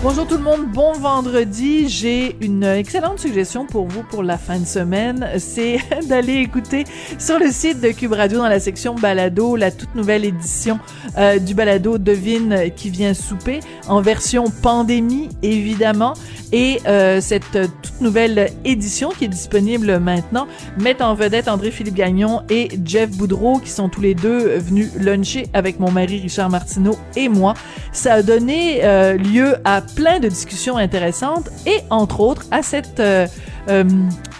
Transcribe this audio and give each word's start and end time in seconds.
Bonjour 0.00 0.28
tout 0.28 0.36
le 0.36 0.44
monde, 0.44 0.70
bon 0.72 0.92
vendredi. 0.92 1.88
J'ai 1.88 2.36
une 2.40 2.62
excellente 2.62 3.18
suggestion 3.18 3.66
pour 3.66 3.88
vous 3.88 4.04
pour 4.04 4.22
la 4.22 4.38
fin 4.38 4.60
de 4.60 4.64
semaine. 4.64 5.28
C'est 5.38 5.80
d'aller 6.08 6.34
écouter 6.34 6.84
sur 7.18 7.40
le 7.40 7.50
site 7.50 7.80
de 7.80 7.88
Cube 7.88 8.12
Radio 8.12 8.38
dans 8.38 8.48
la 8.48 8.60
section 8.60 8.94
balado 8.94 9.56
la 9.56 9.72
toute 9.72 9.96
nouvelle 9.96 10.24
édition 10.24 10.78
euh, 11.18 11.40
du 11.40 11.52
balado 11.52 11.98
Devine 11.98 12.70
qui 12.76 12.90
vient 12.90 13.12
souper 13.12 13.58
en 13.88 14.00
version 14.00 14.44
pandémie 14.62 15.30
évidemment. 15.42 16.14
Et 16.52 16.80
euh, 16.86 17.20
cette 17.20 17.58
toute 17.82 18.00
nouvelle 18.00 18.52
édition 18.64 19.10
qui 19.10 19.24
est 19.24 19.28
disponible 19.28 19.98
maintenant 19.98 20.46
met 20.78 21.02
en 21.02 21.14
vedette 21.14 21.48
André-Philippe 21.48 21.94
Gagnon 21.94 22.42
et 22.48 22.68
Jeff 22.84 23.10
Boudreau 23.10 23.58
qui 23.58 23.70
sont 23.70 23.88
tous 23.88 24.00
les 24.00 24.14
deux 24.14 24.56
venus 24.58 24.92
luncher 24.96 25.48
avec 25.52 25.80
mon 25.80 25.90
mari 25.90 26.20
Richard 26.20 26.50
Martineau 26.50 26.96
et 27.16 27.28
moi. 27.28 27.54
Ça 27.92 28.14
a 28.14 28.22
donné 28.22 28.84
euh, 28.84 29.14
lieu 29.14 29.56
à 29.64 29.82
plein 29.94 30.20
de 30.20 30.28
discussions 30.28 30.76
intéressantes 30.76 31.48
et 31.66 31.78
entre 31.90 32.20
autres 32.20 32.46
à 32.50 32.62
cette 32.62 33.00
euh, 33.00 33.26
euh, 33.68 33.84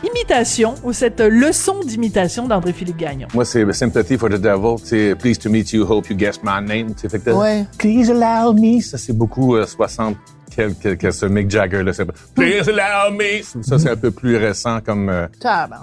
imitation 0.05 0.75
ou 0.85 0.93
cette 0.93 1.21
leçon 1.21 1.81
d'imitation 1.81 2.47
d'André-Philippe 2.47 2.97
Gagnon. 2.97 3.29
Moi, 3.35 3.45
c'est 3.45 3.71
Sympathy 3.73 4.17
for 4.17 4.29
the 4.29 4.35
Devil. 4.41 4.77
C'est 4.83 5.15
Pleased 5.17 5.43
to 5.43 5.51
meet 5.51 5.73
you, 5.73 5.85
hope 5.85 6.09
you 6.09 6.17
guessed 6.17 6.43
my 6.45 6.61
name. 6.63 6.95
Sais, 6.97 7.09
fait 7.09 7.19
que 7.19 7.31
Ouais. 7.31 7.65
Please 7.79 8.11
allow 8.11 8.53
me. 8.53 8.81
Ça, 8.81 8.97
c'est 8.99 9.13
beaucoup 9.13 9.57
euh, 9.57 9.67
60 9.67 10.17
quelques 10.55 10.97
que 10.99 11.11
ce 11.11 11.27
Mick 11.27 11.51
Jagger 11.51 11.83
là. 11.83 11.93
c'est 11.93 12.07
Please 12.35 12.69
allow 12.69 13.13
me. 13.15 13.43
Ça, 13.63 13.79
c'est 13.79 13.91
un 13.91 13.97
peu 13.97 14.11
plus 14.11 14.37
récent 14.37 14.81
comme 14.81 15.09
euh, 15.09 15.27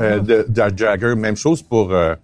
euh, 0.01 0.19
de, 0.19 0.45
de 0.47 0.77
Jagger. 0.77 1.15
Même 1.15 1.37
chose 1.37 1.61
pour 1.61 1.93
euh, 1.93 2.15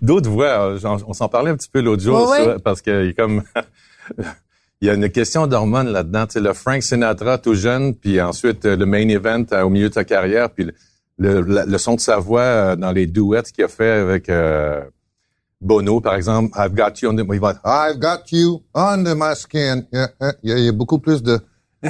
d'autres 0.00 0.30
voix. 0.30 0.70
euh, 0.72 0.78
On 1.06 1.12
s'en 1.12 1.28
parlait 1.28 1.50
un 1.50 1.56
petit 1.56 1.68
peu 1.70 1.80
l'autre 1.80 2.02
jour 2.02 2.30
Ouais, 2.30 2.38
ça, 2.38 2.46
ouais. 2.46 2.56
parce 2.64 2.80
a 2.86 3.12
comme 3.12 3.42
il 4.82 4.88
y 4.88 4.90
a 4.90 4.94
une 4.94 5.08
question 5.08 5.46
d'hormones 5.46 5.88
là-dedans. 5.88 6.26
Tu 6.26 6.32
sais, 6.34 6.40
le 6.40 6.52
Frank 6.52 6.82
Sinatra 6.82 7.38
tout 7.38 7.54
jeune, 7.54 7.94
puis 7.94 8.20
ensuite 8.20 8.66
euh, 8.66 8.76
le 8.76 8.84
main 8.84 9.08
event 9.08 9.44
euh, 9.52 9.62
au 9.62 9.70
milieu 9.70 9.88
de 9.88 9.94
sa 9.94 10.04
carrière, 10.04 10.50
puis 10.50 10.64
le, 11.18 11.40
le, 11.40 11.64
le 11.66 11.78
son 11.78 11.94
de 11.94 12.00
sa 12.00 12.18
voix 12.18 12.40
euh, 12.42 12.76
dans 12.76 12.90
les 12.92 13.06
duets 13.06 13.44
qu'il 13.54 13.62
a 13.64 13.68
fait 13.68 13.90
avec 13.90 14.28
euh, 14.28 14.82
Bono, 15.60 16.00
par 16.00 16.16
exemple. 16.16 16.50
I've 16.58 16.74
got 16.74 16.94
you 17.00 17.10
on 17.10 17.14
the... 17.16 17.24
il 17.32 17.40
va- 17.40 17.60
I've 17.64 17.98
got 18.00 18.24
you 18.32 18.62
under 18.74 19.14
my 19.14 19.34
skin. 19.36 19.84
Yeah, 19.92 20.08
yeah, 20.20 20.32
Il 20.42 20.50
y 20.50 20.52
a- 20.52 20.58
il 20.58 20.64
y 20.64 20.68
a 20.68 20.72
beaucoup 20.72 20.98
plus 20.98 21.22
de 21.22 21.38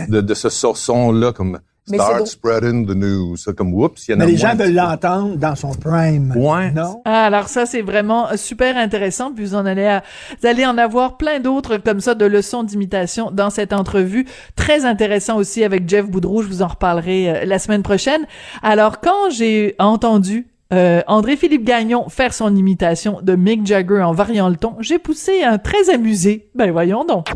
de, 0.08 0.20
de 0.20 0.34
ce 0.34 0.48
son-là, 0.48 1.32
comme 1.32 1.58
Mais 1.90 1.98
Start 1.98 2.18
donc- 2.18 2.26
spreading 2.28 2.86
the 2.86 2.94
news. 2.94 3.36
Ça, 3.36 3.52
comme, 3.52 3.74
oups, 3.74 4.06
il 4.06 4.12
y 4.12 4.14
en 4.14 4.20
a 4.20 4.24
Mais 4.24 4.32
les 4.32 4.38
moins 4.38 4.50
gens 4.50 4.56
veulent 4.56 4.74
l'entendre 4.74 5.36
dans 5.36 5.56
son 5.56 5.70
prime. 5.74 6.32
Ouais. 6.36 6.70
Non? 6.70 7.02
Ah, 7.04 7.24
alors 7.24 7.48
ça, 7.48 7.66
c'est 7.66 7.82
vraiment 7.82 8.28
super 8.36 8.76
intéressant. 8.76 9.32
Puis 9.32 9.44
vous 9.44 9.54
en 9.56 9.66
allez, 9.66 9.86
à- 9.86 10.04
vous 10.40 10.46
allez 10.46 10.64
en 10.64 10.78
avoir 10.78 11.16
plein 11.16 11.40
d'autres 11.40 11.78
comme 11.78 12.00
ça 12.00 12.14
de 12.14 12.24
leçons 12.24 12.62
d'imitation 12.62 13.30
dans 13.32 13.50
cette 13.50 13.72
entrevue. 13.72 14.26
Très 14.54 14.84
intéressant 14.84 15.36
aussi 15.36 15.64
avec 15.64 15.88
Jeff 15.88 16.06
Boudreau. 16.08 16.42
Je 16.42 16.48
vous 16.48 16.62
en 16.62 16.68
reparlerai 16.68 17.30
euh, 17.30 17.44
la 17.46 17.58
semaine 17.58 17.82
prochaine. 17.82 18.26
Alors, 18.62 19.00
quand 19.00 19.30
j'ai 19.30 19.74
entendu 19.80 20.46
euh, 20.72 21.02
André-Philippe 21.08 21.64
Gagnon 21.64 22.08
faire 22.08 22.32
son 22.32 22.54
imitation 22.56 23.18
de 23.22 23.34
Mick 23.34 23.66
Jagger 23.66 24.02
en 24.02 24.12
variant 24.12 24.48
le 24.48 24.56
ton, 24.56 24.76
j'ai 24.80 24.98
poussé 24.98 25.42
un 25.42 25.58
très 25.58 25.90
amusé. 25.92 26.48
Ben 26.54 26.70
voyons 26.70 27.04
donc. 27.04 27.26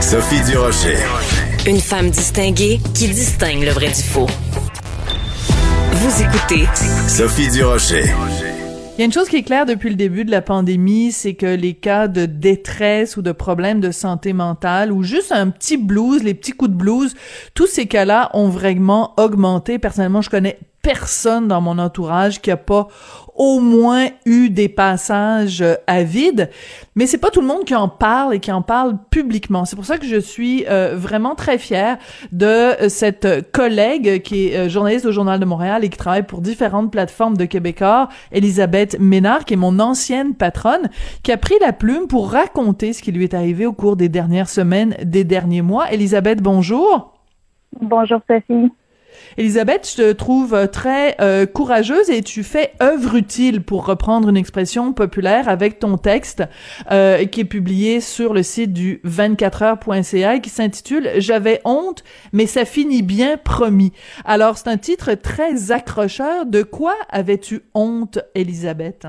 Sophie 0.00 0.40
Durocher. 0.50 0.96
Une 1.66 1.80
femme 1.80 2.10
distinguée 2.10 2.80
qui 2.94 3.08
distingue 3.08 3.62
le 3.62 3.70
vrai 3.70 3.88
du 3.88 4.02
faux. 4.02 4.26
Vous 5.92 6.22
écoutez 6.22 6.64
Sophie 7.08 7.50
Durocher. 7.50 8.04
Il 8.96 9.00
y 9.00 9.02
a 9.02 9.04
une 9.04 9.12
chose 9.12 9.28
qui 9.28 9.36
est 9.36 9.42
claire 9.42 9.66
depuis 9.66 9.90
le 9.90 9.96
début 9.96 10.24
de 10.24 10.30
la 10.30 10.40
pandémie, 10.40 11.12
c'est 11.12 11.34
que 11.34 11.46
les 11.46 11.74
cas 11.74 12.08
de 12.08 12.26
détresse 12.26 13.16
ou 13.16 13.22
de 13.22 13.32
problèmes 13.32 13.80
de 13.80 13.90
santé 13.90 14.32
mentale 14.32 14.92
ou 14.92 15.02
juste 15.02 15.30
un 15.30 15.50
petit 15.50 15.76
blues, 15.76 16.22
les 16.22 16.34
petits 16.34 16.52
coups 16.52 16.70
de 16.70 16.76
blues, 16.76 17.14
tous 17.54 17.66
ces 17.66 17.86
cas-là 17.86 18.30
ont 18.34 18.48
vraiment 18.48 19.14
augmenté. 19.18 19.78
Personnellement, 19.78 20.22
je 20.22 20.30
connais 20.30 20.58
personne 20.82 21.48
dans 21.48 21.60
mon 21.60 21.78
entourage 21.78 22.40
qui 22.40 22.50
a 22.50 22.56
pas 22.56 22.88
au 23.38 23.60
moins 23.60 24.08
eu 24.26 24.50
des 24.50 24.68
passages 24.68 25.62
euh, 25.62 25.74
à 25.86 26.02
vide, 26.02 26.50
mais 26.98 27.06
c'est 27.06 27.18
pas 27.18 27.30
tout 27.30 27.40
le 27.40 27.46
monde 27.46 27.64
qui 27.64 27.76
en 27.76 27.88
parle 27.88 28.34
et 28.34 28.40
qui 28.40 28.50
en 28.50 28.60
parle 28.60 28.98
publiquement. 29.10 29.64
C'est 29.64 29.76
pour 29.76 29.84
ça 29.84 29.98
que 29.98 30.04
je 30.04 30.18
suis 30.18 30.64
euh, 30.68 30.96
vraiment 30.96 31.36
très 31.36 31.56
fière 31.56 31.96
de 32.32 32.46
euh, 32.46 32.88
cette 32.88 33.52
collègue 33.52 34.20
qui 34.22 34.48
est 34.48 34.56
euh, 34.56 34.68
journaliste 34.68 35.06
au 35.06 35.12
Journal 35.12 35.38
de 35.38 35.44
Montréal 35.44 35.84
et 35.84 35.90
qui 35.90 35.96
travaille 35.96 36.24
pour 36.24 36.40
différentes 36.40 36.90
plateformes 36.90 37.36
de 37.36 37.44
Québécois, 37.44 38.08
Elisabeth 38.32 38.98
Ménard, 38.98 39.44
qui 39.44 39.54
est 39.54 39.56
mon 39.56 39.78
ancienne 39.78 40.34
patronne, 40.34 40.90
qui 41.22 41.30
a 41.30 41.36
pris 41.36 41.54
la 41.60 41.72
plume 41.72 42.08
pour 42.08 42.32
raconter 42.32 42.92
ce 42.92 43.00
qui 43.00 43.12
lui 43.12 43.22
est 43.22 43.34
arrivé 43.34 43.64
au 43.64 43.72
cours 43.72 43.94
des 43.94 44.08
dernières 44.08 44.48
semaines, 44.48 44.96
des 45.04 45.22
derniers 45.22 45.62
mois. 45.62 45.92
Elisabeth, 45.92 46.42
bonjour. 46.42 47.14
Bonjour 47.80 48.20
Sophie. 48.28 48.72
Elisabeth, 49.36 49.88
je 49.90 50.02
te 50.02 50.12
trouve 50.12 50.54
euh, 50.54 50.66
très 50.66 51.14
euh, 51.20 51.46
courageuse 51.46 52.10
et 52.10 52.22
tu 52.22 52.42
fais 52.42 52.72
œuvre 52.82 53.16
utile 53.16 53.62
pour 53.62 53.86
reprendre 53.86 54.28
une 54.28 54.36
expression 54.36 54.92
populaire 54.92 55.48
avec 55.48 55.78
ton 55.78 55.96
texte 55.96 56.42
euh, 56.90 57.24
qui 57.24 57.40
est 57.40 57.44
publié 57.44 58.00
sur 58.00 58.34
le 58.34 58.42
site 58.42 58.72
du 58.72 59.00
24heures.ca 59.04 60.34
et 60.34 60.40
qui 60.40 60.50
s'intitule 60.50 61.10
J'avais 61.18 61.60
honte, 61.64 62.02
mais 62.32 62.46
ça 62.46 62.64
finit 62.64 63.02
bien 63.02 63.36
promis. 63.36 63.92
Alors, 64.24 64.58
c'est 64.58 64.68
un 64.68 64.78
titre 64.78 65.14
très 65.14 65.72
accrocheur. 65.72 66.46
De 66.46 66.62
quoi 66.62 66.94
avais-tu 67.08 67.62
honte, 67.74 68.18
Elisabeth? 68.34 69.06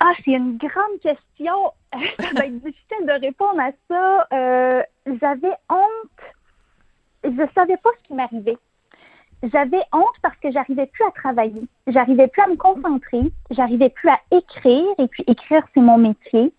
Ah, 0.00 0.12
c'est 0.24 0.32
une 0.32 0.58
grande 0.58 1.00
question. 1.02 1.72
ça 1.92 2.26
va 2.34 2.46
être 2.46 2.60
difficile 2.60 3.06
de 3.06 3.20
répondre 3.20 3.60
à 3.60 3.70
ça. 3.88 4.86
J'avais 5.06 5.54
honte. 5.70 6.13
Je 7.24 7.52
savais 7.54 7.76
pas 7.78 7.90
ce 7.98 8.08
qui 8.08 8.14
m'arrivait. 8.14 8.58
J'avais 9.52 9.82
honte 9.92 10.16
parce 10.22 10.36
que 10.36 10.50
j'arrivais 10.50 10.86
plus 10.86 11.04
à 11.04 11.10
travailler. 11.10 11.62
J'arrivais 11.86 12.28
plus 12.28 12.42
à 12.42 12.46
me 12.46 12.56
concentrer. 12.56 13.32
J'arrivais 13.50 13.90
plus 13.90 14.08
à 14.08 14.20
écrire. 14.30 14.86
Et 14.98 15.08
puis 15.08 15.24
écrire, 15.26 15.62
c'est 15.74 15.80
mon 15.80 15.98
métier. 15.98 16.52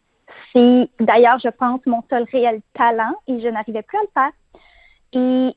C'est 0.53 0.89
d'ailleurs, 0.99 1.39
je 1.39 1.49
pense, 1.49 1.85
mon 1.85 2.03
seul 2.09 2.25
réel 2.31 2.61
talent 2.73 3.15
et 3.27 3.39
je 3.39 3.47
n'arrivais 3.47 3.81
plus 3.83 3.97
à 3.97 4.01
le 4.01 4.07
faire. 4.13 4.31
Et 5.13 5.55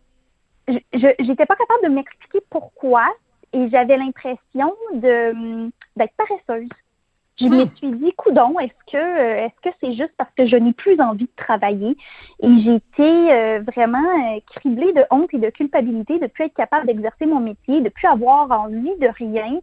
je 0.92 1.08
j'étais 1.18 1.46
pas 1.46 1.56
capable 1.56 1.84
de 1.84 1.88
m'expliquer 1.88 2.40
pourquoi 2.50 3.06
et 3.52 3.68
j'avais 3.70 3.96
l'impression 3.96 4.74
d'être 4.94 6.12
paresseuse. 6.16 6.68
Je 7.40 7.46
me 7.46 7.66
suis 7.76 7.92
dit, 7.92 8.12
coudon, 8.14 8.58
est-ce 8.58 8.92
que 8.92 8.96
euh, 8.96 9.46
est-ce 9.46 9.70
que 9.70 9.74
c'est 9.80 9.92
juste 9.92 10.12
parce 10.16 10.30
que 10.36 10.46
je 10.46 10.56
n'ai 10.56 10.72
plus 10.72 11.00
envie 11.00 11.26
de 11.26 11.36
travailler? 11.36 11.96
Et 12.42 12.58
j'ai 12.62 12.74
été 12.74 13.32
euh, 13.32 13.60
vraiment 13.60 13.98
euh, 13.98 14.40
criblée 14.56 14.92
de 14.92 15.04
honte 15.10 15.32
et 15.32 15.38
de 15.38 15.50
culpabilité 15.50 16.18
de 16.18 16.26
plus 16.26 16.46
être 16.46 16.54
capable 16.54 16.86
d'exercer 16.86 17.26
mon 17.26 17.38
métier, 17.38 17.80
de 17.80 17.88
plus 17.90 18.08
avoir 18.08 18.50
envie 18.50 18.96
de 18.98 19.08
rien. 19.16 19.60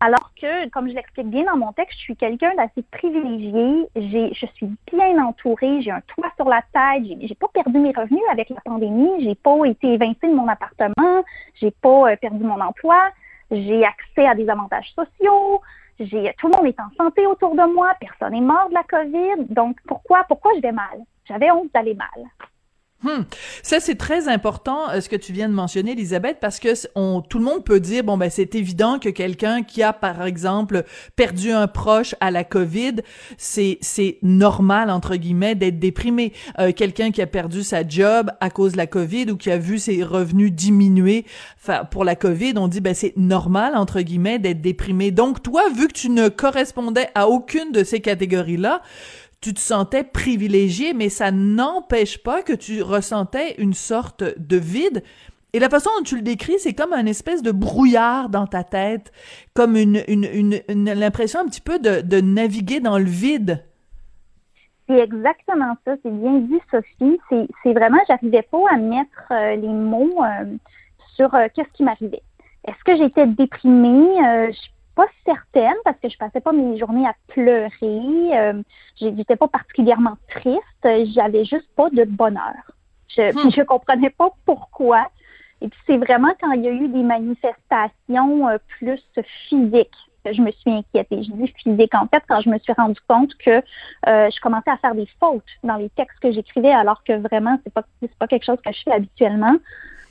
Alors 0.00 0.32
que, 0.40 0.68
comme 0.70 0.88
je 0.88 0.94
l'explique 0.94 1.28
bien 1.28 1.44
dans 1.44 1.56
mon 1.56 1.72
texte, 1.72 1.98
je 1.98 2.04
suis 2.04 2.16
quelqu'un 2.16 2.54
d'assez 2.56 2.82
privilégié. 2.90 3.86
J'ai, 3.96 4.32
je 4.34 4.46
suis 4.54 4.68
bien 4.92 5.22
entourée. 5.24 5.82
J'ai 5.82 5.90
un 5.90 6.02
toit 6.02 6.30
sur 6.36 6.48
la 6.48 6.62
tête. 6.72 7.04
J'ai, 7.06 7.26
j'ai 7.26 7.34
pas 7.34 7.48
perdu 7.48 7.78
mes 7.78 7.92
revenus 7.92 8.22
avec 8.30 8.48
la 8.48 8.60
pandémie. 8.62 9.10
J'ai 9.20 9.34
pas 9.34 9.64
été 9.66 9.92
évincée 9.92 10.28
de 10.28 10.34
mon 10.34 10.48
appartement. 10.48 11.24
J'ai 11.54 11.70
pas 11.70 12.12
euh, 12.12 12.16
perdu 12.16 12.44
mon 12.44 12.60
emploi. 12.60 13.10
J'ai 13.50 13.84
accès 13.84 14.26
à 14.26 14.34
des 14.34 14.48
avantages 14.48 14.92
sociaux. 14.94 15.60
J'ai, 16.00 16.34
tout 16.38 16.48
le 16.48 16.56
monde 16.56 16.66
est 16.66 16.80
en 16.80 16.90
santé 16.96 17.26
autour 17.26 17.54
de 17.54 17.72
moi. 17.72 17.94
Personne 18.00 18.32
n'est 18.32 18.40
mort 18.40 18.68
de 18.68 18.74
la 18.74 18.82
COVID. 18.82 19.46
Donc, 19.50 19.78
pourquoi, 19.86 20.24
pourquoi 20.24 20.52
je 20.56 20.60
vais 20.60 20.72
mal? 20.72 21.00
J'avais 21.26 21.50
honte 21.50 21.70
d'aller 21.72 21.94
mal. 21.94 22.26
Hmm. 23.04 23.24
Ça, 23.62 23.80
c'est 23.80 23.96
très 23.96 24.28
important 24.28 24.88
euh, 24.88 25.02
ce 25.02 25.10
que 25.10 25.16
tu 25.16 25.34
viens 25.34 25.50
de 25.50 25.54
mentionner, 25.54 25.92
Elisabeth, 25.92 26.38
parce 26.40 26.58
que 26.58 26.74
tout 27.28 27.38
le 27.38 27.44
monde 27.44 27.62
peut 27.62 27.78
dire, 27.78 28.02
bon, 28.02 28.16
ben, 28.16 28.30
c'est 28.30 28.54
évident 28.54 28.98
que 28.98 29.10
quelqu'un 29.10 29.62
qui 29.62 29.82
a, 29.82 29.92
par 29.92 30.24
exemple, 30.24 30.84
perdu 31.14 31.52
un 31.52 31.66
proche 31.66 32.14
à 32.20 32.30
la 32.30 32.44
COVID, 32.44 32.96
c'est, 33.36 33.76
c'est 33.82 34.16
normal, 34.22 34.88
entre 34.88 35.16
guillemets, 35.16 35.54
d'être 35.54 35.78
déprimé. 35.78 36.32
Euh, 36.58 36.72
quelqu'un 36.72 37.10
qui 37.10 37.20
a 37.20 37.26
perdu 37.26 37.62
sa 37.62 37.86
job 37.86 38.30
à 38.40 38.48
cause 38.48 38.72
de 38.72 38.78
la 38.78 38.86
COVID 38.86 39.32
ou 39.32 39.36
qui 39.36 39.50
a 39.50 39.58
vu 39.58 39.78
ses 39.78 40.02
revenus 40.02 40.50
diminuer 40.50 41.26
pour 41.90 42.04
la 42.04 42.16
COVID, 42.16 42.54
on 42.56 42.68
dit, 42.68 42.80
ben, 42.80 42.94
c'est 42.94 43.14
normal, 43.18 43.76
entre 43.76 44.00
guillemets, 44.00 44.38
d'être 44.38 44.62
déprimé. 44.62 45.10
Donc, 45.10 45.42
toi, 45.42 45.64
vu 45.76 45.88
que 45.88 45.92
tu 45.92 46.08
ne 46.08 46.30
correspondais 46.30 47.08
à 47.14 47.28
aucune 47.28 47.70
de 47.70 47.84
ces 47.84 48.00
catégories-là, 48.00 48.80
tu 49.44 49.52
te 49.52 49.60
sentais 49.60 50.04
privilégié, 50.04 50.94
mais 50.94 51.10
ça 51.10 51.30
n'empêche 51.30 52.22
pas 52.22 52.40
que 52.40 52.54
tu 52.54 52.80
ressentais 52.80 53.54
une 53.58 53.74
sorte 53.74 54.24
de 54.38 54.56
vide. 54.56 55.02
Et 55.52 55.58
la 55.58 55.68
façon 55.68 55.90
dont 55.98 56.02
tu 56.02 56.16
le 56.16 56.22
décris, 56.22 56.58
c'est 56.58 56.72
comme 56.72 56.94
un 56.94 57.04
espèce 57.04 57.42
de 57.42 57.52
brouillard 57.52 58.30
dans 58.30 58.46
ta 58.46 58.64
tête, 58.64 59.12
comme 59.52 59.76
une, 59.76 60.62
l'impression 60.68 61.40
un 61.40 61.44
petit 61.44 61.60
peu 61.60 61.78
de, 61.78 62.00
de 62.00 62.22
naviguer 62.22 62.80
dans 62.80 62.96
le 62.96 63.04
vide. 63.04 63.62
C'est 64.88 64.98
exactement 64.98 65.76
ça, 65.84 65.92
c'est 66.02 66.10
bien 66.10 66.38
dit, 66.38 66.60
Sophie. 66.70 67.18
C'est 67.28 67.72
vraiment, 67.74 67.98
j'arrivais 68.08 68.42
pas 68.50 68.58
à 68.72 68.78
mettre 68.78 69.24
euh, 69.30 69.56
les 69.56 69.68
mots 69.68 70.24
euh, 70.24 70.56
sur 71.16 71.34
euh, 71.34 71.48
qu'est-ce 71.54 71.70
qui 71.74 71.84
m'arrivait. 71.84 72.22
Est-ce 72.66 72.82
que 72.82 72.96
j'étais 72.96 73.26
déprimée? 73.26 74.08
Pas 74.94 75.06
certaine 75.24 75.76
parce 75.84 75.98
que 76.00 76.08
je 76.08 76.16
passais 76.16 76.40
pas 76.40 76.52
mes 76.52 76.78
journées 76.78 77.06
à 77.06 77.14
pleurer. 77.28 77.70
Euh, 77.82 78.62
J'étais 78.96 79.36
pas 79.36 79.48
particulièrement 79.48 80.16
triste. 80.28 81.12
J'avais 81.14 81.44
juste 81.44 81.68
pas 81.76 81.90
de 81.90 82.04
bonheur. 82.04 82.54
Je, 83.08 83.32
hmm. 83.32 83.50
je 83.56 83.62
comprenais 83.62 84.10
pas 84.10 84.30
pourquoi. 84.44 85.06
Et 85.60 85.68
puis 85.68 85.80
c'est 85.86 85.96
vraiment 85.96 86.32
quand 86.40 86.52
il 86.52 86.62
y 86.62 86.68
a 86.68 86.72
eu 86.72 86.88
des 86.88 87.02
manifestations 87.02 88.48
euh, 88.48 88.58
plus 88.78 89.02
physiques 89.48 89.96
que 90.24 90.32
je 90.32 90.40
me 90.40 90.50
suis 90.50 90.70
inquiétée. 90.70 91.22
Je 91.22 91.32
dis 91.32 91.52
physique 91.56 91.94
en 91.94 92.06
fait 92.06 92.22
quand 92.28 92.40
je 92.40 92.48
me 92.48 92.58
suis 92.58 92.72
rendu 92.72 92.98
compte 93.08 93.34
que 93.36 93.62
euh, 94.08 94.30
je 94.30 94.40
commençais 94.40 94.70
à 94.70 94.76
faire 94.78 94.94
des 94.94 95.08
fautes 95.20 95.44
dans 95.62 95.76
les 95.76 95.90
textes 95.90 96.18
que 96.20 96.32
j'écrivais 96.32 96.72
alors 96.72 97.04
que 97.04 97.12
vraiment 97.12 97.58
c'est 97.62 97.72
pas 97.72 97.84
c'est 98.00 98.14
pas 98.18 98.26
quelque 98.26 98.44
chose 98.44 98.58
que 98.64 98.72
je 98.72 98.82
fais 98.82 98.92
habituellement. 98.92 99.56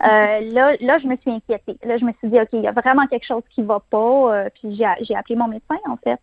Euh, 0.03 0.39
là, 0.51 0.75
là, 0.81 0.97
je 0.99 1.07
me 1.07 1.15
suis 1.17 1.31
inquiétée. 1.31 1.77
Là, 1.83 1.97
je 1.97 2.03
me 2.03 2.11
suis 2.19 2.29
dit, 2.29 2.39
OK, 2.39 2.49
il 2.53 2.61
y 2.61 2.67
a 2.67 2.71
vraiment 2.71 3.07
quelque 3.07 3.25
chose 3.25 3.43
qui 3.55 3.61
va 3.61 3.81
pas. 3.89 3.97
Euh, 4.35 4.49
puis 4.53 4.75
j'ai 4.75 5.15
appelé 5.15 5.35
mon 5.35 5.47
médecin, 5.47 5.77
en 5.87 5.97
fait. 5.97 6.19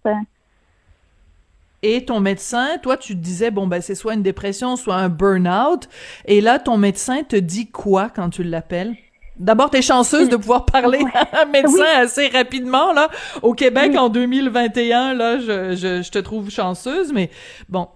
Et 1.82 2.05
ton 2.05 2.21
médecin, 2.21 2.77
toi, 2.82 2.99
tu 2.99 3.15
te 3.15 3.21
disais, 3.21 3.50
bon, 3.50 3.67
ben, 3.67 3.81
c'est 3.81 3.94
soit 3.94 4.12
une 4.12 4.23
dépression, 4.23 4.77
soit 4.77 4.97
un 4.97 5.09
burn-out. 5.09 5.88
Et 6.27 6.43
là, 6.43 6.59
ton 6.59 6.77
médecin 6.77 7.23
te 7.23 7.37
dit 7.37 7.71
quoi 7.71 8.11
quand 8.11 8.29
tu 8.29 8.43
l'appelles? 8.43 8.94
D'abord, 9.38 9.71
t'es 9.71 9.81
chanceuse 9.81 10.29
de 10.29 10.37
pouvoir 10.37 10.67
parler 10.67 11.03
à 11.15 11.43
un 11.43 11.44
médecin 11.47 11.87
assez 11.97 12.29
rapidement, 12.29 12.93
là. 12.93 13.09
Au 13.41 13.55
Québec, 13.55 13.97
en 13.97 14.11
2021, 14.11 15.15
là, 15.15 15.38
je, 15.38 15.75
je, 15.75 16.03
je 16.03 16.11
te 16.11 16.19
trouve 16.19 16.50
chanceuse, 16.50 17.15
mais 17.15 17.31
bon, 17.71 17.88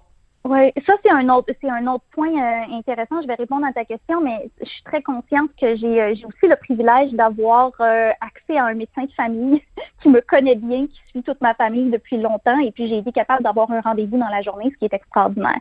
oui, 0.47 0.73
ça 0.87 0.93
c'est 1.03 1.11
un 1.11 1.31
autre 1.31 1.55
c'est 1.59 1.71
un 1.71 1.87
autre 1.87 2.05
point 2.13 2.29
euh, 2.29 2.75
intéressant. 2.75 3.23
Je 3.23 3.27
vais 3.27 3.35
répondre 3.35 3.65
à 3.67 3.73
ta 3.73 3.87
question, 3.87 4.21
mais 4.21 4.51
je 4.61 4.69
suis 4.69 4.83
très 4.83 5.01
consciente 5.01 5.49
que 5.59 5.75
j'ai 5.75 6.03
euh, 6.03 6.15
j'ai 6.15 6.27
aussi 6.27 6.47
le 6.47 6.57
privilège 6.57 7.13
d'avoir 7.13 7.73
euh, 7.81 8.11
accès 8.21 8.59
à 8.59 8.67
un 8.67 8.75
médecin 8.75 9.05
de 9.05 9.13
famille 9.13 9.63
qui 10.03 10.11
me 10.11 10.21
connaît 10.21 10.57
bien, 10.57 10.87
qui 10.87 11.01
suit 11.09 11.23
toute 11.23 11.41
ma 11.41 11.55
famille 11.55 11.91
depuis 11.91 12.19
longtemps, 12.19 12.59
et 12.59 12.73
puis 12.73 12.89
j'ai 12.89 12.99
été 12.99 13.11
capable 13.11 13.43
d'avoir 13.43 13.71
un 13.71 13.81
rendez-vous 13.81 14.19
dans 14.19 14.29
la 14.29 14.43
journée, 14.43 14.71
ce 14.71 14.77
qui 14.77 14.85
est 14.85 14.93
extraordinaire. 14.93 15.61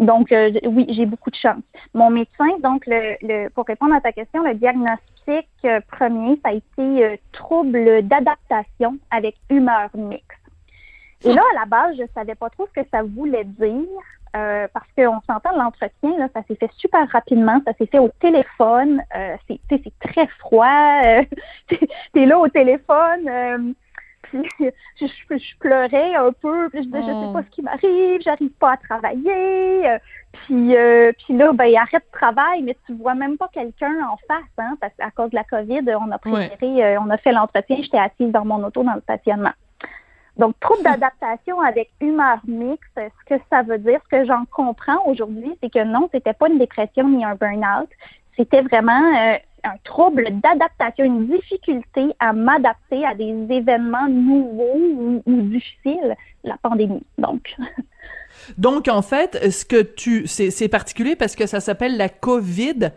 Donc 0.00 0.34
oui, 0.66 0.86
j'ai 0.88 1.06
beaucoup 1.06 1.30
de 1.30 1.36
chance. 1.36 1.62
Mon 1.94 2.10
médecin, 2.10 2.58
donc 2.60 2.86
le, 2.86 3.16
le 3.22 3.50
pour 3.50 3.64
répondre 3.66 3.94
à 3.94 4.00
ta 4.00 4.10
question, 4.10 4.42
le 4.42 4.54
diagnostic 4.54 5.46
premier, 5.92 6.40
ça 6.44 6.50
a 6.50 6.54
été 6.54 7.20
trouble 7.30 8.02
d'adaptation 8.02 8.98
avec 9.12 9.36
humeur 9.48 9.90
mixte. 9.94 10.40
Et 11.24 11.32
là, 11.32 11.42
à 11.52 11.60
la 11.60 11.66
base, 11.66 11.96
je 11.96 12.04
savais 12.14 12.34
pas 12.34 12.50
trop 12.50 12.66
ce 12.66 12.80
que 12.80 12.86
ça 12.90 13.02
voulait 13.02 13.44
dire. 13.44 13.88
Euh, 14.34 14.66
parce 14.72 14.86
qu'on 14.96 15.20
s'entend 15.32 15.56
l'entretien, 15.56 16.18
là, 16.18 16.28
ça 16.34 16.42
s'est 16.48 16.56
fait 16.56 16.70
super 16.76 17.08
rapidement, 17.10 17.60
ça 17.64 17.72
s'est 17.74 17.86
fait 17.86 18.00
au 18.00 18.08
téléphone, 18.18 19.00
euh, 19.14 19.36
c'est, 19.46 19.60
très 20.00 20.26
froid, 20.38 20.66
euh, 21.04 21.22
t'es, 22.12 22.26
là 22.26 22.40
au 22.40 22.48
téléphone, 22.48 23.28
euh, 23.28 23.58
puis 24.22 24.42
je, 25.00 25.06
je, 25.06 25.58
pleurais 25.60 26.16
un 26.16 26.32
peu, 26.32 26.68
puis 26.70 26.82
je 26.82 26.86
disais, 26.86 27.02
je 27.02 27.06
sais 27.06 27.32
pas 27.32 27.42
ce 27.44 27.50
qui 27.54 27.62
m'arrive, 27.62 28.22
j'arrive 28.22 28.50
pas 28.58 28.72
à 28.72 28.76
travailler, 28.76 29.98
puis, 30.32 30.74
puis 31.18 31.36
là, 31.36 31.52
ben, 31.52 31.76
arrête 31.76 32.02
de 32.04 32.18
travail, 32.18 32.62
mais 32.62 32.76
tu 32.86 32.94
vois 32.94 33.14
même 33.14 33.38
pas 33.38 33.48
quelqu'un 33.52 33.94
en 34.10 34.16
face, 34.26 34.42
hein, 34.58 34.76
parce 34.80 34.94
qu'à 34.98 35.12
cause 35.12 35.30
de 35.30 35.36
la 35.36 35.44
COVID, 35.44 35.94
on 36.00 36.10
a 36.10 36.18
préféré, 36.18 36.98
on 36.98 37.08
a 37.10 37.18
fait 37.18 37.30
l'entretien, 37.30 37.76
j'étais 37.80 37.98
assise 37.98 38.32
dans 38.32 38.44
mon 38.44 38.64
auto 38.64 38.82
dans 38.82 38.94
le 38.94 39.02
stationnement. 39.02 39.52
Donc, 40.36 40.58
trouble 40.60 40.82
d'adaptation 40.84 41.60
avec 41.60 41.90
humeur 42.00 42.38
mixte, 42.46 42.90
ce 42.96 43.34
que 43.34 43.40
ça 43.50 43.62
veut 43.62 43.78
dire, 43.78 44.00
ce 44.04 44.18
que 44.18 44.24
j'en 44.24 44.44
comprends 44.46 45.04
aujourd'hui, 45.06 45.56
c'est 45.62 45.72
que 45.72 45.84
non, 45.84 46.08
c'était 46.12 46.32
pas 46.32 46.48
une 46.48 46.58
dépression 46.58 47.08
ni 47.08 47.24
un 47.24 47.34
burn-out. 47.34 47.88
C'était 48.36 48.62
vraiment 48.62 49.14
euh, 49.16 49.36
un 49.62 49.76
trouble 49.84 50.24
d'adaptation, 50.40 51.04
une 51.04 51.28
difficulté 51.28 52.14
à 52.18 52.32
m'adapter 52.32 53.04
à 53.06 53.14
des 53.14 53.46
événements 53.48 54.08
nouveaux 54.08 54.76
ou, 54.76 55.22
ou 55.24 55.42
difficiles, 55.42 56.16
la 56.42 56.56
pandémie. 56.58 57.04
Donc. 57.18 57.54
Donc, 58.58 58.88
en 58.88 59.02
fait, 59.02 59.50
ce 59.50 59.64
que 59.64 59.82
tu, 59.82 60.26
c'est 60.26 60.68
particulier 60.68 61.16
parce 61.16 61.36
que 61.36 61.46
ça 61.46 61.60
s'appelle 61.60 61.96
la 61.96 62.08
COVID 62.08 62.90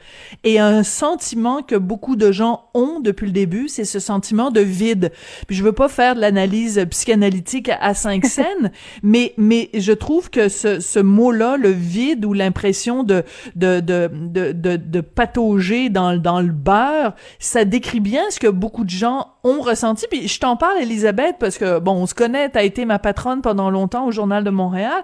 et 0.43 0.59
un 0.59 0.83
sentiment 0.83 1.61
que 1.61 1.75
beaucoup 1.75 2.15
de 2.15 2.31
gens 2.31 2.69
ont 2.73 2.99
depuis 2.99 3.27
le 3.27 3.31
début, 3.31 3.67
c'est 3.67 3.85
ce 3.85 3.99
sentiment 3.99 4.51
de 4.51 4.61
vide. 4.61 5.11
Puis 5.47 5.55
je 5.55 5.63
veux 5.63 5.71
pas 5.71 5.89
faire 5.89 6.15
de 6.15 6.21
l'analyse 6.21 6.85
psychanalytique 6.89 7.69
à 7.79 7.93
cinq 7.93 8.25
scènes, 8.37 8.71
mais, 9.03 9.33
mais 9.37 9.69
je 9.73 9.93
trouve 9.93 10.29
que 10.29 10.49
ce, 10.49 10.79
ce 10.79 10.99
mot-là, 10.99 11.57
le 11.57 11.69
vide 11.69 12.25
ou 12.25 12.33
l'impression 12.33 13.03
de, 13.03 13.23
de, 13.55 13.79
de, 13.79 14.09
de, 14.11 14.51
de, 14.51 14.75
de 14.75 15.01
patauger 15.01 15.89
dans, 15.89 16.17
dans 16.17 16.41
le 16.41 16.51
beurre, 16.51 17.15
ça 17.39 17.65
décrit 17.65 17.99
bien 17.99 18.23
ce 18.29 18.39
que 18.39 18.47
beaucoup 18.47 18.83
de 18.83 18.89
gens 18.89 19.27
ressenti. 19.61 20.05
Puis 20.09 20.27
je 20.27 20.39
t'en 20.39 20.55
parle, 20.55 20.81
Elisabeth, 20.81 21.37
parce 21.39 21.57
que, 21.57 21.79
bon, 21.79 21.93
on 21.93 22.05
se 22.05 22.13
connaît, 22.13 22.49
t'as 22.49 22.63
été 22.63 22.85
ma 22.85 22.99
patronne 22.99 23.41
pendant 23.41 23.69
longtemps 23.69 24.05
au 24.05 24.11
Journal 24.11 24.43
de 24.43 24.49
Montréal. 24.49 25.03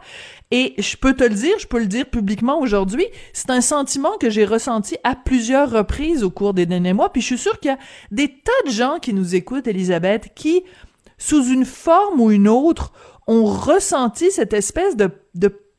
Et 0.52 0.76
je 0.78 0.96
peux 0.98 1.14
te 1.14 1.24
le 1.24 1.34
dire, 1.34 1.58
je 1.60 1.68
peux 1.68 1.80
le 1.80 1.88
dire 1.88 2.06
publiquement 2.06 2.60
aujourd'hui, 2.60 3.08
c'est 3.34 3.50
un 3.50 3.62
sentiment 3.62 4.18
que 4.20 4.30
j'ai 4.30 4.46
ressenti 4.46 4.98
à 5.04 5.16
plusieurs 5.16 5.72
reprises 5.72 6.24
au 6.24 6.30
cours 6.30 6.54
des 6.54 6.66
derniers 6.66 6.94
mois. 6.94 7.12
Puis 7.12 7.22
je 7.22 7.28
suis 7.28 7.38
sûre 7.38 7.60
qu'il 7.60 7.72
y 7.72 7.74
a 7.74 7.80
des 8.12 8.28
tas 8.28 8.52
de 8.68 8.72
gens 8.72 9.00
qui 9.02 9.14
nous 9.14 9.36
écoutent, 9.36 9.68
Elisabeth, 9.68 10.34
qui, 10.36 10.64
sous 11.18 11.46
une 11.46 11.66
forme 11.66 12.22
ou 12.22 12.30
une 12.30 12.48
autre, 12.48 12.94
ont 13.26 13.46
ressenti 13.46 14.30
cette 14.32 14.54
espèce 14.54 14.96
de 14.96 15.10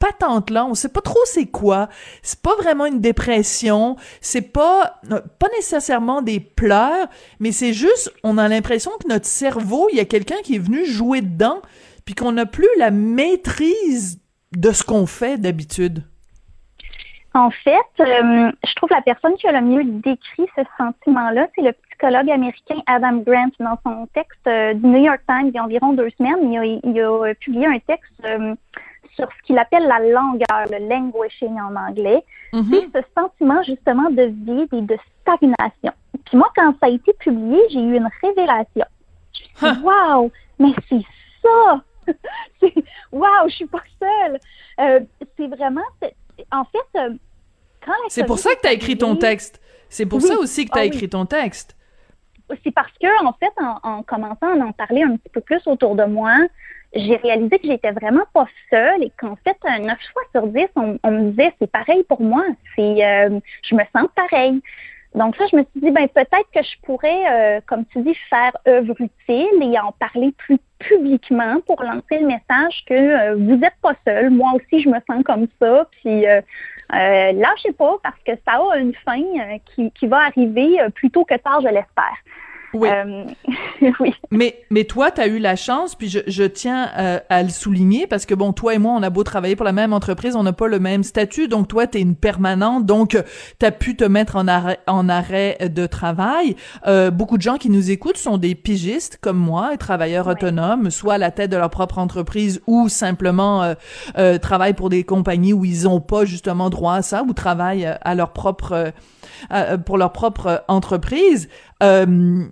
patente 0.04 0.50
là, 0.50 0.66
on 0.66 0.74
sait 0.74 0.88
pas 0.88 1.00
trop 1.00 1.20
c'est 1.24 1.46
quoi. 1.46 1.88
C'est 2.22 2.40
pas 2.40 2.56
vraiment 2.56 2.86
une 2.86 3.00
dépression, 3.00 3.96
c'est 4.20 4.52
pas 4.52 5.00
pas 5.38 5.48
nécessairement 5.56 6.22
des 6.22 6.40
pleurs, 6.40 7.08
mais 7.40 7.52
c'est 7.52 7.72
juste 7.72 8.12
on 8.22 8.38
a 8.38 8.48
l'impression 8.48 8.90
que 9.02 9.08
notre 9.08 9.26
cerveau, 9.26 9.88
il 9.90 9.96
y 9.96 10.00
a 10.00 10.04
quelqu'un 10.04 10.40
qui 10.42 10.56
est 10.56 10.58
venu 10.58 10.84
jouer 10.84 11.20
dedans 11.20 11.60
puis 12.04 12.14
qu'on 12.14 12.32
n'a 12.32 12.46
plus 12.46 12.68
la 12.78 12.90
maîtrise 12.90 14.20
de 14.52 14.70
ce 14.72 14.82
qu'on 14.84 15.06
fait 15.06 15.38
d'habitude? 15.38 16.04
En 17.36 17.50
fait, 17.50 17.72
euh, 17.98 18.52
je 18.64 18.74
trouve 18.76 18.90
la 18.90 19.02
personne 19.02 19.34
qui 19.34 19.48
a 19.48 19.52
le 19.52 19.66
mieux 19.66 19.82
décrit 19.84 20.46
ce 20.54 20.62
sentiment-là, 20.78 21.48
c'est 21.54 21.62
le 21.62 21.72
psychologue 21.72 22.30
américain 22.30 22.76
Adam 22.86 23.16
Grant. 23.26 23.50
Dans 23.58 23.76
son 23.84 24.06
texte 24.14 24.46
euh, 24.46 24.72
du 24.74 24.86
New 24.86 25.02
York 25.02 25.20
Times 25.26 25.48
il 25.48 25.54
y 25.54 25.58
a 25.58 25.64
environ 25.64 25.94
deux 25.94 26.10
semaines, 26.16 26.52
il 26.52 27.00
a, 27.00 27.34
publié 27.34 27.66
un 27.66 27.78
texte 27.80 28.12
euh, 28.24 28.54
sur 29.16 29.28
ce 29.30 29.46
qu'il 29.46 29.58
appelle 29.58 29.86
la 29.86 30.00
langueur, 30.00 30.66
le 30.70 30.88
languishing 30.88 31.58
en 31.60 31.74
anglais. 31.76 32.24
Mm-hmm. 32.52 32.90
C'est 32.92 33.00
ce 33.00 33.06
sentiment 33.16 33.62
justement 33.62 34.10
de 34.10 34.22
vide 34.22 34.72
et 34.72 34.80
de 34.80 34.98
stagnation. 35.20 35.92
Puis 36.24 36.36
moi, 36.36 36.50
quand 36.54 36.74
ça 36.80 36.86
a 36.86 36.88
été 36.88 37.12
publié, 37.14 37.58
j'ai 37.70 37.80
eu 37.80 37.96
une 37.96 38.08
révélation. 38.22 38.86
Je 39.32 39.66
me 39.66 39.72
suis 39.72 39.80
dit, 39.80 39.86
wow, 39.86 40.30
mais 40.58 40.72
c'est 40.88 41.04
ça! 41.42 41.82
waouh, 43.12 43.48
je 43.48 43.54
suis 43.54 43.66
pas 43.66 43.82
seule. 44.00 44.38
Euh, 44.80 45.00
c'est 45.36 45.46
vraiment, 45.48 45.82
en 46.52 46.64
fait, 46.64 46.98
euh, 46.98 47.10
quand 47.84 47.92
C'est 48.08 48.24
pour 48.24 48.38
ça 48.38 48.54
que 48.54 48.60
tu 48.60 48.68
as 48.68 48.72
écrit 48.72 48.98
ton 48.98 49.16
texte. 49.16 49.60
C'est 49.88 50.06
pour 50.06 50.20
ça 50.20 50.36
aussi 50.36 50.64
que 50.64 50.72
tu 50.72 50.78
as 50.78 50.82
ah 50.82 50.86
écrit 50.86 51.08
ton 51.08 51.24
texte. 51.24 51.76
C'est 52.62 52.72
parce 52.72 52.92
que, 53.00 53.24
en 53.24 53.32
fait, 53.34 53.52
en, 53.82 54.02
commençant 54.02 54.60
à 54.60 54.64
en 54.64 54.72
parler 54.72 55.02
un 55.02 55.16
petit 55.16 55.28
peu 55.30 55.40
plus 55.40 55.60
autour 55.66 55.94
de 55.94 56.04
moi, 56.04 56.36
j'ai 56.94 57.16
réalisé 57.16 57.58
que 57.58 57.66
j'étais 57.66 57.92
vraiment 57.92 58.24
pas 58.32 58.46
seule 58.70 59.02
et 59.02 59.12
qu'en 59.18 59.36
fait, 59.36 59.56
9 59.64 59.98
fois 60.12 60.22
sur 60.32 60.46
10, 60.46 60.66
on, 60.76 61.10
me 61.10 61.30
disait 61.30 61.52
c'est 61.58 61.70
pareil 61.70 62.04
pour 62.04 62.20
moi, 62.20 62.44
c'est 62.76 63.04
euh, 63.04 63.38
je 63.62 63.74
me 63.74 63.82
sens 63.94 64.08
pareil. 64.14 64.60
Donc 65.14 65.36
ça, 65.36 65.44
je 65.50 65.56
me 65.56 65.62
suis 65.62 65.80
dit, 65.80 65.90
ben 65.92 66.08
peut-être 66.08 66.48
que 66.52 66.62
je 66.62 66.76
pourrais, 66.82 67.30
euh, 67.30 67.60
comme 67.66 67.84
tu 67.86 68.02
dis, 68.02 68.16
faire 68.28 68.56
œuvre 68.66 68.96
utile 69.00 69.62
et 69.62 69.78
en 69.78 69.92
parler 69.92 70.32
plus 70.36 70.58
publiquement 70.80 71.60
pour 71.66 71.82
lancer 71.82 72.18
le 72.18 72.26
message 72.26 72.84
que 72.86 72.94
euh, 72.94 73.34
vous 73.36 73.56
n'êtes 73.56 73.76
pas 73.80 73.94
seul. 74.04 74.30
Moi 74.30 74.52
aussi, 74.54 74.82
je 74.82 74.88
me 74.88 74.98
sens 75.08 75.22
comme 75.24 75.46
ça. 75.60 75.86
Puis, 75.92 76.26
euh, 76.26 76.40
euh, 76.92 77.32
lâchez 77.32 77.72
pas 77.72 77.96
parce 78.02 78.18
que 78.26 78.32
ça 78.46 78.60
a 78.72 78.76
une 78.78 78.94
fin 79.04 79.20
euh, 79.20 79.90
qui, 79.94 80.06
va 80.06 80.18
arriver 80.18 80.78
plus 80.96 81.10
tôt 81.10 81.24
que 81.24 81.36
tard, 81.36 81.60
je 81.60 81.68
l'espère. 81.68 82.18
Oui. 82.74 82.88
Euh, 82.88 83.24
oui. 84.00 84.14
Mais, 84.30 84.58
mais 84.70 84.84
toi, 84.84 85.10
tu 85.10 85.20
as 85.20 85.26
eu 85.26 85.38
la 85.38 85.56
chance, 85.56 85.94
puis 85.94 86.08
je, 86.08 86.18
je 86.26 86.44
tiens 86.44 86.90
euh, 86.98 87.18
à 87.28 87.42
le 87.42 87.48
souligner, 87.48 88.06
parce 88.06 88.26
que 88.26 88.34
bon, 88.34 88.52
toi 88.52 88.74
et 88.74 88.78
moi, 88.78 88.92
on 88.96 89.02
a 89.02 89.10
beau 89.10 89.22
travailler 89.24 89.56
pour 89.56 89.64
la 89.64 89.72
même 89.72 89.92
entreprise, 89.92 90.34
on 90.36 90.42
n'a 90.42 90.52
pas 90.52 90.66
le 90.68 90.78
même 90.80 91.02
statut, 91.04 91.48
donc 91.48 91.68
toi, 91.68 91.86
tu 91.86 91.98
es 91.98 92.00
une 92.00 92.16
permanente, 92.16 92.84
donc 92.86 93.16
tu 93.60 93.66
as 93.66 93.70
pu 93.70 93.96
te 93.96 94.04
mettre 94.04 94.36
en 94.36 94.48
arrêt, 94.48 94.78
en 94.86 95.08
arrêt 95.08 95.56
de 95.72 95.86
travail. 95.86 96.56
Euh, 96.86 97.10
beaucoup 97.10 97.36
de 97.36 97.42
gens 97.42 97.56
qui 97.56 97.70
nous 97.70 97.90
écoutent 97.90 98.16
sont 98.18 98.38
des 98.38 98.54
pigistes 98.54 99.18
comme 99.20 99.38
moi, 99.38 99.72
et 99.74 99.78
travailleurs 99.78 100.26
autonomes, 100.26 100.90
soit 100.90 101.14
à 101.14 101.18
la 101.18 101.30
tête 101.30 101.50
de 101.50 101.56
leur 101.56 101.70
propre 101.70 101.98
entreprise 101.98 102.60
ou 102.66 102.88
simplement 102.88 103.62
euh, 103.62 103.74
euh, 104.18 104.38
travaillent 104.38 104.74
pour 104.74 104.88
des 104.88 105.04
compagnies 105.04 105.52
où 105.52 105.64
ils 105.64 105.86
ont 105.88 106.00
pas 106.00 106.24
justement 106.24 106.70
droit 106.70 106.94
à 106.94 107.02
ça, 107.02 107.22
ou 107.22 107.32
travaillent 107.32 107.86
euh, 107.86 107.94
à 108.02 108.14
leur 108.14 108.32
propre, 108.32 108.72
euh, 108.72 108.90
à- 109.50 109.78
pour 109.78 109.96
leur 109.98 110.12
propre 110.12 110.64
entreprise. 110.68 111.48
Euh, 111.82 112.44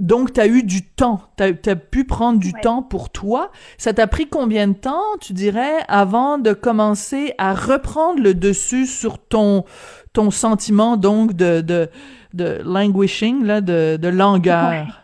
donc, 0.00 0.32
tu 0.32 0.40
as 0.40 0.46
eu 0.46 0.62
du 0.64 0.82
temps, 0.84 1.20
tu 1.36 1.44
as, 1.44 1.76
pu 1.76 2.04
prendre 2.04 2.40
du 2.40 2.52
Ouais. 2.52 2.60
temps 2.60 2.82
pour 2.82 3.10
toi. 3.10 3.52
Ça 3.78 3.92
t'a 3.94 4.06
pris 4.06 4.28
combien 4.28 4.68
de 4.68 4.74
temps, 4.74 5.16
tu 5.20 5.32
dirais, 5.32 5.78
avant 5.88 6.38
de 6.38 6.52
commencer 6.52 7.32
à 7.38 7.54
reprendre 7.54 8.20
le 8.20 8.34
dessus 8.34 8.86
sur 8.86 9.18
ton, 9.18 9.64
ton 10.12 10.30
sentiment, 10.30 10.96
donc, 10.96 11.34
de, 11.34 11.60
de, 11.60 11.88
de 12.34 12.60
languishing, 12.64 13.44
là, 13.44 13.60
de, 13.60 13.96
de 13.96 14.08
langueur? 14.08 15.02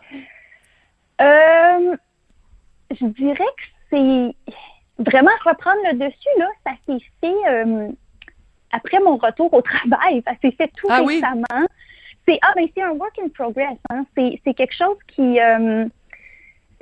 Euh, 1.21 1.95
je 2.99 3.05
dirais 3.05 3.37
que 3.37 3.63
c'est 3.91 4.35
vraiment 4.99 5.31
reprendre 5.45 5.79
le 5.91 5.97
dessus, 5.97 6.29
là, 6.37 6.47
ça 6.65 6.71
s'est 6.85 7.03
fait 7.21 7.49
euh, 7.49 7.87
après 8.71 8.99
mon 8.99 9.17
retour 9.17 9.53
au 9.53 9.61
travail. 9.61 10.21
Ça 10.27 10.33
s'est 10.41 10.51
fait 10.51 10.71
tout 10.75 10.87
Ah 10.89 11.01
oui? 11.03 11.21
C'est 12.27 12.39
ah 12.41 12.53
ben 12.55 12.67
c'est 12.75 12.83
un 12.83 12.91
work 12.91 13.17
in 13.19 13.29
progress. 13.29 13.77
Hein. 13.89 14.05
C'est, 14.15 14.53
quelque 14.53 14.75
chose 14.75 14.97
qui 15.07 15.39
euh, 15.39 15.85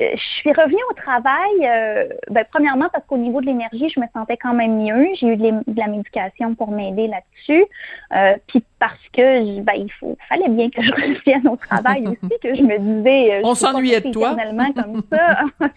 euh, 0.02 0.12
je 0.14 0.40
suis 0.40 0.54
revenue 0.54 0.82
au 0.90 0.94
travail, 0.94 1.52
euh, 1.62 2.08
ben, 2.30 2.46
premièrement 2.50 2.88
parce 2.90 3.06
qu'au 3.06 3.18
niveau 3.18 3.42
de 3.42 3.48
l'énergie, 3.48 3.90
je 3.90 4.00
me 4.00 4.06
sentais 4.14 4.38
quand 4.38 4.54
même 4.54 4.82
mieux. 4.82 5.08
J'ai 5.16 5.28
eu 5.28 5.36
de, 5.38 5.52
la 5.76 5.88
médication 5.88 6.56
pour 6.56 6.72
m'aider 6.72 7.08
là-dessus. 7.08 7.66
Euh, 8.16 8.36
puis 8.48 8.64
parce 8.80 9.08
que 9.12 9.60
ben, 9.60 9.74
il 9.76 9.92
faut, 10.00 10.18
fallait 10.30 10.48
bien 10.48 10.70
que 10.70 10.82
je 10.82 10.92
revienne 10.94 11.48
au 11.50 11.58
travail 11.58 12.08
aussi, 12.08 12.34
que 12.42 12.56
je 12.56 12.62
me 12.62 12.78
disais. 12.80 13.42
On 13.44 13.56
s'ennuyait 13.56 14.00
de 14.00 14.12
toi. 14.12 14.32
éternellement 14.34 14.72
comme 14.72 15.04
ça. 15.12 15.42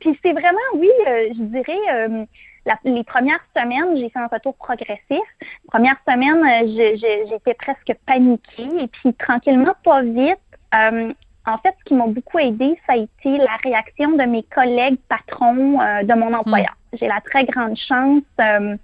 Puis 0.00 0.18
c'est 0.22 0.32
vraiment, 0.32 0.58
oui, 0.74 0.90
je 1.06 1.42
dirais, 1.42 2.26
la- 2.66 2.78
les 2.84 3.04
premières 3.04 3.40
semaines, 3.56 3.96
j'ai 3.96 4.10
fait 4.10 4.18
un 4.18 4.26
retour 4.26 4.54
progressif. 4.56 5.22
Première 5.68 5.96
semaine, 6.06 6.42
euh, 6.44 7.26
j'étais 7.28 7.54
presque 7.54 7.94
paniquée. 8.06 8.68
Et 8.82 8.88
puis 8.88 9.14
tranquillement, 9.14 9.74
pas 9.84 10.02
vite, 10.02 10.38
euh, 10.74 11.12
en 11.46 11.58
fait, 11.58 11.74
ce 11.78 11.84
qui 11.84 11.94
m'a 11.94 12.06
beaucoup 12.08 12.38
aidé, 12.40 12.78
ça 12.86 12.94
a 12.94 12.96
été 12.96 13.38
la 13.38 13.56
réaction 13.62 14.10
de 14.16 14.24
mes 14.24 14.42
collègues 14.42 14.98
patrons 15.08 15.80
euh, 15.80 16.02
de 16.02 16.12
mon 16.14 16.34
employeur. 16.34 16.76
J'ai 16.92 17.06
la 17.06 17.20
très 17.20 17.44
grande 17.44 17.76
chance 17.76 18.22
euh, 18.40 18.76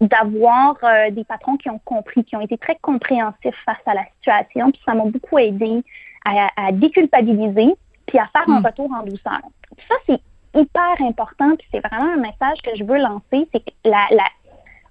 d'avoir 0.00 0.76
euh, 0.82 1.10
des 1.10 1.24
patrons 1.24 1.56
qui 1.58 1.68
ont 1.70 1.80
compris, 1.84 2.24
qui 2.24 2.34
ont 2.34 2.40
été 2.40 2.56
très 2.56 2.76
compréhensifs 2.80 3.54
face 3.66 3.76
à 3.86 3.94
la 3.94 4.04
situation. 4.16 4.70
Puis 4.72 4.80
ça 4.86 4.94
m'a 4.94 5.04
beaucoup 5.04 5.38
aidé 5.38 5.84
à, 6.24 6.48
à 6.56 6.72
déculpabiliser 6.72 7.74
puis 8.06 8.18
à 8.18 8.26
faire 8.32 8.48
un 8.48 8.60
retour 8.60 8.90
en 8.92 9.02
douceur. 9.04 9.40
Puis 9.76 9.86
ça, 9.88 9.94
c'est 10.06 10.20
hyper 10.54 10.94
important. 11.00 11.56
Puis 11.56 11.66
c'est 11.72 11.80
vraiment 11.86 12.12
un 12.12 12.16
message 12.16 12.58
que 12.64 12.74
je 12.76 12.84
veux 12.84 12.98
lancer, 12.98 13.48
c'est 13.52 13.60
que 13.64 13.70
la, 13.84 14.06
la 14.10 14.24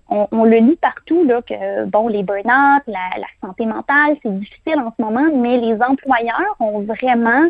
on, 0.09 0.27
on 0.31 0.43
le 0.43 0.57
lit 0.57 0.75
partout 0.75 1.23
là 1.23 1.41
que 1.41 1.85
bon 1.85 2.07
les 2.09 2.23
burn-out, 2.23 2.83
la, 2.87 3.09
la 3.17 3.27
santé 3.41 3.65
mentale, 3.65 4.17
c'est 4.21 4.39
difficile 4.39 4.79
en 4.79 4.93
ce 4.97 5.01
moment, 5.01 5.27
mais 5.35 5.57
les 5.57 5.81
employeurs 5.81 6.55
ont 6.59 6.81
vraiment 6.81 7.49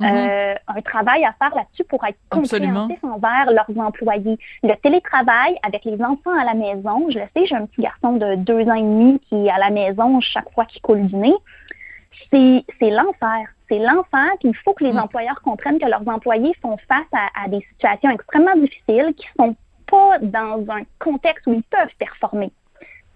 Mhm. 0.00 0.06
euh, 0.08 0.54
un 0.68 0.80
travail 0.80 1.22
à 1.22 1.34
faire 1.34 1.54
là-dessus 1.54 1.84
pour 1.84 2.02
être 2.06 2.16
Absolument. 2.30 2.88
compréhensifs 2.88 3.04
envers 3.04 3.52
leurs 3.52 3.78
employés. 3.86 4.38
Le 4.62 4.74
télétravail 4.76 5.58
avec 5.62 5.84
les 5.84 6.02
enfants 6.02 6.32
à 6.34 6.44
la 6.46 6.54
maison, 6.54 7.10
je 7.10 7.18
le 7.18 7.26
sais, 7.36 7.44
j'ai 7.44 7.54
un 7.54 7.66
petit 7.66 7.82
garçon 7.82 8.14
de 8.14 8.36
deux 8.36 8.66
ans 8.70 8.74
et 8.74 8.80
demi 8.80 9.20
qui 9.28 9.46
est 9.46 9.50
à 9.50 9.58
la 9.58 9.68
maison 9.68 10.18
chaque 10.22 10.50
fois 10.54 10.64
qu'il 10.64 10.80
coule 10.80 11.06
du 11.08 11.16
nez. 11.16 11.34
C'est 12.30 12.90
l'enfer. 12.90 13.46
C'est 13.68 13.78
l'enfer. 13.78 14.28
Il 14.42 14.54
faut 14.56 14.74
que 14.74 14.84
les 14.84 14.92
Mm. 14.92 14.98
employeurs 14.98 15.40
comprennent 15.42 15.78
que 15.78 15.86
leurs 15.86 16.06
employés 16.08 16.52
font 16.60 16.76
face 16.88 17.06
à, 17.12 17.28
à 17.44 17.48
des 17.48 17.60
situations 17.72 18.10
extrêmement 18.10 18.54
difficiles 18.56 19.14
qui 19.16 19.26
sont 19.38 19.56
pas 19.86 20.18
dans 20.20 20.64
un 20.70 20.82
contexte 20.98 21.46
où 21.46 21.52
ils 21.54 21.62
peuvent 21.64 21.94
performer. 21.98 22.50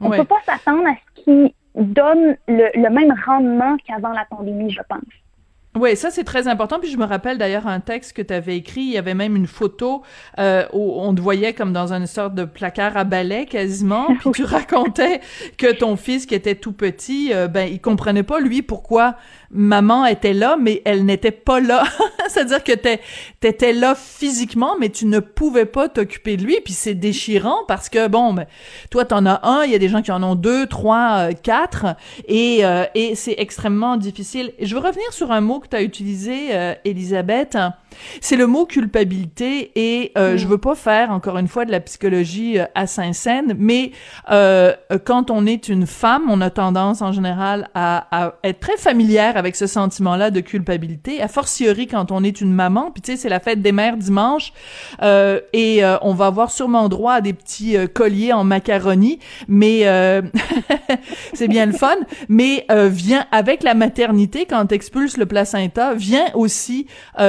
On 0.00 0.06
ne 0.06 0.10
Ouais. 0.10 0.18
peut 0.18 0.24
pas 0.24 0.40
s'attendre 0.44 0.86
à 0.88 0.94
ce 0.94 1.22
qu'ils 1.22 1.52
donnent 1.74 2.36
le, 2.48 2.70
le 2.74 2.90
même 2.90 3.14
rendement 3.26 3.76
qu'avant 3.86 4.12
la 4.12 4.24
pandémie, 4.26 4.70
je 4.70 4.82
pense. 4.88 5.00
Oui, 5.78 5.94
ça 5.94 6.10
c'est 6.10 6.24
très 6.24 6.48
important. 6.48 6.78
Puis 6.80 6.90
je 6.90 6.96
me 6.96 7.04
rappelle 7.04 7.36
d'ailleurs 7.36 7.66
un 7.66 7.80
texte 7.80 8.14
que 8.14 8.22
tu 8.22 8.32
avais 8.32 8.56
écrit. 8.56 8.80
Il 8.80 8.92
y 8.92 8.98
avait 8.98 9.14
même 9.14 9.36
une 9.36 9.46
photo 9.46 10.02
euh, 10.38 10.64
où 10.72 11.00
on 11.00 11.14
te 11.14 11.20
voyait 11.20 11.52
comme 11.52 11.72
dans 11.74 11.92
une 11.92 12.06
sorte 12.06 12.34
de 12.34 12.44
placard 12.44 12.96
à 12.96 13.04
balai 13.04 13.44
quasiment. 13.44 14.06
Puis 14.20 14.30
tu 14.32 14.44
racontais 14.44 15.20
que 15.58 15.72
ton 15.72 15.96
fils 15.96 16.24
qui 16.24 16.34
était 16.34 16.54
tout 16.54 16.72
petit, 16.72 17.30
euh, 17.32 17.46
ben 17.46 17.68
il 17.70 17.80
comprenait 17.80 18.22
pas 18.22 18.40
lui 18.40 18.62
pourquoi 18.62 19.16
maman 19.56 20.06
était 20.06 20.32
là, 20.32 20.56
mais 20.60 20.82
elle 20.84 21.04
n'était 21.04 21.32
pas 21.32 21.60
là. 21.60 21.84
C'est-à-dire 22.28 22.62
que 22.62 22.72
t'es 22.72 23.00
t'étais 23.40 23.72
là 23.72 23.94
physiquement, 23.94 24.76
mais 24.78 24.90
tu 24.90 25.06
ne 25.06 25.18
pouvais 25.18 25.64
pas 25.64 25.88
t'occuper 25.88 26.36
de 26.36 26.44
lui. 26.44 26.58
Puis 26.64 26.72
c'est 26.74 26.94
déchirant 26.94 27.58
parce 27.66 27.88
que 27.88 28.06
bon, 28.08 28.34
ben, 28.34 28.46
toi 28.90 29.04
t'en 29.04 29.26
as 29.26 29.40
un, 29.46 29.64
il 29.64 29.72
y 29.72 29.74
a 29.74 29.78
des 29.78 29.88
gens 29.88 30.02
qui 30.02 30.12
en 30.12 30.22
ont 30.22 30.34
deux, 30.34 30.66
trois, 30.66 31.30
euh, 31.30 31.32
quatre, 31.32 31.86
et 32.28 32.64
euh, 32.64 32.84
et 32.94 33.14
c'est 33.14 33.34
extrêmement 33.38 33.96
difficile. 33.96 34.52
Et 34.58 34.66
je 34.66 34.74
veux 34.74 34.80
revenir 34.80 35.12
sur 35.12 35.32
un 35.32 35.40
mot 35.40 35.60
que 35.60 35.68
tu 35.68 35.76
as 35.76 35.82
utilisé, 35.82 36.48
euh, 36.52 36.74
Elisabeth. 36.84 37.58
C'est 38.20 38.36
le 38.36 38.46
mot 38.46 38.66
culpabilité 38.66 39.72
et 39.74 40.12
euh, 40.18 40.36
Mm. 40.36 40.38
je 40.38 40.46
veux 40.46 40.58
pas 40.58 40.74
faire 40.74 41.10
encore 41.10 41.38
une 41.38 41.48
fois 41.48 41.64
de 41.64 41.70
la 41.70 41.80
psychologie 41.80 42.58
euh, 42.58 42.64
à 42.74 42.86
Saint-Saëns, 42.86 43.54
mais 43.58 43.92
euh, 44.30 44.72
quand 45.04 45.30
on 45.30 45.46
est 45.46 45.68
une 45.68 45.86
femme, 45.86 46.24
on 46.28 46.40
a 46.40 46.50
tendance 46.50 47.02
en 47.02 47.12
général 47.12 47.68
à, 47.74 48.06
à 48.10 48.34
être 48.44 48.60
très 48.60 48.76
familière 48.76 49.36
avec 49.36 49.45
ce 49.54 49.68
sentiment-là 49.68 50.30
de 50.30 50.40
culpabilité, 50.40 51.22
a 51.22 51.28
fortiori 51.28 51.86
quand 51.86 52.10
on 52.10 52.24
est 52.24 52.40
une 52.40 52.52
maman. 52.52 52.90
Puis 52.90 53.02
tu 53.02 53.12
sais, 53.12 53.16
c'est 53.16 53.28
la 53.28 53.40
fête 53.40 53.62
des 53.62 53.72
mères 53.72 53.96
dimanche 53.96 54.52
euh, 55.02 55.40
et 55.52 55.84
euh, 55.84 55.96
on 56.02 56.14
va 56.14 56.26
avoir 56.26 56.50
sûrement 56.50 56.88
droit 56.88 57.14
à 57.14 57.20
des 57.20 57.32
petits 57.32 57.76
euh, 57.76 57.86
colliers 57.86 58.32
en 58.32 58.44
macaroni, 58.44 59.18
mais 59.48 59.84
c'est 61.34 61.48
bien 61.48 61.66
le 61.66 61.72
fun. 61.72 61.96
Mais 62.28 62.66
vient 62.68 63.26
avec 63.30 63.62
la 63.62 63.74
maternité 63.74 64.46
quand 64.46 64.66
t'expulses 64.66 65.16
le 65.16 65.26
placenta, 65.26 65.94
vient 65.94 66.26
aussi 66.34 66.86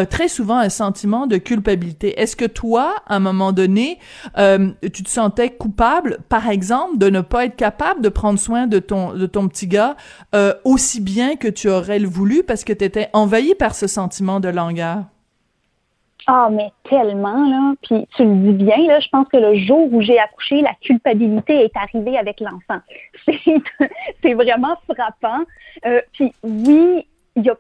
très 0.10 0.28
souvent 0.28 0.58
un 0.58 0.70
sentiment 0.70 1.28
de 1.28 1.38
culpabilité. 1.38 2.20
Est-ce 2.20 2.36
que 2.36 2.46
toi, 2.46 2.96
à 3.08 3.16
un 3.16 3.20
moment 3.20 3.52
donné, 3.52 4.00
tu 4.36 5.04
te 5.04 5.10
sentais 5.10 5.50
coupable, 5.52 6.20
par 6.30 6.50
exemple, 6.50 6.98
de 6.98 7.10
ne 7.10 7.22
pas 7.22 7.46
être 7.46 7.56
capable 7.56 8.02
de 8.02 8.10
prendre 8.10 8.40
soin 8.40 8.68
de 8.68 8.80
ton 8.80 9.14
de 9.14 9.26
ton 9.26 9.48
petit 9.48 9.68
gars 9.68 9.96
aussi 10.64 11.02
bien 11.02 11.36
que 11.36 11.48
tu 11.48 11.70
aurais 11.70 11.97
le 12.00 12.08
voulu 12.08 12.44
parce 12.44 12.64
que 12.64 12.74
tu 12.74 12.84
étais 12.84 13.10
envahi 13.14 13.56
par 13.56 13.76
ce 13.76 13.88
sentiment 13.88 14.40
de 14.40 14.50
langueur? 14.50 15.04
Ah, 16.30 16.50
mais 16.52 16.72
tellement, 16.90 17.48
là. 17.48 17.74
Puis 17.84 18.06
tu 18.16 18.26
le 18.26 18.36
dis 18.36 18.64
bien, 18.66 18.86
là, 18.86 19.00
je 19.00 19.08
pense 19.10 19.28
que 19.30 19.38
le 19.38 19.56
jour 19.56 19.88
où 19.94 20.02
j'ai 20.02 20.20
accouché, 20.20 20.62
la 20.62 20.74
culpabilité 20.82 21.64
est 21.64 21.78
arrivée 21.78 22.18
avec 22.18 22.42
l'enfant. 22.42 22.82
C'est, 23.26 23.62
c'est 24.22 24.34
vraiment 24.34 24.78
frappant. 24.90 25.44
Euh, 25.86 26.02
puis 26.14 26.34
oui, 26.44 27.06
il 27.36 27.44
y 27.44 27.50
a 27.50 27.56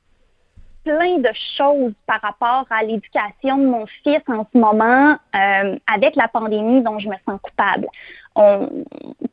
plein 0.83 1.17
de 1.17 1.29
choses 1.57 1.93
par 2.05 2.21
rapport 2.21 2.65
à 2.69 2.83
l'éducation 2.83 3.57
de 3.57 3.65
mon 3.65 3.85
fils 4.03 4.21
en 4.27 4.45
ce 4.51 4.57
moment 4.57 5.17
euh, 5.35 5.77
avec 5.93 6.15
la 6.15 6.27
pandémie 6.29 6.81
dont 6.81 6.99
je 6.99 7.09
me 7.09 7.15
sens 7.25 7.39
coupable. 7.41 7.87
On, 8.37 8.69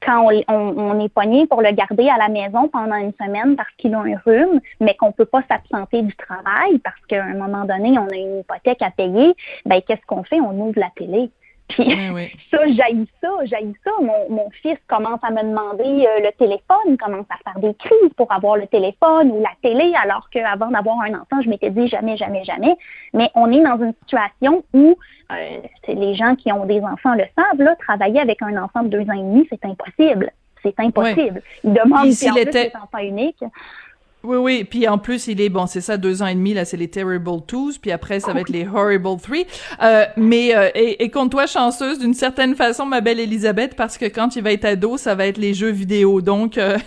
quand 0.05 0.31
on, 0.31 0.43
on, 0.49 0.79
on 0.79 1.01
est 1.05 1.09
pogné 1.09 1.47
pour 1.47 1.61
le 1.61 1.71
garder 1.73 2.09
à 2.09 2.17
la 2.17 2.29
maison 2.29 2.69
pendant 2.69 2.97
une 2.97 3.13
semaine 3.21 3.55
parce 3.55 3.71
qu'il 3.77 3.95
a 3.95 4.01
un 4.01 4.17
rhume, 4.25 4.61
mais 4.81 4.95
qu'on 4.95 5.13
peut 5.13 5.25
pas 5.27 5.43
s'absenter 5.49 6.03
du 6.03 6.15
travail 6.17 6.79
parce 6.83 7.01
qu'à 7.07 7.23
un 7.23 7.35
moment 7.35 7.65
donné, 7.65 7.99
on 7.99 8.09
a 8.09 8.17
une 8.17 8.41
hypothèque 8.41 8.83
à 8.83 8.91
payer, 8.91 9.35
ben 9.67 9.81
qu'est-ce 9.87 10.05
qu'on 10.07 10.25
fait? 10.25 10.41
On 10.41 10.59
ouvre 10.59 10.81
la 10.81 10.91
télé. 10.97 11.31
Puis 11.69 11.85
Oui, 11.87 12.11
oui. 12.13 12.33
ça, 12.51 12.59
j'haïs 12.67 13.07
ça, 13.21 13.29
j'haïs 13.45 13.75
ça. 13.85 13.91
Mon, 14.01 14.29
mon 14.31 14.51
fils 14.63 14.77
commence 14.87 15.21
à 15.23 15.31
me 15.31 15.43
demander 15.43 16.07
euh, 16.07 16.21
le 16.21 16.33
téléphone, 16.39 16.97
commence 16.99 17.27
à 17.31 17.51
faire 17.51 17.61
des 17.61 17.75
crises 17.75 18.13
pour 18.17 18.31
avoir 18.33 18.57
le 18.57 18.67
téléphone 18.67 19.31
ou 19.33 19.41
la 19.41 19.51
télé, 19.63 19.93
alors 20.03 20.29
qu'avant 20.31 20.71
d'avoir 20.71 21.01
un 21.01 21.15
enfant, 21.15 21.41
je 21.43 21.49
m'étais 21.49 21.71
dit 21.71 21.89
jamais, 21.89 22.17
jamais, 22.17 22.45
jamais. 22.45 22.77
Mais 23.13 23.31
on 23.35 23.51
est 23.51 23.63
dans 23.63 23.79
une 23.83 23.95
situation 24.03 24.63
où 24.75 24.97
euh, 25.33 25.61
les 25.89 26.15
gens 26.15 26.35
qui 26.37 26.53
ont 26.53 26.67
des 26.67 26.81
enfants 26.83 27.15
le 27.15 27.25
savent, 27.37 27.61
là, 27.61 27.75
travailler 27.77 28.21
avec 28.21 28.43
un 28.43 28.63
enfant 28.63 28.83
de 28.83 28.89
deux 28.89 29.03
ans 29.11 29.15
et 29.15 29.23
demi, 29.23 29.47
c'est 29.51 29.65
impossible. 29.65 30.31
C'est 30.63 30.79
impossible. 30.81 31.43
Il 31.63 31.75
demande 31.75 32.05
plus, 32.05 32.23
était- 32.49 32.65
les 32.65 32.77
enfants 32.77 32.99
uniques. 33.05 33.45
Oui, 34.25 34.37
oui. 34.39 34.65
Puis 34.65 34.89
en 34.89 34.99
plus, 34.99 35.27
il 35.29 35.41
est 35.41 35.49
bon, 35.49 35.67
c'est 35.67 35.81
ça, 35.81 35.97
deux 35.97 36.23
ans 36.23 36.27
et 36.27 36.35
demi 36.35 36.55
là, 36.55 36.65
c'est 36.65 36.77
les 36.77 36.89
terrible 36.89 37.31
twos. 37.47 37.73
Puis 37.81 37.93
après, 37.93 38.21
ça 38.21 38.33
va 38.33 38.41
être 38.41 38.49
les 38.49 38.67
horrible 38.67 39.17
three. 39.21 39.47
Euh, 39.83 40.05
mais 40.17 40.55
euh, 40.57 40.71
et, 40.75 41.05
et 41.05 41.11
compte-toi 41.11 41.47
chanceuse 41.47 41.99
d'une 41.99 42.15
certaine 42.15 42.55
façon, 42.55 42.87
ma 42.87 43.01
belle 43.01 43.21
Elisabeth, 43.21 43.77
parce 43.77 43.99
que 43.99 44.07
quand 44.07 44.37
il 44.37 44.43
va 44.43 44.53
être 44.53 44.65
ado, 44.65 44.97
ça 44.97 45.15
va 45.15 45.27
être 45.27 45.39
les 45.39 45.55
jeux 45.55 45.71
vidéo. 45.71 46.21
Donc 46.21 46.59
euh, 46.59 46.79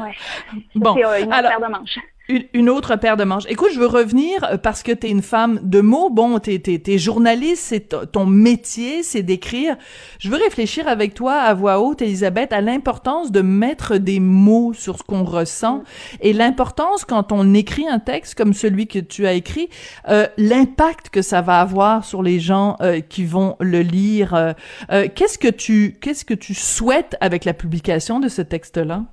Ouais. 0.00 0.14
bon. 0.74 0.96
Euh, 0.98 1.22
une 1.22 1.32
Alors, 1.32 1.52
de. 1.60 2.02
Une, 2.28 2.44
une 2.52 2.70
autre 2.70 2.96
paire 2.96 3.16
de 3.16 3.24
manches. 3.24 3.44
Écoute, 3.48 3.70
je 3.74 3.80
veux 3.80 3.86
revenir 3.86 4.44
euh, 4.44 4.56
parce 4.56 4.82
que 4.82 4.92
t'es 4.92 5.10
une 5.10 5.22
femme 5.22 5.60
de 5.62 5.80
mots. 5.80 6.10
Bon, 6.10 6.38
t'es, 6.38 6.58
t'es, 6.58 6.78
t'es 6.78 6.98
journaliste, 6.98 7.62
c'est 7.64 8.12
ton 8.12 8.26
métier, 8.26 9.02
c'est 9.02 9.22
d'écrire. 9.22 9.76
Je 10.18 10.28
veux 10.28 10.36
réfléchir 10.36 10.88
avec 10.88 11.14
toi 11.14 11.34
à 11.34 11.54
voix 11.54 11.80
haute, 11.80 12.02
Elisabeth, 12.02 12.52
à 12.52 12.60
l'importance 12.60 13.32
de 13.32 13.40
mettre 13.40 13.96
des 13.96 14.20
mots 14.20 14.72
sur 14.72 14.98
ce 14.98 15.02
qu'on 15.02 15.24
ressent 15.24 15.82
et 16.20 16.32
l'importance 16.32 17.04
quand 17.04 17.32
on 17.32 17.54
écrit 17.54 17.86
un 17.88 17.98
texte 17.98 18.34
comme 18.34 18.54
celui 18.54 18.86
que 18.86 18.98
tu 18.98 19.26
as 19.26 19.32
écrit, 19.32 19.68
euh, 20.08 20.26
l'impact 20.36 21.08
que 21.10 21.22
ça 21.22 21.42
va 21.42 21.60
avoir 21.60 22.04
sur 22.04 22.22
les 22.22 22.40
gens 22.40 22.76
euh, 22.80 23.00
qui 23.00 23.24
vont 23.24 23.56
le 23.60 23.80
lire. 23.80 24.34
Euh, 24.34 25.08
qu'est-ce 25.14 25.38
que 25.38 25.48
tu, 25.48 25.96
qu'est-ce 26.00 26.24
que 26.24 26.34
tu 26.34 26.54
souhaites 26.54 27.16
avec 27.20 27.44
la 27.44 27.54
publication 27.54 28.20
de 28.20 28.28
ce 28.28 28.42
texte-là? 28.42 29.04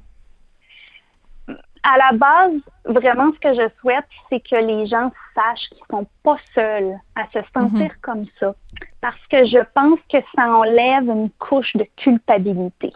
À 1.84 1.98
la 1.98 2.18
base, 2.18 2.62
vraiment, 2.86 3.32
ce 3.34 3.40
que 3.40 3.54
je 3.54 3.70
souhaite, 3.80 4.06
c'est 4.30 4.40
que 4.40 4.56
les 4.56 4.86
gens 4.88 5.12
sachent 5.36 5.70
qu'ils 5.70 5.86
sont 5.90 6.06
pas 6.24 6.38
seuls 6.54 6.94
à 7.16 7.26
se 7.34 7.40
sentir 7.54 7.92
comme 8.02 8.26
ça. 8.40 8.54
Parce 9.02 9.26
que 9.30 9.46
je 9.46 9.60
pense 9.74 10.00
que 10.12 10.18
ça 10.36 10.48
enlève 10.48 11.08
une 11.08 11.30
couche 11.40 11.76
de 11.76 11.86
culpabilité. 11.96 12.92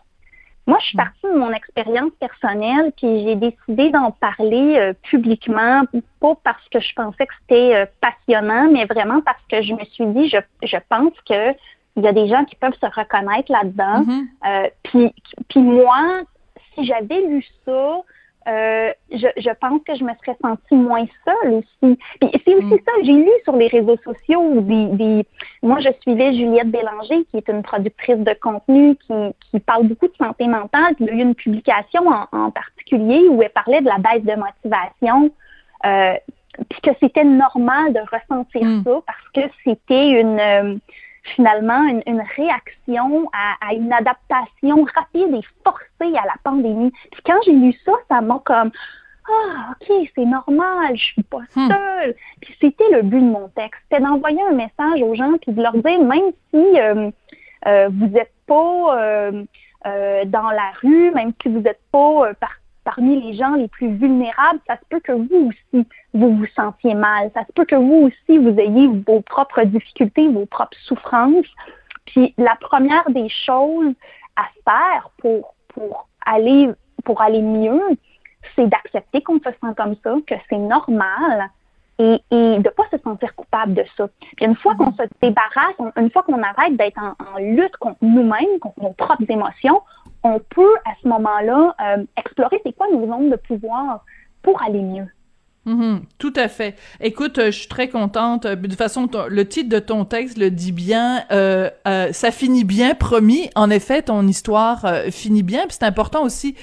Moi, 0.66 0.78
je 0.80 0.88
suis 0.88 0.98
partie 0.98 1.26
de 1.26 1.38
mon 1.38 1.52
expérience 1.52 2.12
personnelle, 2.20 2.94
puis 2.96 3.24
j'ai 3.24 3.36
décidé 3.36 3.90
d'en 3.90 4.12
parler 4.12 4.78
euh, 4.78 4.94
publiquement, 5.04 5.84
pas 6.22 6.36
parce 6.44 6.70
que 6.70 6.80
je 6.80 6.94
pensais 6.94 7.26
que 7.26 7.34
c'était 7.42 7.76
euh, 7.76 7.86
passionnant, 8.00 8.70
mais 8.72 8.86
vraiment 8.86 9.20
parce 9.22 9.42
que 9.50 9.62
je 9.62 9.74
me 9.74 9.84
suis 9.86 10.06
dit, 10.08 10.30
je, 10.30 10.38
je 10.66 10.78
pense 10.90 11.14
que 11.28 11.54
il 11.96 12.04
y 12.04 12.08
a 12.08 12.14
des 12.14 12.28
gens 12.28 12.44
qui 12.46 12.56
peuvent 12.56 12.78
se 12.80 12.86
reconnaître 12.86 13.52
là-dedans. 13.52 14.04
Mhm. 14.06 14.28
Euh, 14.48 14.70
puis, 14.84 15.14
puis 15.50 15.60
moi, 15.60 16.22
si 16.74 16.86
j'avais 16.86 17.22
lu 17.28 17.46
ça, 17.66 18.02
euh, 18.48 18.92
je, 19.12 19.28
je 19.38 19.50
pense 19.62 19.82
que 19.88 19.96
je 19.96 20.04
me 20.04 20.12
serais 20.16 20.38
sentie 20.42 20.76
moins 20.76 21.06
seule 21.26 21.54
aussi. 21.54 21.98
Puis 22.20 22.30
c'est 22.46 22.56
aussi 22.56 22.82
ça, 22.86 22.92
j'ai 23.04 23.14
lu 23.14 23.32
sur 23.44 23.56
les 23.56 23.68
réseaux 23.68 23.98
sociaux 24.04 24.62
des, 24.62 24.88
des 24.88 25.26
moi 25.62 25.80
je 25.80 25.90
suivais 26.02 26.34
Juliette 26.34 26.70
Bélanger, 26.70 27.26
qui 27.32 27.38
est 27.38 27.48
une 27.50 27.64
productrice 27.64 28.20
de 28.20 28.34
contenu 28.42 28.96
qui, 28.96 29.14
qui 29.50 29.60
parle 29.60 29.88
beaucoup 29.88 30.08
de 30.08 30.16
santé 30.18 30.48
mentale. 30.48 30.96
Puis 30.96 31.06
il 31.06 31.08
y 31.08 31.12
a 31.12 31.14
eu 31.16 31.22
une 31.22 31.36
publication 31.36 32.08
en, 32.08 32.28
en 32.32 32.52
particulier 32.52 33.28
où 33.30 33.42
elle 33.42 33.50
parlait 33.50 33.82
de 33.82 33.88
la 33.88 33.98
baisse 33.98 34.24
de 34.24 34.36
motivation. 34.36 35.32
Euh, 35.86 36.14
puis 36.70 36.82
que 36.82 36.92
c'était 37.02 37.24
normal 37.24 37.94
de 37.94 38.00
ressentir 38.00 38.64
Mm. 38.64 38.84
ça 38.84 39.02
parce 39.06 39.30
que 39.34 39.54
c'était 39.64 40.22
une 40.22 40.40
euh, 40.40 40.76
finalement 41.24 41.84
une, 41.86 42.04
une 42.06 42.22
réaction 42.36 43.30
à, 43.34 43.68
à 43.70 43.74
une 43.74 43.92
adaptation 43.94 44.86
rapide 44.96 45.34
et 45.34 45.42
forcée 45.64 46.16
à 46.18 46.26
la 46.26 46.36
pandémie. 46.44 46.92
Puis 47.12 47.22
quand 47.26 47.40
j'ai 47.46 47.54
lu 47.54 47.74
ça, 47.86 47.94
ça 48.10 48.22
m'a 48.22 48.40
comme 48.46 48.72
ah 49.30 49.72
ok 49.72 50.10
c'est 50.16 50.26
normal, 50.26 50.96
je 50.98 51.04
suis 51.04 51.24
pas 51.24 51.40
Hmm. 51.56 51.70
seule. 51.70 52.16
Puis 52.42 52.56
c'était 52.60 52.90
le 52.92 53.04
but 53.04 53.22
de 53.22 53.26
mon 53.26 53.48
texte, 53.50 53.80
c'était 53.90 54.04
d'envoyer 54.04 54.42
un 54.42 54.52
message 54.54 55.02
aux 55.02 55.16
gens 55.16 55.32
puis 55.42 55.54
de 55.54 55.62
leur 55.62 55.74
dire 55.74 56.02
même 56.04 56.32
si 56.54 56.80
euh, 56.80 57.10
euh, 57.68 57.90
vous 57.94 58.08
n'êtes 58.08 58.34
pas 58.46 58.98
euh, 58.98 59.44
euh, 59.86 60.26
dans 60.26 60.50
la 60.50 60.72
rue, 60.82 61.12
même 61.12 61.32
si 61.42 61.48
vous 61.48 61.60
n'êtes 61.62 61.80
pas 61.92 62.28
euh, 62.28 62.34
par- 62.40 62.58
parmi 62.84 63.22
les 63.22 63.34
gens 63.36 63.56
les 63.56 63.68
plus 63.68 63.90
vulnérables, 63.90 64.60
ça 64.68 64.76
se 64.76 64.86
peut 64.90 65.00
que 65.00 65.12
vous 65.12 65.50
aussi 65.50 65.88
vous 66.14 66.36
vous 66.36 66.46
sentiez 66.56 66.94
mal. 66.96 67.32
Ça 67.34 67.46
se 67.46 67.52
peut 67.54 67.66
que 67.66 67.76
vous 67.76 68.10
aussi 68.10 68.38
vous 68.38 68.58
ayez 68.60 68.88
vos 68.88 69.22
propres 69.22 69.64
difficultés, 69.64 70.28
vos 70.30 70.46
propres 70.46 70.78
souffrances. 70.84 71.46
Puis 72.06 72.34
la 72.38 72.56
première 72.60 73.10
des 73.10 73.30
choses 73.30 73.94
à 74.36 74.46
faire 74.66 75.10
pour 75.18 75.56
pour 75.70 76.08
aller 76.26 76.70
pour 77.04 77.22
aller 77.22 77.42
mieux, 77.42 77.82
c'est 78.56 78.68
d'accepter 78.68 79.22
qu'on 79.22 79.40
se 79.40 79.50
sent 79.50 79.74
comme 79.76 79.96
ça, 80.04 80.16
que 80.28 80.36
c'est 80.50 80.58
normal 80.58 81.50
et, 82.00 82.22
et 82.32 82.60
de 82.60 82.70
pas 82.70 82.84
se 82.92 82.98
sentir 82.98 83.36
coupable 83.36 83.74
de 83.74 83.84
ça. 83.96 84.08
Puis 84.38 84.46
une 84.46 84.56
fois 84.56 84.76
qu'on 84.76 84.92
se 84.94 85.04
débarrasse, 85.22 85.76
une 85.98 86.12
fois 86.12 86.24
qu'on 86.24 86.42
arrête 86.42 86.76
d'être 86.76 87.00
en 87.00 87.40
lutte 87.40 87.76
contre 87.78 87.98
nous-mêmes, 88.02 88.60
contre 88.60 88.82
nos 88.82 88.94
propres 88.94 89.30
émotions, 89.30 89.82
on 90.24 90.40
peut 90.40 90.76
à 90.86 90.92
ce 91.02 91.08
moment-là 91.08 91.76
euh, 91.82 92.06
explorer 92.18 92.62
c'est 92.66 92.74
quoi 92.74 92.88
nos 92.92 93.06
zones 93.08 93.30
de 93.30 93.36
pouvoir 93.36 94.06
pour 94.42 94.62
aller 94.62 94.82
mieux. 94.82 95.08
Mhm, 95.66 96.02
tout 96.18 96.34
à 96.36 96.50
fait. 96.50 96.76
Écoute, 97.00 97.38
euh, 97.38 97.46
je 97.46 97.60
suis 97.60 97.68
très 97.70 97.88
contente. 97.88 98.46
Euh, 98.46 98.58
De 98.58 98.68
toute 98.68 98.78
façon, 98.78 99.08
le 99.30 99.48
titre 99.48 99.70
de 99.70 99.80
ton 99.80 100.04
texte 100.04 100.38
le 100.38 100.52
dit 100.52 100.74
bien. 100.74 101.24
Euh, 101.32 101.70
euh, 101.88 102.12
ça 102.12 102.32
finit 102.32 102.66
bien, 102.66 102.96
promis. 102.96 103.50
En 103.56 103.70
effet, 103.70 104.02
ton 104.02 104.28
histoire 104.28 104.84
euh, 104.84 105.10
finit 105.10 105.42
bien. 105.42 105.62
Puis 105.68 105.78
c'est 105.80 105.86
important 105.86 106.24
aussi 106.24 106.56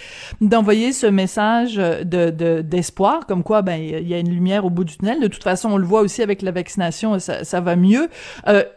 d'envoyer 0.42 0.92
ce 0.92 1.06
message 1.06 1.76
de 1.76 2.28
de- 2.28 2.60
d'espoir, 2.60 3.24
comme 3.26 3.42
quoi, 3.42 3.62
ben 3.62 3.80
il 3.80 4.06
y 4.06 4.12
a 4.12 4.18
une 4.18 4.28
lumière 4.30 4.66
au 4.66 4.70
bout 4.70 4.84
du 4.84 4.98
tunnel. 4.98 5.18
De 5.18 5.28
toute 5.28 5.44
façon, 5.44 5.70
on 5.72 5.76
le 5.78 5.86
voit 5.86 6.02
aussi 6.02 6.20
avec 6.22 6.42
la 6.42 6.50
vaccination, 6.50 7.18
ça, 7.18 7.42
ça 7.44 7.60
va 7.62 7.76
mieux. 7.76 8.08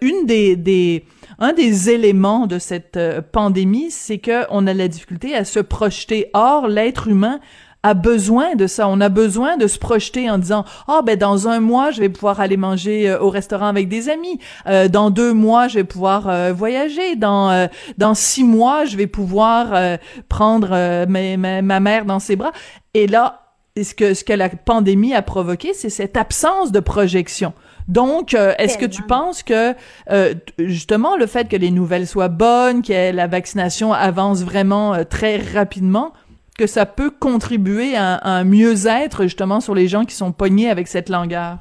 Une 0.02 0.26
des 0.26 0.56
des 0.56 1.04
un 1.40 1.52
des 1.52 1.90
éléments 1.90 2.48
de 2.48 2.60
cette 2.60 2.98
pandémie, 3.34 3.92
c'est 3.92 4.20
que 4.20 4.46
on 4.52 4.68
a 4.68 4.74
la 4.74 4.88
difficulté 4.88 5.36
à 5.36 5.44
se 5.44 5.60
projeter. 5.60 6.30
Or, 6.34 6.68
l'être 6.68 7.08
humain 7.10 7.40
a 7.84 7.94
besoin 7.94 8.56
de 8.56 8.66
ça. 8.66 8.88
On 8.88 9.02
a 9.02 9.10
besoin 9.10 9.58
de 9.58 9.68
se 9.68 9.78
projeter 9.78 10.30
en 10.30 10.38
disant 10.38 10.66
ah 10.88 11.02
ben 11.04 11.18
dans 11.18 11.48
un 11.48 11.60
mois 11.60 11.92
je 11.92 12.00
vais 12.00 12.10
pouvoir 12.10 12.40
aller 12.40 12.58
manger 12.58 13.10
euh, 13.10 13.20
au 13.20 13.30
restaurant 13.30 13.68
avec 13.68 13.90
des 13.90 14.10
amis. 14.10 14.40
Euh, 14.68 14.88
dans 14.88 15.10
deux 15.10 15.34
mois 15.34 15.68
je 15.68 15.76
vais 15.76 15.84
pouvoir 15.84 16.28
euh, 16.30 16.54
voyager. 16.54 17.16
Dans 17.16 17.52
euh, 17.52 17.68
dans 17.98 18.14
six 18.14 18.44
mois 18.44 18.86
je 18.86 18.98
vais 18.98 19.08
pouvoir 19.08 19.74
euh, 19.74 19.98
prendre 20.30 20.70
ma, 21.08 21.38
ma, 21.38 21.62
ma 21.62 21.80
mère 21.80 22.06
dans 22.06 22.20
ses 22.20 22.36
bras. 22.36 22.54
Et 22.94 23.08
là 23.08 23.42
ce 23.76 23.94
que 23.94 24.14
ce 24.14 24.24
que 24.24 24.34
la 24.34 24.50
pandémie 24.50 25.14
a 25.14 25.22
provoqué 25.22 25.74
c'est 25.74 25.90
cette 25.90 26.16
absence 26.16 26.72
de 26.72 26.80
projection. 26.80 27.54
Donc, 27.88 28.34
euh, 28.34 28.54
est-ce 28.58 28.78
que 28.78 28.86
tu 28.86 29.02
penses 29.02 29.44
que 29.44 29.76
euh, 30.10 30.34
justement 30.58 31.18
le 31.18 31.26
fait 31.26 31.50
que 31.50 31.56
les 31.56 31.72
nouvelles 31.72 32.08
soient 32.08 32.30
bonnes, 32.30 32.82
que 32.82 33.12
la 33.12 33.28
vaccination 33.28 33.92
avance 33.92 34.44
vraiment 34.44 34.94
euh, 34.94 35.04
très 35.04 35.38
rapidement, 35.38 36.14
que 36.58 36.68
ça 36.68 36.86
peut 36.86 37.12
contribuer 37.12 37.96
à, 37.96 38.20
un 38.28 38.44
mieux-être 38.44 39.24
justement 39.24 39.60
sur 39.60 39.76
les 39.76 39.88
gens 39.88 40.06
qui 40.06 40.16
sont 40.16 40.32
pognés 40.32 40.70
avec 40.70 40.88
cette 40.88 41.10
langueur? 41.10 41.58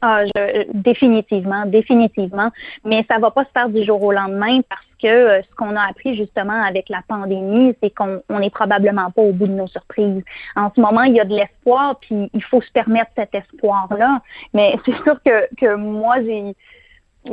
Ah, 0.00 0.24
je, 0.26 0.64
définitivement, 0.72 1.66
définitivement. 1.66 2.50
Mais 2.84 3.04
ça 3.10 3.18
va 3.18 3.32
pas 3.32 3.44
se 3.44 3.50
faire 3.50 3.68
du 3.68 3.82
jour 3.84 4.00
au 4.00 4.12
lendemain 4.12 4.60
parce 4.68 4.86
que 5.02 5.08
euh, 5.08 5.42
ce 5.42 5.54
qu'on 5.56 5.74
a 5.74 5.88
appris 5.88 6.16
justement 6.16 6.62
avec 6.62 6.88
la 6.88 7.02
pandémie, 7.08 7.74
c'est 7.82 7.90
qu'on 7.90 8.22
on 8.28 8.40
est 8.40 8.50
probablement 8.50 9.10
pas 9.10 9.22
au 9.22 9.32
bout 9.32 9.48
de 9.48 9.54
nos 9.54 9.66
surprises. 9.66 10.22
En 10.54 10.70
ce 10.74 10.80
moment, 10.80 11.02
il 11.02 11.14
y 11.14 11.20
a 11.20 11.24
de 11.24 11.34
l'espoir, 11.34 11.98
puis 12.00 12.30
il 12.32 12.44
faut 12.44 12.62
se 12.62 12.70
permettre 12.70 13.10
cet 13.16 13.34
espoir-là. 13.34 14.22
Mais 14.54 14.76
c'est 14.84 14.94
sûr 15.02 15.20
que, 15.24 15.48
que 15.56 15.74
moi, 15.74 16.22
j'ai 16.22 16.54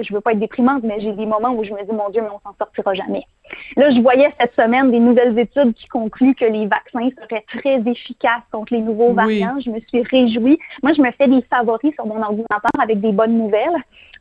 je 0.03 0.13
veux 0.13 0.21
pas 0.21 0.31
être 0.33 0.39
déprimante, 0.39 0.83
mais 0.83 0.99
j'ai 0.99 1.11
des 1.13 1.25
moments 1.25 1.51
où 1.51 1.63
je 1.63 1.71
me 1.73 1.83
dis, 1.83 1.91
mon 1.91 2.09
Dieu, 2.09 2.21
mais 2.21 2.29
on 2.29 2.39
s'en 2.39 2.55
sortira 2.57 2.93
jamais. 2.93 3.23
Là, 3.77 3.91
je 3.91 3.99
voyais 4.01 4.33
cette 4.39 4.53
semaine 4.55 4.91
des 4.91 4.99
nouvelles 4.99 5.37
études 5.37 5.73
qui 5.73 5.87
concluent 5.87 6.35
que 6.35 6.45
les 6.45 6.65
vaccins 6.67 7.09
seraient 7.21 7.45
très 7.59 7.81
efficaces 7.89 8.41
contre 8.51 8.73
les 8.73 8.81
nouveaux 8.81 9.09
Oui. 9.09 9.15
variants. 9.41 9.59
Je 9.63 9.69
me 9.69 9.79
suis 9.81 10.01
réjouie. 10.03 10.59
Moi, 10.83 10.93
je 10.93 11.01
me 11.01 11.11
fais 11.11 11.27
des 11.27 11.41
favoris 11.43 11.93
sur 11.93 12.05
mon 12.05 12.21
ordinateur 12.21 12.71
avec 12.81 12.99
des 13.01 13.11
bonnes 13.11 13.37
nouvelles. 13.37 13.75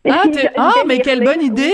Ah, 0.08 0.22
Je- 0.24 0.30
t'es- 0.30 0.40
je 0.42 0.48
ah, 0.56 0.72
mais 0.86 0.98
quelle 0.98 1.24
bonne 1.24 1.40
idée! 1.42 1.72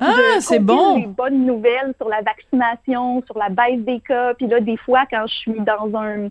Ah, 0.00 0.40
c'est 0.40 0.58
bon! 0.58 0.98
des 0.98 1.06
bonnes 1.06 1.46
nouvelles 1.46 1.94
sur 1.96 2.08
la 2.08 2.20
vaccination, 2.22 3.22
sur 3.26 3.38
la 3.38 3.48
baisse 3.48 3.80
des 3.80 4.00
cas. 4.00 4.34
Puis 4.34 4.46
là, 4.48 4.58
des 4.60 4.76
fois, 4.76 5.04
quand 5.10 5.24
je 5.28 5.34
suis 5.34 5.60
dans 5.60 5.96
un 5.96 6.28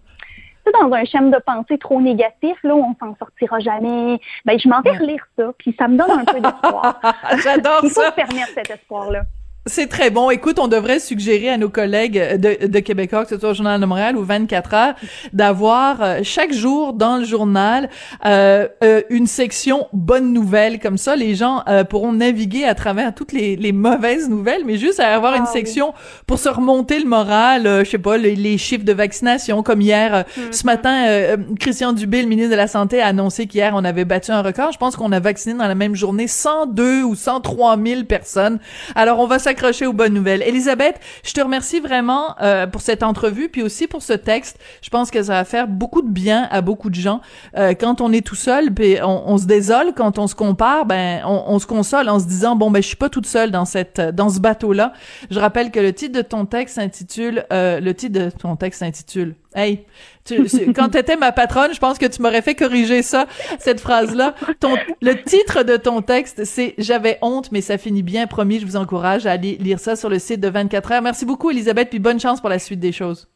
dans 0.71 0.93
un 0.93 1.05
schéma 1.05 1.29
de 1.29 1.41
pensée 1.43 1.77
trop 1.77 1.99
négatif, 2.01 2.57
là, 2.63 2.75
où 2.75 2.83
on 2.83 2.95
s'en 2.99 3.15
sortira 3.17 3.59
jamais, 3.59 4.19
ben, 4.45 4.57
je 4.59 4.67
m'en 4.67 4.81
vais 4.81 4.97
relire 4.97 5.25
ça, 5.37 5.51
puis 5.57 5.75
ça 5.77 5.87
me 5.87 5.97
donne 5.97 6.11
un 6.11 6.25
peu 6.25 6.39
d'espoir. 6.39 6.99
J'adore 7.43 7.79
Il 7.83 7.89
faut 7.89 8.01
ça! 8.01 8.09
se 8.09 8.15
permettre 8.15 8.51
cet 8.53 8.69
espoir-là. 8.69 9.23
C'est 9.65 9.87
très 9.87 10.09
bon. 10.09 10.29
Écoute, 10.29 10.59
on 10.59 10.67
devrait 10.67 10.99
suggérer 10.99 11.47
à 11.47 11.57
nos 11.57 11.69
collègues 11.69 12.35
de, 12.37 12.67
de 12.67 12.79
Québécois, 12.79 13.23
que 13.23 13.29
ce 13.29 13.39
soit 13.39 13.51
au 13.51 13.53
Journal 13.53 13.79
de 13.79 13.85
Montréal 13.85 14.17
ou 14.17 14.23
24 14.25 14.73
heures, 14.73 14.93
d'avoir 15.31 16.01
euh, 16.01 16.19
chaque 16.21 16.51
jour 16.51 16.91
dans 16.91 17.15
le 17.15 17.23
journal 17.23 17.89
euh, 18.25 18.67
euh, 18.83 19.03
une 19.09 19.25
section 19.25 19.87
bonnes 19.93 20.33
nouvelles. 20.33 20.81
Comme 20.81 20.97
ça, 20.97 21.15
les 21.15 21.33
gens 21.33 21.63
euh, 21.69 21.85
pourront 21.85 22.11
naviguer 22.11 22.65
à 22.65 22.75
travers 22.75 23.15
toutes 23.15 23.31
les, 23.31 23.55
les 23.55 23.71
mauvaises 23.71 24.27
nouvelles, 24.27 24.63
mais 24.65 24.75
juste 24.77 24.99
à 24.99 25.15
avoir 25.15 25.31
Ah 25.33 25.37
une 25.37 25.43
oui. 25.43 25.49
section 25.53 25.93
pour 26.27 26.39
se 26.39 26.49
remonter 26.49 26.99
le 26.99 27.05
moral. 27.07 27.65
euh, 27.65 27.85
je 27.85 27.89
sais 27.91 27.97
pas, 27.97 28.17
les, 28.17 28.35
les 28.35 28.57
chiffres 28.57 28.83
de 28.83 28.93
vaccination. 28.93 29.63
Comme 29.63 29.79
hier, 29.79 30.25
Mm-hmm. 30.33 30.51
ce 30.53 30.65
matin, 30.65 31.05
euh, 31.07 31.37
Christian 31.59 31.93
Dubé, 31.93 32.21
le 32.21 32.27
ministre 32.27 32.51
de 32.51 32.55
la 32.57 32.67
Santé, 32.67 32.99
a 33.01 33.07
annoncé 33.07 33.45
qu'hier, 33.47 33.71
on 33.75 33.85
avait 33.85 34.03
battu 34.03 34.31
un 34.31 34.41
record. 34.41 34.73
Je 34.73 34.77
pense 34.77 34.97
qu'on 34.97 35.11
a 35.13 35.19
vacciné 35.21 35.55
dans 35.55 35.67
la 35.67 35.75
même 35.75 35.95
journée 35.95 36.27
102 36.27 37.03
ou 37.03 37.15
103 37.15 37.77
000 37.81 38.03
personnes. 38.03 38.59
Alors, 38.95 39.19
on 39.19 39.27
va 39.27 39.39
s'accrocher 39.53 39.85
aux 39.85 39.93
bonnes 39.93 40.13
nouvelles. 40.13 40.41
Elisabeth, 40.41 40.99
je 41.23 41.31
te 41.31 41.41
remercie 41.41 41.79
vraiment 41.79 42.35
euh, 42.41 42.65
pour 42.65 42.81
cette 42.81 43.03
entrevue, 43.03 43.49
puis 43.49 43.61
aussi 43.61 43.87
pour 43.87 44.01
ce 44.01 44.13
texte. 44.13 44.59
Je 44.81 44.89
pense 44.89 45.11
que 45.11 45.21
ça 45.21 45.33
va 45.33 45.45
faire 45.45 45.67
beaucoup 45.67 46.01
de 46.01 46.09
bien 46.09 46.47
à 46.49 46.61
beaucoup 46.61 46.89
de 46.89 46.95
gens. 46.95 47.21
Euh, 47.55 47.73
quand 47.79 48.01
on 48.01 48.11
est 48.11 48.25
tout 48.25 48.35
seul, 48.35 48.73
puis 48.73 48.97
on, 49.03 49.29
on, 49.29 49.37
se 49.37 49.45
désole, 49.45 49.93
quand 49.95 50.17
on 50.17 50.25
se 50.25 50.33
compare, 50.33 50.85
ben 50.85 51.21
on, 51.25 51.43
on, 51.47 51.59
se 51.59 51.67
console 51.67 52.09
en 52.09 52.19
se 52.19 52.25
disant 52.25 52.55
bon 52.55 52.71
ben 52.71 52.81
je 52.81 52.87
suis 52.87 52.97
pas 52.97 53.09
toute 53.09 53.27
seule 53.27 53.51
dans 53.51 53.65
cette 53.65 54.01
dans 54.01 54.29
ce 54.29 54.39
bateau-là. 54.39 54.93
Je 55.29 55.39
rappelle 55.39 55.69
que 55.69 55.79
le 55.79 55.93
titre 55.93 56.17
de 56.17 56.23
ton 56.23 56.45
texte 56.45 56.75
s'intitule 56.75 57.45
euh, 57.53 57.79
le 57.79 57.93
titre 57.93 58.19
de 58.19 58.29
ton 58.31 58.55
texte 58.55 58.79
s'intitule 58.79 59.35
Hey, 59.55 59.85
tu, 60.25 60.47
quand 60.73 60.89
t'étais 60.89 61.15
ma 61.15 61.31
patronne, 61.31 61.73
je 61.73 61.79
pense 61.79 61.97
que 61.97 62.05
tu 62.05 62.21
m'aurais 62.21 62.41
fait 62.41 62.55
corriger 62.55 63.01
ça, 63.01 63.25
cette 63.59 63.79
phrase-là. 63.79 64.35
Ton, 64.59 64.75
le 65.01 65.21
titre 65.23 65.63
de 65.63 65.77
ton 65.77 66.01
texte, 66.01 66.45
c'est 66.45 66.75
J'avais 66.77 67.17
honte, 67.21 67.51
mais 67.51 67.61
ça 67.61 67.77
finit 67.77 68.03
bien. 68.03 68.27
Promis, 68.27 68.59
je 68.59 68.65
vous 68.65 68.77
encourage 68.77 69.25
à 69.25 69.31
aller 69.31 69.57
lire 69.59 69.79
ça 69.79 69.95
sur 69.95 70.09
le 70.09 70.19
site 70.19 70.39
de 70.39 70.49
24 70.49 70.91
heures. 70.91 71.01
Merci 71.01 71.25
beaucoup, 71.25 71.51
Elisabeth, 71.51 71.89
puis 71.89 71.99
bonne 71.99 72.19
chance 72.19 72.39
pour 72.41 72.49
la 72.49 72.59
suite 72.59 72.79
des 72.79 72.91
choses. 72.91 73.27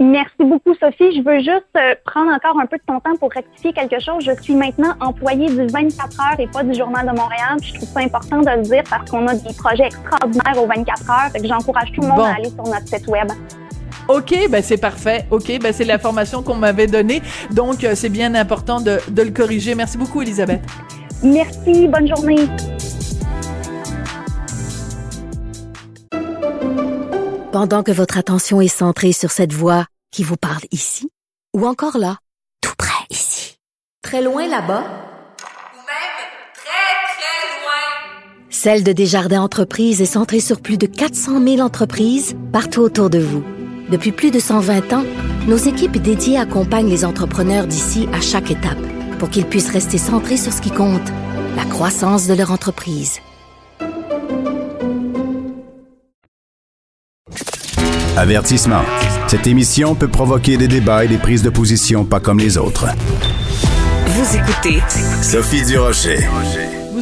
Merci 0.00 0.34
beaucoup, 0.40 0.74
Sophie. 0.74 1.16
Je 1.16 1.22
veux 1.22 1.38
juste 1.38 1.68
euh, 1.76 1.94
prendre 2.04 2.32
encore 2.32 2.58
un 2.58 2.66
peu 2.66 2.76
de 2.78 2.82
ton 2.84 2.98
temps 2.98 3.14
pour 3.20 3.30
rectifier 3.30 3.72
quelque 3.72 4.00
chose. 4.00 4.24
Je 4.24 4.42
suis 4.42 4.54
maintenant 4.54 4.92
employée 5.00 5.46
du 5.46 5.66
24 5.66 6.20
heures 6.20 6.40
et 6.40 6.48
pas 6.48 6.64
du 6.64 6.74
Journal 6.74 7.06
de 7.06 7.12
Montréal. 7.12 7.58
je 7.62 7.74
trouve 7.74 7.88
ça 7.88 8.00
important 8.00 8.40
de 8.40 8.50
le 8.50 8.62
dire 8.62 8.82
parce 8.90 9.08
qu'on 9.08 9.24
a 9.28 9.34
des 9.34 9.54
projets 9.56 9.86
extraordinaires 9.86 10.60
aux 10.60 10.66
24 10.66 11.10
heures. 11.10 11.30
J'encourage 11.44 11.92
tout 11.92 12.00
le 12.00 12.08
monde 12.08 12.20
à 12.20 12.34
aller 12.34 12.50
sur 12.50 12.64
notre 12.64 12.88
site 12.88 13.06
web. 13.06 13.28
OK, 14.08 14.34
ben 14.50 14.62
c'est 14.62 14.76
parfait. 14.76 15.26
OK, 15.30 15.58
ben 15.60 15.72
c'est 15.72 15.84
l'information 15.84 16.42
qu'on 16.42 16.56
m'avait 16.56 16.86
donnée. 16.86 17.22
Donc, 17.52 17.84
euh, 17.84 17.94
c'est 17.94 18.08
bien 18.08 18.34
important 18.34 18.80
de, 18.80 18.98
de 19.08 19.22
le 19.22 19.30
corriger. 19.30 19.74
Merci 19.74 19.96
beaucoup, 19.98 20.22
Elisabeth. 20.22 20.60
Merci. 21.22 21.88
Bonne 21.88 22.08
journée. 22.08 22.48
Pendant 27.52 27.84
que 27.84 27.92
votre 27.92 28.18
attention 28.18 28.60
est 28.60 28.66
centrée 28.66 29.12
sur 29.12 29.30
cette 29.30 29.52
voix 29.52 29.86
qui 30.10 30.24
vous 30.24 30.36
parle 30.36 30.64
ici, 30.72 31.08
ou 31.56 31.66
encore 31.66 31.98
là, 31.98 32.18
tout 32.60 32.74
près 32.76 33.04
ici, 33.10 33.58
très 34.02 34.22
loin 34.22 34.48
là-bas, 34.48 34.82
ou 34.82 35.78
même 35.78 36.14
très, 36.52 37.14
très 37.14 37.62
loin, 37.62 38.50
Celle 38.50 38.82
de 38.82 38.92
Desjardins 38.92 39.40
Entreprises 39.40 40.02
est 40.02 40.06
centrée 40.06 40.40
sur 40.40 40.60
plus 40.60 40.78
de 40.78 40.86
400 40.86 41.40
000 41.40 41.60
entreprises 41.60 42.34
partout 42.52 42.80
autour 42.80 43.08
de 43.08 43.20
vous. 43.20 43.44
Depuis 43.94 44.10
plus 44.10 44.32
de 44.32 44.40
120 44.40 44.92
ans, 44.92 45.04
nos 45.46 45.56
équipes 45.56 45.98
dédiées 45.98 46.36
accompagnent 46.36 46.88
les 46.88 47.04
entrepreneurs 47.04 47.68
d'ici 47.68 48.08
à 48.12 48.20
chaque 48.20 48.50
étape 48.50 48.84
pour 49.20 49.30
qu'ils 49.30 49.46
puissent 49.46 49.70
rester 49.70 49.98
centrés 49.98 50.36
sur 50.36 50.52
ce 50.52 50.60
qui 50.60 50.72
compte, 50.72 51.12
la 51.54 51.64
croissance 51.64 52.26
de 52.26 52.34
leur 52.34 52.50
entreprise. 52.50 53.20
Avertissement. 58.16 58.82
Cette 59.28 59.46
émission 59.46 59.94
peut 59.94 60.08
provoquer 60.08 60.56
des 60.56 60.66
débats 60.66 61.04
et 61.04 61.08
des 61.08 61.18
prises 61.18 61.44
de 61.44 61.50
position 61.50 62.04
pas 62.04 62.18
comme 62.18 62.40
les 62.40 62.58
autres. 62.58 62.86
Vous 64.08 64.36
écoutez 64.36 64.82
Sophie 65.22 65.64
Durocher. 65.66 66.18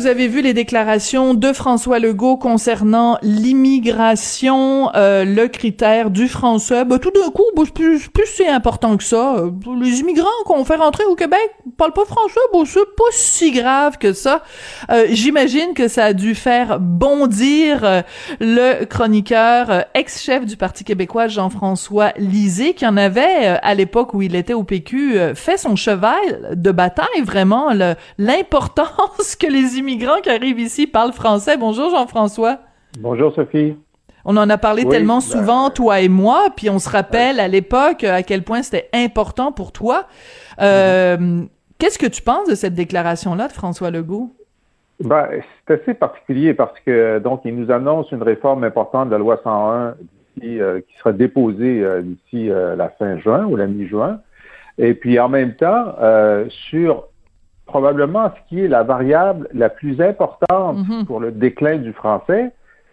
Vous 0.02 0.08
avez 0.08 0.26
vu 0.26 0.42
les 0.42 0.52
déclarations 0.52 1.32
de 1.32 1.52
François 1.52 2.00
Legault 2.00 2.36
concernant 2.36 3.18
l'immigration, 3.22 4.92
euh, 4.96 5.24
le 5.24 5.46
critère 5.46 6.10
du 6.10 6.26
français. 6.26 6.84
Ben, 6.84 6.98
tout 6.98 7.12
d'un 7.12 7.30
coup, 7.30 7.44
ben, 7.54 7.64
plus, 7.66 8.08
plus 8.08 8.26
c'est 8.26 8.48
important 8.48 8.96
que 8.96 9.04
ça. 9.04 9.36
Les 9.80 10.00
immigrants 10.00 10.26
qu'on 10.44 10.64
fait 10.64 10.74
rentrer 10.74 11.04
au 11.04 11.14
Québec 11.14 11.54
parlent 11.76 11.92
pas 11.92 12.04
français, 12.04 12.40
ben, 12.52 12.64
c'est 12.66 12.80
pas 12.80 13.04
si 13.12 13.52
grave 13.52 13.96
que 13.98 14.12
ça. 14.12 14.42
Euh, 14.90 15.06
J'imagine 15.08 15.72
que 15.72 15.86
ça 15.86 16.06
a 16.06 16.12
dû 16.14 16.34
faire 16.34 16.80
bondir 16.80 17.84
euh, 17.84 18.02
le 18.40 18.84
chroniqueur 18.86 19.84
ex-chef 19.94 20.46
du 20.46 20.56
Parti 20.56 20.82
québécois 20.82 21.28
Jean-François 21.28 22.10
Lisée, 22.16 22.74
qui 22.74 22.84
en 22.88 22.96
avait, 22.96 23.56
à 23.62 23.74
l'époque 23.76 24.14
où 24.14 24.22
il 24.22 24.34
était 24.34 24.54
au 24.54 24.64
PQ, 24.64 25.16
fait 25.36 25.58
son 25.58 25.76
cheval 25.76 26.56
de 26.56 26.72
bataille, 26.72 27.22
vraiment, 27.22 27.70
l'importance 28.18 29.36
que 29.38 29.46
les 29.46 29.76
immigrants 29.76 29.91
qui 29.98 30.30
arrivent 30.30 30.60
ici 30.60 30.86
parlent 30.86 31.12
français. 31.12 31.56
Bonjour 31.56 31.90
Jean-François. 31.90 32.58
Bonjour 32.98 33.34
Sophie. 33.34 33.76
On 34.24 34.36
en 34.36 34.48
a 34.48 34.56
parlé 34.56 34.84
tellement 34.84 35.16
ben, 35.16 35.20
souvent, 35.20 35.70
toi 35.70 36.00
et 36.00 36.08
moi, 36.08 36.46
puis 36.56 36.70
on 36.70 36.78
se 36.78 36.88
rappelle 36.88 37.40
à 37.40 37.48
l'époque 37.48 38.04
à 38.04 38.22
quel 38.22 38.42
point 38.42 38.62
c'était 38.62 38.88
important 38.94 39.50
pour 39.50 39.72
toi. 39.72 40.06
Euh. 40.60 41.42
Qu'est-ce 41.78 41.98
que 41.98 42.06
tu 42.06 42.22
penses 42.22 42.48
de 42.48 42.54
cette 42.54 42.74
déclaration-là 42.74 43.48
de 43.48 43.52
François 43.52 43.90
Legault? 43.90 44.30
Ben, 45.02 45.26
c'est 45.66 45.82
assez 45.82 45.94
particulier 45.94 46.54
parce 46.54 46.78
que 46.86 47.18
donc 47.18 47.40
il 47.44 47.56
nous 47.56 47.72
annonce 47.72 48.12
une 48.12 48.22
réforme 48.22 48.62
importante 48.62 49.08
de 49.08 49.12
la 49.12 49.18
loi 49.18 49.40
101 49.42 49.94
euh, 50.44 50.80
qui 50.80 50.96
sera 50.98 51.12
déposée 51.12 51.82
euh, 51.82 52.02
d'ici 52.02 52.48
la 52.48 52.88
fin 52.90 53.18
juin 53.18 53.44
ou 53.46 53.56
la 53.56 53.66
mi-juin. 53.66 54.20
Et 54.78 54.94
puis 54.94 55.18
en 55.18 55.28
même 55.28 55.56
temps, 55.56 55.96
sur 56.70 57.08
probablement 57.72 58.30
ce 58.36 58.48
qui 58.48 58.62
est 58.62 58.68
la 58.68 58.82
variable 58.82 59.48
la 59.54 59.70
plus 59.70 59.98
importante 60.02 60.76
mhm. 60.86 61.06
pour 61.06 61.20
le 61.20 61.32
déclin 61.32 61.78
du 61.78 61.94
français, 61.94 62.52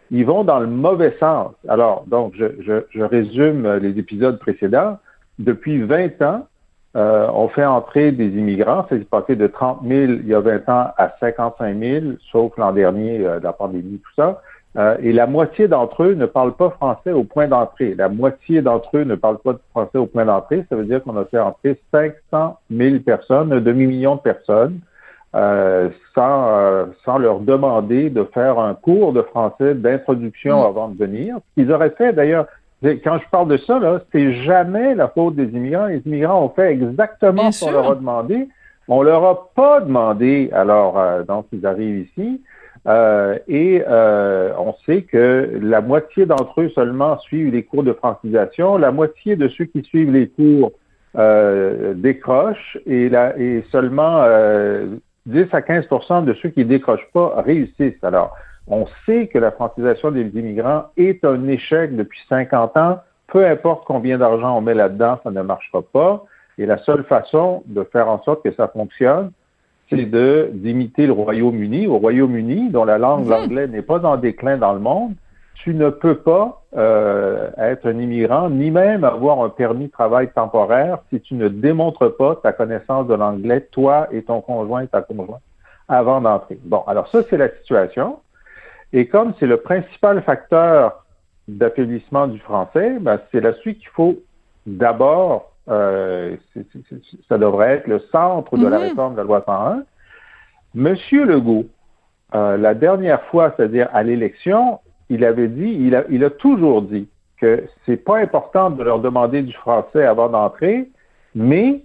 ils 0.09 0.25
vont 0.25 0.45
dans 0.45 0.59
le 0.59 0.67
mauvais 0.67 1.15
sens. 1.19 1.51
Alors, 1.67 2.05
donc, 2.07 2.33
je, 2.39 2.45
je, 2.61 2.85
je 2.89 3.03
résume 3.03 3.67
les 3.75 3.99
épisodes 3.99 4.39
précédents. 4.39 4.97
Depuis 5.37 5.81
20 5.81 6.21
ans, 6.21 6.47
euh, 6.95 7.27
on 7.33 7.49
fait 7.49 7.65
entrer 7.65 8.13
des 8.13 8.29
immigrants. 8.29 8.85
C'est 8.87 9.07
passé 9.07 9.35
de 9.35 9.47
30 9.47 9.81
000 9.85 10.13
il 10.23 10.27
y 10.27 10.33
a 10.33 10.39
20 10.39 10.69
ans 10.69 10.87
à 10.97 11.13
55 11.19 11.77
000, 11.77 12.05
sauf 12.31 12.57
l'an 12.57 12.71
dernier, 12.71 13.19
euh, 13.19 13.39
la 13.43 13.51
pandémie, 13.51 13.99
tout 13.99 14.13
ça. 14.15 14.41
Euh, 14.77 14.97
et 15.01 15.11
la 15.11 15.25
moitié 15.25 15.67
d'entre 15.67 16.03
eux 16.03 16.13
ne 16.13 16.27
parlent 16.27 16.55
pas 16.55 16.69
français 16.69 17.11
au 17.11 17.23
point 17.23 17.47
d'entrée. 17.47 17.95
La 17.97 18.07
moitié 18.07 18.61
d'entre 18.61 18.97
eux 18.97 19.03
ne 19.03 19.15
parlent 19.15 19.39
pas 19.39 19.53
de 19.53 19.59
français 19.71 19.97
au 19.97 20.05
point 20.05 20.25
d'entrée. 20.25 20.63
Ça 20.69 20.75
veut 20.75 20.85
dire 20.85 21.03
qu'on 21.03 21.17
a 21.17 21.25
fait 21.25 21.39
entrer 21.39 21.79
500 21.91 22.57
000 22.71 22.99
personnes, 22.99 23.51
un 23.51 23.61
demi-million 23.61 24.15
de 24.15 24.21
personnes, 24.21 24.79
euh, 25.35 25.89
sans, 26.13 26.47
euh, 26.49 26.85
sans 27.03 27.17
leur 27.17 27.39
demander 27.39 28.11
de 28.11 28.23
faire 28.31 28.59
un 28.59 28.75
cours 28.75 29.11
de 29.11 29.23
français 29.23 29.73
d'introduction 29.73 30.61
mm. 30.61 30.65
avant 30.65 30.87
de 30.89 30.97
venir. 30.97 31.37
Ce 31.37 31.61
qu'ils 31.61 31.71
auraient 31.71 31.95
fait 31.97 32.13
d'ailleurs, 32.13 32.45
quand 32.83 33.17
je 33.17 33.29
parle 33.29 33.49
de 33.49 33.57
ça, 33.57 33.79
là, 33.79 34.01
c'est 34.11 34.33
jamais 34.43 34.95
la 34.95 35.07
faute 35.09 35.35
des 35.35 35.49
immigrants. 35.49 35.87
Les 35.87 36.01
immigrants 36.05 36.45
ont 36.45 36.49
fait 36.49 36.71
exactement 36.71 37.51
ce 37.51 37.65
qu'on 37.65 37.71
leur 37.71 37.91
a 37.91 37.95
demandé. 37.95 38.47
On 38.87 39.01
leur 39.01 39.23
a 39.25 39.49
pas 39.53 39.81
demandé, 39.81 40.49
alors, 40.53 40.97
euh, 40.97 41.23
donc, 41.23 41.45
ils 41.51 41.65
arrivent 41.65 42.07
ici. 42.07 42.41
Euh, 42.89 43.37
et 43.47 43.83
euh, 43.87 44.51
on 44.57 44.73
sait 44.85 45.03
que 45.03 45.59
la 45.61 45.79
moitié 45.79 46.25
d'entre 46.25 46.61
eux 46.61 46.69
seulement 46.69 47.19
suivent 47.19 47.53
les 47.53 47.63
cours 47.63 47.83
de 47.83 47.93
francisation, 47.93 48.77
la 48.77 48.91
moitié 48.91 49.35
de 49.35 49.47
ceux 49.47 49.65
qui 49.65 49.83
suivent 49.83 50.11
les 50.11 50.27
cours 50.27 50.71
euh, 51.15 51.93
décrochent 51.93 52.79
et, 52.87 53.09
la, 53.09 53.37
et 53.37 53.63
seulement 53.71 54.25
10 55.27 55.45
à 55.51 55.61
15 55.61 55.87
de 56.25 56.33
ceux 56.41 56.49
qui 56.49 56.65
décrochent 56.65 57.07
pas 57.13 57.41
réussissent. 57.45 58.03
Alors, 58.03 58.35
on 58.67 58.87
sait 59.05 59.27
que 59.27 59.37
la 59.37 59.51
francisation 59.51 60.09
des 60.11 60.21
immigrants 60.21 60.85
est 60.97 61.23
un 61.23 61.47
échec 61.47 61.95
depuis 61.95 62.19
50 62.27 62.75
ans. 62.77 62.99
Peu 63.27 63.45
importe 63.45 63.85
combien 63.85 64.17
d'argent 64.17 64.57
on 64.57 64.61
met 64.61 64.73
là-dedans, 64.73 65.19
ça 65.23 65.29
ne 65.29 65.41
marchera 65.43 65.83
pas. 65.83 66.23
Et 66.57 66.65
la 66.65 66.77
seule 66.79 67.03
façon 67.03 67.63
de 67.67 67.83
faire 67.83 68.09
en 68.09 68.21
sorte 68.23 68.43
que 68.43 68.51
ça 68.53 68.67
fonctionne, 68.67 69.31
c'est 69.89 70.05
de 70.05 70.49
d'imiter 70.53 71.07
le 71.07 71.13
Royaume-Uni. 71.13 71.87
Au 71.87 71.97
Royaume-Uni, 71.97 72.69
dont 72.69 72.85
la 72.85 72.97
langue 72.97 73.25
mhm. 73.25 73.29
l'anglais 73.29 73.67
n'est 73.67 73.81
pas 73.81 74.05
en 74.05 74.17
déclin 74.17 74.57
dans 74.57 74.73
le 74.73 74.79
monde, 74.79 75.13
tu 75.55 75.73
ne 75.73 75.89
peux 75.89 76.15
pas 76.15 76.61
euh, 76.77 77.49
être 77.57 77.87
un 77.89 77.99
immigrant, 77.99 78.49
ni 78.49 78.71
même 78.71 79.03
avoir 79.03 79.41
un 79.41 79.49
permis 79.49 79.87
de 79.87 79.91
travail 79.91 80.29
temporaire 80.31 80.99
si 81.09 81.19
tu 81.19 81.33
ne 81.33 81.49
démontres 81.49 82.15
pas 82.15 82.35
ta 82.35 82.53
connaissance 82.53 83.07
de 83.07 83.13
l'anglais, 83.13 83.67
toi 83.71 84.07
et 84.11 84.23
ton 84.23 84.41
conjoint 84.41 84.83
et 84.83 84.87
ta 84.87 85.01
conjointe, 85.01 85.41
avant 85.87 86.21
d'entrer. 86.21 86.57
Bon, 86.63 86.83
alors 86.87 87.09
ça, 87.09 87.19
c'est 87.29 87.37
la 87.37 87.49
situation. 87.49 88.19
Et 88.93 89.07
comme 89.07 89.33
c'est 89.39 89.47
le 89.47 89.57
principal 89.57 90.21
facteur 90.23 91.03
d'affaiblissement 91.47 92.27
du 92.27 92.39
français, 92.39 92.97
ben, 93.01 93.19
c'est 93.31 93.41
là-dessus 93.41 93.75
qu'il 93.75 93.89
faut 93.89 94.15
d'abord 94.65 95.51
euh, 95.69 96.35
ça 97.27 97.37
devrait 97.37 97.75
être 97.75 97.87
le 97.87 97.99
centre 98.11 98.57
de 98.57 98.67
la 98.67 98.77
mhm. 98.77 98.83
réforme 98.83 99.13
de 99.13 99.17
la 99.17 99.23
loi 99.23 99.43
101. 99.45 99.83
Monsieur 100.75 101.25
Legault, 101.25 101.65
euh, 102.35 102.57
la 102.57 102.73
dernière 102.73 103.23
fois, 103.25 103.53
c'est-à-dire 103.55 103.89
à, 103.93 104.03
l'élection, 104.03 104.79
il 105.09 105.25
avait 105.25 105.47
dit, 105.47 105.77
il 105.79 105.95
a, 105.95 106.03
il 106.09 106.23
a 106.23 106.29
toujours 106.29 106.81
dit 106.81 107.07
que 107.37 107.63
c'est 107.85 107.97
pas 107.97 108.17
important 108.17 108.69
de 108.69 108.83
leur 108.83 108.99
demander 108.99 109.41
du 109.41 109.53
français 109.53 110.05
avant 110.05 110.29
d'entrer, 110.29 110.89
mais 111.35 111.81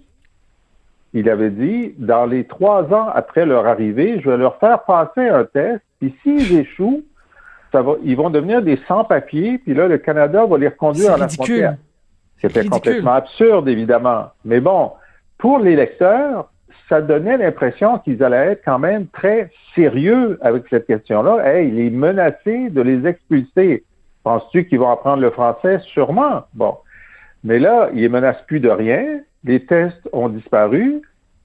il 1.13 1.29
avait 1.29 1.49
dit, 1.49 1.93
dans 1.97 2.25
les 2.25 2.43
trois 2.43 2.93
ans 2.93 3.07
après 3.13 3.45
leur 3.45 3.65
arrivée, 3.65 4.19
je 4.19 4.29
vais 4.29 4.37
leur 4.37 4.57
faire 4.57 4.83
passer 4.83 5.27
un 5.27 5.45
test, 5.45 5.81
puis 5.99 6.13
s'ils 6.21 6.57
échouent, 6.59 7.03
ça 7.71 7.81
va, 7.81 7.93
ils 8.03 8.17
vont 8.17 8.29
devenir 8.29 8.61
des 8.61 8.79
sans-papiers, 8.87 9.57
puis 9.59 9.73
là, 9.73 9.87
le 9.87 9.97
Canada 9.97 10.45
va 10.45 10.57
les 10.57 10.67
reconduire 10.67 11.13
à 11.13 11.17
la 11.17 11.27
frontière. 11.27 11.75
C'était 12.41 12.65
complètement 12.65 13.13
absurde, 13.13 13.67
évidemment. 13.67 14.25
Mais 14.43 14.59
bon, 14.59 14.91
pour 15.37 15.59
l'électeur, 15.59 16.49
ça 16.89 17.01
donnait 17.01 17.37
l'impression 17.37 17.97
qu'ils 17.99 18.23
allaient 18.23 18.53
être 18.53 18.61
quand 18.63 18.79
même 18.79 19.07
très 19.07 19.49
sérieux 19.73 20.37
avec 20.41 20.63
cette 20.69 20.85
question-là. 20.85 21.39
Hey, 21.45 21.69
il 21.69 21.79
est 21.79 21.89
menacé 21.89 22.69
de 22.69 22.81
les 22.81 23.07
expulser. 23.07 23.83
Penses-tu 24.23 24.67
qu'ils 24.67 24.79
vont 24.79 24.91
apprendre 24.91 25.21
le 25.21 25.31
français? 25.31 25.79
Sûrement. 25.93 26.43
Bon. 26.53 26.75
Mais 27.43 27.59
là, 27.59 27.89
il 27.93 28.01
ne 28.03 28.07
menace 28.09 28.41
plus 28.47 28.59
de 28.59 28.69
rien. 28.69 29.19
Les 29.43 29.65
tests 29.65 30.09
ont 30.13 30.29
disparu. 30.29 31.01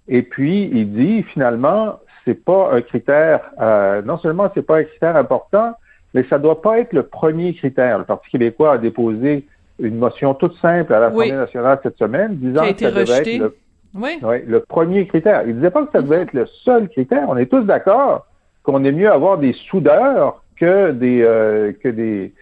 Et 0.08 0.22
puis, 0.22 0.70
il 0.72 0.92
dit 0.92 1.22
finalement, 1.22 1.98
c'est 2.24 2.44
pas 2.44 2.72
un 2.72 2.80
critère, 2.80 3.40
euh, 3.60 4.02
non 4.02 4.18
seulement 4.18 4.50
c'est 4.54 4.66
pas 4.66 4.78
un 4.78 4.84
critère 4.84 5.16
important, 5.16 5.74
mais 6.14 6.24
ça 6.24 6.38
doit 6.38 6.60
pas 6.60 6.80
être 6.80 6.92
le 6.92 7.04
premier 7.04 7.54
critère. 7.54 7.98
Le 7.98 8.04
Parti 8.04 8.30
québécois 8.30 8.72
a 8.72 8.78
déposé 8.78 9.46
une 9.80 9.96
motion 9.98 10.34
toute 10.34 10.54
simple 10.58 10.92
à 10.92 11.00
l'Assemblée 11.00 11.30
Oui. 11.30 11.36
nationale 11.36 11.78
cette 11.82 11.96
semaine 11.98 12.36
disant 12.36 12.62
que 12.72 12.78
ça 12.78 12.90
devait 12.90 13.12
être 13.18 13.38
le, 13.38 13.56
Oui. 13.94 14.18
oui, 14.22 14.36
le 14.46 14.60
premier 14.60 15.06
critère. 15.06 15.42
Il 15.46 15.56
disait 15.56 15.70
pas 15.70 15.84
que 15.84 15.92
ça 15.92 16.02
devait 16.02 16.22
être 16.22 16.32
le 16.32 16.46
seul 16.64 16.88
critère. 16.88 17.24
On 17.28 17.36
est 17.36 17.46
tous 17.46 17.62
d'accord 17.62 18.26
qu'on 18.62 18.84
est 18.84 18.92
mieux 18.92 19.10
avoir 19.10 19.38
des 19.38 19.54
soudeurs 19.70 20.42
que 20.56 20.92
des 20.92 21.22
euh, 21.22 21.72
que 21.82 21.88
des 21.88 22.32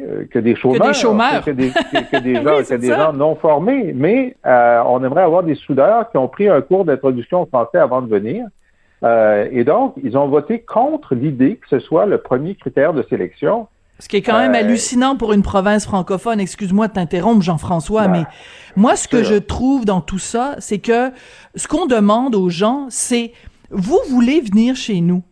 euh, 0.00 0.24
que 0.30 0.38
des 0.38 0.54
chômeurs, 0.54 0.94
chômeurs. 0.94 1.44
que 1.44 1.50
des, 1.50 1.70
que, 1.70 2.10
que 2.16 2.22
des 2.22 2.34
gens, 2.42 2.62
que 2.68 2.74
des 2.76 2.88
gens 2.88 3.12
non 3.12 3.34
formés. 3.34 3.92
Mais 3.94 4.36
euh, 4.46 4.80
on 4.86 5.02
aimerait 5.04 5.22
avoir 5.22 5.42
des 5.42 5.56
soudeurs 5.56 6.10
qui 6.10 6.16
ont 6.16 6.28
pris 6.28 6.48
un 6.48 6.60
cours 6.60 6.84
d'introduction 6.84 7.42
au 7.42 7.46
français 7.46 7.78
avant 7.78 8.00
de 8.00 8.08
venir. 8.08 8.46
Euh, 9.04 9.48
et 9.52 9.64
donc, 9.64 9.94
ils 10.02 10.16
ont 10.16 10.26
voté 10.28 10.60
contre 10.60 11.14
l'idée 11.14 11.56
que 11.56 11.68
ce 11.68 11.78
soit 11.78 12.06
le 12.06 12.18
premier 12.18 12.54
critère 12.54 12.92
de 12.92 13.02
sélection. 13.04 13.68
Ce 14.00 14.08
qui 14.08 14.16
est 14.16 14.22
quand 14.22 14.38
même 14.38 14.54
Euh, 14.54 14.58
hallucinant 14.58 15.16
pour 15.16 15.32
une 15.32 15.42
province 15.42 15.84
francophone. 15.84 16.38
Excuse-moi 16.40 16.88
de 16.88 16.92
t'interrompre, 16.92 17.42
Jean-François, 17.42 18.06
mais 18.08 18.24
moi, 18.76 18.94
ce 18.96 19.08
que 19.08 19.22
je 19.24 19.34
trouve 19.34 19.84
dans 19.84 20.00
tout 20.00 20.20
ça, 20.20 20.54
c'est 20.60 20.78
que 20.78 21.10
ce 21.56 21.66
qu'on 21.66 21.86
demande 21.86 22.34
aux 22.36 22.48
gens, 22.48 22.86
c'est 22.90 23.32
vous 23.70 23.98
voulez 24.08 24.40
venir 24.40 24.76
chez 24.76 25.00
nous? 25.00 25.22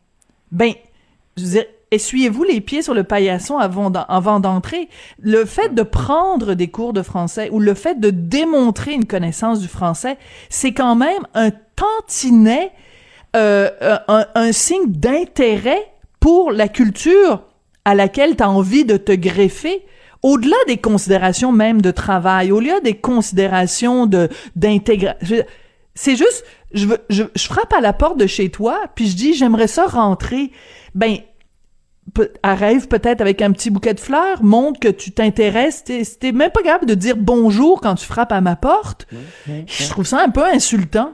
Ben, 0.50 0.72
je 1.36 1.44
veux 1.44 1.50
dire, 1.50 1.64
essuyez-vous 1.92 2.42
les 2.42 2.60
pieds 2.60 2.82
sur 2.82 2.92
le 2.92 3.04
paillasson 3.04 3.56
avant 3.58 3.90
d'en- 3.90 4.04
avant 4.08 4.40
d'entrer. 4.40 4.88
Le 5.20 5.44
fait 5.44 5.72
de 5.72 5.82
prendre 5.82 6.54
des 6.54 6.66
cours 6.68 6.92
de 6.92 7.02
français 7.02 7.48
ou 7.52 7.60
le 7.60 7.74
fait 7.74 8.00
de 8.00 8.10
démontrer 8.10 8.92
une 8.94 9.06
connaissance 9.06 9.60
du 9.60 9.68
français, 9.68 10.18
c'est 10.50 10.72
quand 10.72 10.96
même 10.96 11.22
un 11.34 11.50
tantinet, 11.76 12.72
euh, 13.36 13.70
un, 14.08 14.26
un 14.34 14.50
signe 14.52 14.90
d'intérêt 14.90 15.92
pour 16.18 16.50
la 16.50 16.66
culture 16.68 17.42
à 17.86 17.94
laquelle 17.94 18.36
tu 18.36 18.42
as 18.42 18.50
envie 18.50 18.84
de 18.84 18.96
te 18.96 19.12
greffer, 19.12 19.86
au-delà 20.22 20.56
des 20.66 20.76
considérations 20.76 21.52
même 21.52 21.80
de 21.80 21.92
travail, 21.92 22.50
au-delà 22.50 22.80
des 22.80 22.94
considérations 22.94 24.06
de 24.06 24.28
d'intégration. 24.56 25.44
C'est 25.94 26.16
juste, 26.16 26.44
je, 26.74 26.86
veux- 26.88 26.98
je, 27.08 27.22
je 27.34 27.46
frappe 27.46 27.72
à 27.72 27.80
la 27.80 27.92
porte 27.92 28.18
de 28.18 28.26
chez 28.26 28.50
toi, 28.50 28.80
puis 28.96 29.06
je 29.06 29.16
dis, 29.16 29.34
j'aimerais 29.34 29.68
ça 29.68 29.86
rentrer. 29.86 30.50
Ben, 30.94 31.18
arrive 32.42 32.88
peut-être 32.88 33.20
avec 33.20 33.40
un 33.42 33.52
petit 33.52 33.70
bouquet 33.70 33.94
de 33.94 34.00
fleurs, 34.00 34.42
montre 34.42 34.80
que 34.80 34.88
tu 34.88 35.12
t'intéresses. 35.12 35.84
T'es 35.84 36.32
même 36.32 36.50
pas 36.50 36.62
capable 36.62 36.86
de 36.86 36.94
dire 36.94 37.16
bonjour 37.16 37.80
quand 37.80 37.94
tu 37.94 38.06
frappes 38.06 38.32
à 38.32 38.40
ma 38.40 38.56
porte. 38.56 39.06
Je 39.66 39.88
trouve 39.90 40.06
ça 40.06 40.22
un 40.24 40.30
peu 40.30 40.44
insultant. 40.44 41.12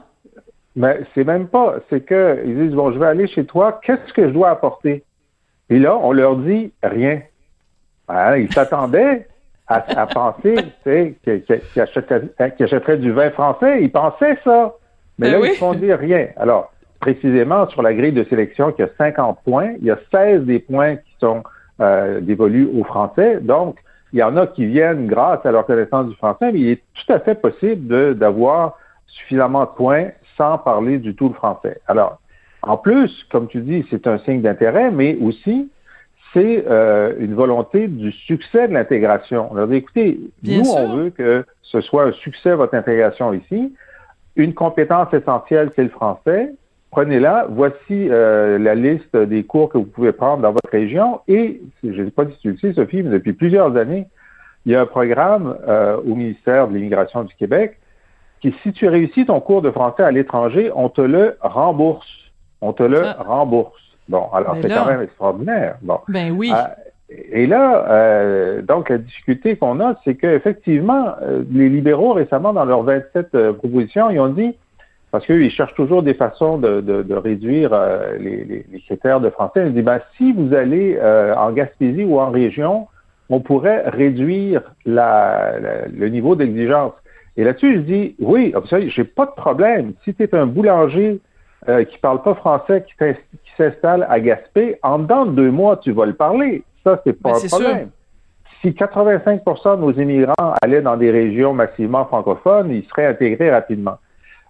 Mais 0.75 1.01
c'est 1.13 1.23
même 1.23 1.47
pas, 1.47 1.75
c'est 1.89 2.01
que 2.01 2.41
ils 2.45 2.57
disent 2.57 2.73
bon, 2.75 2.91
je 2.91 2.97
vais 2.99 3.05
aller 3.05 3.27
chez 3.27 3.45
toi, 3.45 3.79
qu'est-ce 3.85 4.11
que 4.13 4.27
je 4.27 4.33
dois 4.33 4.49
apporter? 4.49 5.03
Et 5.69 5.79
là, 5.79 5.97
on 5.97 6.11
leur 6.11 6.35
dit 6.37 6.71
rien. 6.83 7.21
Hein, 8.09 8.37
ils 8.37 8.51
s'attendaient 8.53 9.27
à, 9.67 9.83
à 10.01 10.05
penser, 10.07 10.55
qu'ils 10.83 11.45
achèteraient, 11.81 12.29
achèteraient 12.37 12.97
du 12.97 13.11
vin 13.11 13.31
français. 13.31 13.81
Ils 13.81 13.91
pensaient 13.91 14.37
ça, 14.43 14.73
mais 15.17 15.27
Ben 15.27 15.33
là 15.33 15.39
oui. 15.41 15.49
ils 15.53 15.57
font 15.57 15.73
dire 15.73 15.97
rien. 15.97 16.27
Alors 16.37 16.71
précisément 16.99 17.67
sur 17.69 17.81
la 17.81 17.93
grille 17.93 18.13
de 18.13 18.23
sélection 18.25 18.71
qui 18.71 18.81
a 18.81 18.87
50 18.97 19.39
points, 19.43 19.73
il 19.79 19.85
y 19.85 19.91
a 19.91 19.97
16 20.11 20.43
des 20.43 20.59
points 20.59 20.95
qui 20.95 21.15
sont 21.19 21.43
euh, 21.81 22.21
dévolus 22.21 22.69
aux 22.77 22.83
Français. 22.83 23.39
Donc 23.41 23.77
il 24.13 24.19
y 24.19 24.23
en 24.23 24.37
a 24.37 24.47
qui 24.47 24.65
viennent 24.65 25.07
grâce 25.07 25.45
à 25.45 25.51
leur 25.51 25.65
connaissance 25.65 26.07
du 26.07 26.15
français, 26.15 26.51
mais 26.51 26.59
il 26.59 26.69
est 26.69 26.83
tout 26.93 27.11
à 27.11 27.19
fait 27.19 27.35
possible 27.35 28.15
d'avoir 28.15 28.77
suffisamment 29.07 29.61
de 29.61 29.69
points 29.71 30.09
sans 30.37 30.57
parler 30.57 30.97
du 30.97 31.15
tout 31.15 31.29
le 31.29 31.33
français. 31.33 31.81
Alors, 31.87 32.19
en 32.63 32.77
plus, 32.77 33.25
comme 33.31 33.47
tu 33.47 33.59
dis, 33.61 33.85
c'est 33.89 34.07
un 34.07 34.17
signe 34.19 34.41
d'intérêt, 34.41 34.89
mais 34.89 35.17
aussi, 35.21 35.69
c'est 36.33 36.65
euh, 36.67 37.13
une 37.19 37.35
volonté 37.35 37.87
du 37.87 38.11
succès 38.11 38.67
de 38.67 38.73
l'intégration. 38.73 39.49
On 39.51 39.55
leur 39.55 39.67
dit, 39.67 39.75
écoutez, 39.75 40.19
Bien 40.41 40.59
nous, 40.59 40.65
sûr. 40.65 40.75
on 40.77 40.95
veut 40.95 41.09
que 41.09 41.45
ce 41.61 41.81
soit 41.81 42.05
un 42.05 42.11
succès, 42.13 42.55
votre 42.55 42.73
intégration 42.73 43.33
ici. 43.33 43.73
Une 44.35 44.53
compétence 44.53 45.13
essentielle, 45.13 45.71
c'est 45.75 45.83
le 45.83 45.89
français. 45.89 46.53
Prenez-la. 46.89 47.47
Voici 47.49 47.75
euh, 47.91 48.57
la 48.57 48.75
liste 48.75 49.15
des 49.15 49.43
cours 49.43 49.69
que 49.69 49.77
vous 49.77 49.85
pouvez 49.85 50.11
prendre 50.11 50.41
dans 50.41 50.51
votre 50.51 50.71
région. 50.71 51.19
Et, 51.27 51.61
je 51.83 51.89
ne 51.89 52.05
sais 52.05 52.11
pas 52.11 52.25
si 52.25 52.37
tu 52.39 52.51
le 52.51 52.57
sais, 52.57 52.73
Sophie, 52.73 53.03
mais 53.03 53.11
depuis 53.11 53.33
plusieurs 53.33 53.75
années, 53.75 54.07
il 54.65 54.71
y 54.71 54.75
a 54.75 54.81
un 54.81 54.85
programme 54.85 55.57
euh, 55.67 55.97
au 55.97 56.15
ministère 56.15 56.67
de 56.67 56.75
l'Immigration 56.75 57.23
du 57.23 57.35
Québec 57.35 57.77
qui, 58.41 58.55
si 58.63 58.73
tu 58.73 58.87
réussis 58.87 59.25
ton 59.25 59.39
cours 59.39 59.61
de 59.61 59.71
français 59.71 60.03
à 60.03 60.11
l'étranger, 60.11 60.71
on 60.75 60.89
te 60.89 61.01
le 61.01 61.37
rembourse. 61.41 62.22
On 62.63 62.73
te 62.73 62.83
le 62.83 63.01
Ah. 63.05 63.17
rembourse. 63.25 63.79
Bon, 64.09 64.23
alors 64.33 64.55
c'est 64.61 64.67
quand 64.69 64.85
même 64.85 65.01
extraordinaire. 65.01 65.75
Bon. 65.81 65.99
Ben 66.07 66.31
oui. 66.31 66.51
Ah, 66.53 66.75
et 67.31 67.45
là, 67.47 67.85
euh, 67.89 68.61
donc 68.61 68.89
la 68.89 68.97
difficulté 68.97 69.55
qu'on 69.55 69.79
a, 69.79 69.95
c'est 70.03 70.15
qu'effectivement, 70.15 71.13
euh, 71.21 71.43
les 71.51 71.69
libéraux 71.69 72.13
récemment, 72.13 72.53
dans 72.53 72.65
leurs 72.65 72.83
27 72.83 73.35
euh, 73.35 73.53
propositions, 73.53 74.09
ils 74.09 74.19
ont 74.19 74.29
dit, 74.29 74.55
parce 75.11 75.25
qu'eux, 75.25 75.43
ils 75.43 75.51
cherchent 75.51 75.75
toujours 75.75 76.01
des 76.03 76.15
façons 76.15 76.57
de, 76.57 76.81
de- 76.81 77.03
de 77.03 77.15
réduire 77.15 77.69
euh, 77.73 78.17
les, 78.17 78.43
les- 78.45 78.65
les 78.71 78.79
critères 78.81 79.19
de 79.19 79.29
français, 79.29 79.61
ils 79.63 79.67
ont 79.67 79.73
dit, 79.73 79.81
ben, 79.83 79.99
si 80.17 80.33
vous 80.33 80.53
allez 80.55 80.97
euh, 80.99 81.35
en 81.35 81.51
Gaspésie 81.51 82.03
ou 82.03 82.19
en 82.19 82.31
région, 82.31 82.87
on 83.29 83.39
pourrait 83.39 83.83
réduire 83.87 84.61
la- 84.85 85.53
la- 85.61 85.87
le 85.87 86.09
niveau 86.09 86.35
d'exigence. 86.35 86.93
Et 87.37 87.43
là-dessus, 87.43 87.75
je 87.75 87.79
dis, 87.81 88.15
oui, 88.19 88.53
j'ai 88.87 89.03
pas 89.03 89.25
de 89.27 89.31
problème. 89.31 89.93
Si 90.03 90.13
tu 90.13 90.23
es 90.23 90.35
un 90.35 90.45
boulanger 90.47 91.19
euh, 91.69 91.83
qui 91.83 91.97
parle 91.97 92.21
pas 92.21 92.35
français, 92.35 92.85
qui 92.87 92.93
s'installe 93.57 94.05
à 94.09 94.19
Gaspé, 94.19 94.77
en 94.83 94.99
dedans 94.99 95.25
de 95.25 95.31
deux 95.31 95.51
mois, 95.51 95.77
tu 95.77 95.91
vas 95.91 96.05
le 96.05 96.13
parler. 96.13 96.63
Ça, 96.83 97.01
c'est 97.03 97.13
pas 97.13 97.33
Ben, 97.33 97.45
un 97.45 97.47
problème. 97.47 97.89
Si 98.61 98.69
85% 98.69 99.75
de 99.77 99.81
nos 99.81 99.91
immigrants 99.91 100.53
allaient 100.61 100.81
dans 100.81 100.97
des 100.97 101.11
régions 101.11 101.53
massivement 101.53 102.05
francophones, 102.05 102.71
ils 102.71 102.85
seraient 102.85 103.07
intégrés 103.07 103.51
rapidement. 103.51 103.97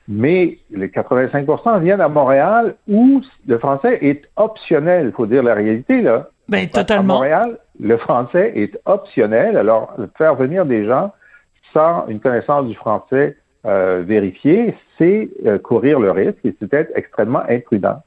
Mais 0.08 0.58
les 0.70 0.90
85% 0.90 1.80
viennent 1.82 2.02
à 2.02 2.10
Montréal 2.10 2.76
où 2.88 3.22
le 3.48 3.58
français 3.58 4.00
est 4.02 4.24
optionnel. 4.36 5.08
Il 5.08 5.12
faut 5.14 5.26
dire 5.26 5.44
la 5.44 5.54
réalité, 5.54 6.02
là. 6.02 6.30
Ben, 6.50 6.66
À 6.66 6.68
totalement. 6.68 7.16
Montréal, 7.16 7.58
le 7.80 7.98
français 7.98 8.52
est 8.56 8.78
optionnel. 8.86 9.58
Alors, 9.58 9.96
faire 10.18 10.36
venir 10.36 10.66
des 10.66 10.86
gens 10.86 11.12
sans 11.74 12.06
une 12.08 12.20
connaissance 12.20 12.68
du 12.68 12.76
français 12.76 13.38
euh, 13.66 14.04
vérifiée, 14.06 14.76
c'est 14.98 15.30
euh, 15.46 15.58
courir 15.58 16.00
le 16.00 16.12
risque 16.12 16.44
et 16.44 16.54
c'est 16.60 16.74
être 16.74 16.92
extrêmement 16.96 17.44
imprudent. 17.50 18.02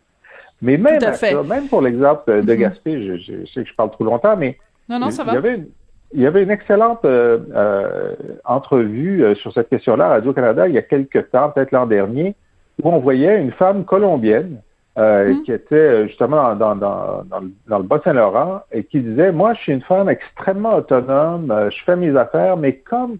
Mais 0.62 0.77
même, 0.79 1.03
à 1.03 1.12
ça, 1.14 1.42
même 1.42 1.69
pour 1.69 1.83
l'exemple 1.83 2.42
de 2.42 2.53
Mhm. 2.53 2.59
Gaspé, 2.61 3.03
je, 3.07 3.16
je- 3.16 3.40
je 3.45 3.53
sais 3.53 3.62
que 3.62 3.69
je 3.69 3.75
parle 3.75 3.90
trop 3.90 4.05
longtemps, 4.05 4.37
mais 4.37 4.57
Non, 4.88 4.99
non, 4.99 5.11
ça 5.11 5.23
il 5.23 5.27
va. 5.27 5.33
y 5.35 5.37
avait 5.37 5.55
une, 5.57 5.66
il 6.14 6.21
y 6.23 6.27
avait 6.27 6.42
une 6.45 6.51
excellente 6.51 7.05
euh, 7.05 7.38
euh, 7.55 8.14
entrevue 8.45 9.35
sur 9.37 9.53
cette 9.53 9.69
question-là 9.69 10.07
à 10.07 10.09
Radio-Canada 10.11 10.69
il 10.69 10.75
y 10.75 10.79
a 10.79 10.83
quelques 10.83 11.31
temps, 11.31 11.51
peut-être 11.51 11.73
l'an 11.73 11.87
dernier, 11.87 12.35
où 12.83 12.88
on 12.88 12.99
voyait 12.99 13.40
une 13.40 13.53
femme 13.53 13.85
colombienne 13.85 14.61
euh, 14.98 15.28
Mhm. 15.35 15.42
qui 15.42 15.52
était 15.52 15.74
euh, 15.74 16.06
justement 16.06 16.54
dans, 16.54 16.74
dans, 16.74 17.22
dans, 17.24 17.42
dans 17.68 17.78
le- 17.78 17.85
Bas-Saint-Laurent 17.85 18.61
et 18.72 18.85
qui 18.85 19.00
disait, 19.00 19.30
moi, 19.30 19.52
je 19.54 19.61
suis 19.61 19.72
une 19.72 19.82
femme 19.82 20.09
extrêmement 20.09 20.76
autonome, 20.76 21.50
euh, 21.50 21.68
je 21.70 21.85
fais 21.85 21.96
mes 21.96 22.16
affaires, 22.16 22.56
mais 22.56 22.76
comme 22.76 23.18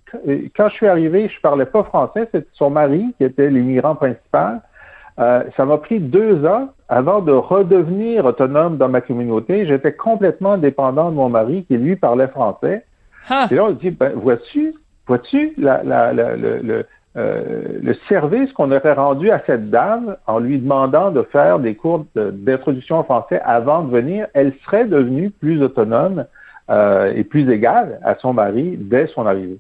quand 0.56 0.68
je 0.70 0.74
suis 0.74 0.86
arrivée, 0.86 1.28
je 1.28 1.40
parlais 1.40 1.66
pas 1.66 1.82
français, 1.84 2.28
c'était 2.32 2.46
son 2.54 2.70
mari 2.70 3.04
qui 3.18 3.24
était 3.24 3.50
l'immigrant 3.50 3.94
principal. 3.94 4.62
Euh, 5.18 5.42
ça 5.56 5.64
m'a 5.64 5.78
pris 5.78 5.98
deux 5.98 6.44
ans 6.46 6.68
avant 6.88 7.20
de 7.20 7.32
redevenir 7.32 8.24
autonome 8.26 8.76
dans 8.76 8.88
ma 8.88 9.00
communauté. 9.00 9.66
J'étais 9.66 9.92
complètement 9.92 10.58
dépendant 10.58 11.10
de 11.10 11.14
mon 11.16 11.28
mari 11.30 11.64
qui, 11.66 11.76
lui, 11.78 11.96
parlait 11.96 12.28
français. 12.28 12.84
Ah, 13.30 13.48
Et 13.50 13.54
là, 13.54 13.64
on 13.64 13.70
dit, 13.70 13.90
ben, 13.90 14.12
vois-tu, 14.14 14.74
vois-tu 15.06 15.52
la, 15.58 15.82
la, 15.82 16.12
la- 16.12 16.36
le, 16.36 16.58
le, 16.62 16.86
euh, 17.16 17.79
le 17.83 17.94
service 18.09 18.52
qu'on 18.52 18.70
aurait 18.72 18.92
rendu 18.92 19.31
à 19.31 19.42
cette 19.46 19.70
dame 19.70 20.16
en 20.26 20.38
lui 20.38 20.59
demandant 20.59 21.11
de 21.11 21.22
faire 21.22 21.59
des 21.59 21.74
cours 21.74 22.05
d'introduction 22.14 23.00
au 23.00 23.05
français 23.05 23.40
avant 23.44 23.83
de 23.83 23.90
venir, 23.90 24.26
elle 24.35 24.52
serait 24.64 24.85
devenue 24.85 25.31
plus 25.31 25.62
autonome 25.62 26.26
euh, 26.68 27.12
et 27.14 27.24
plus 27.24 27.50
égale 27.50 28.00
à 28.02 28.16
son 28.16 28.35
mari 28.35 28.76
dès 28.79 29.07
son 29.07 29.26
arrivée. 29.26 29.59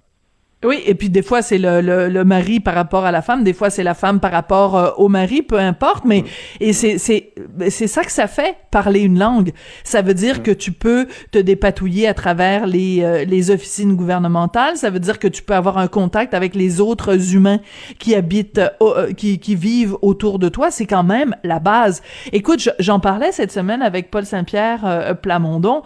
Oui, 0.64 0.82
et 0.86 0.94
puis 0.94 1.10
des 1.10 1.20
fois 1.20 1.42
c'est 1.42 1.58
le, 1.58 1.82
le, 1.82 2.08
le, 2.08 2.24
mari 2.24 2.60
par 2.60 2.74
rapport 2.74 3.04
à 3.04 3.12
la 3.12 3.20
femme, 3.20 3.44
des 3.44 3.52
fois 3.52 3.68
c'est 3.68 3.82
la 3.82 3.92
femme 3.92 4.20
par 4.20 4.32
rapport 4.32 4.74
euh, 4.74 4.90
au 4.96 5.08
mari, 5.08 5.42
peu 5.42 5.58
importe, 5.58 6.06
mais 6.06 6.24
et 6.60 6.72
c'est 6.72 6.96
c'est 6.96 7.34
c'est 7.68 7.86
ça 7.86 8.02
que 8.02 8.10
ça 8.10 8.26
fait 8.26 8.56
parler 8.70 9.00
une 9.00 9.18
langue. 9.18 9.52
Ça 9.84 10.00
veut 10.00 10.14
dire 10.14 10.42
que 10.42 10.50
tu 10.50 10.72
peux 10.72 11.08
te 11.30 11.38
dépatouiller 11.38 12.08
à 12.08 12.14
travers 12.14 12.66
les 12.66 13.02
euh, 13.02 13.26
les 13.26 13.50
officines 13.50 13.96
gouvernementales, 13.96 14.78
ça 14.78 14.88
veut 14.88 14.98
dire 14.98 15.18
que 15.18 15.28
tu 15.28 15.42
peux 15.42 15.52
avoir 15.52 15.76
un 15.76 15.88
contact 15.88 16.32
avec 16.32 16.54
les 16.54 16.80
autres 16.80 17.34
humains 17.34 17.60
qui 17.98 18.14
habitent 18.14 18.62
euh, 18.80 19.12
qui 19.12 19.38
qui 19.38 19.56
vivent 19.56 19.98
autour 20.00 20.38
de 20.38 20.48
toi, 20.48 20.70
c'est 20.70 20.86
quand 20.86 21.04
même 21.04 21.36
la 21.44 21.58
base. 21.58 22.00
Écoute, 22.32 22.70
j'en 22.78 22.98
parlais 22.98 23.30
cette 23.30 23.52
semaine 23.52 23.82
avec 23.82 24.10
Paul 24.10 24.24
Saint-Pierre 24.24 25.18
Plamondon. 25.20 25.82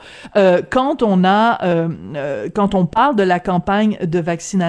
Quand 0.70 1.02
on 1.02 1.24
a 1.24 1.58
quand 2.54 2.76
on 2.76 2.86
parle 2.86 3.16
de 3.16 3.24
la 3.24 3.40
campagne 3.40 3.98
de 4.00 4.20
vaccination 4.20 4.59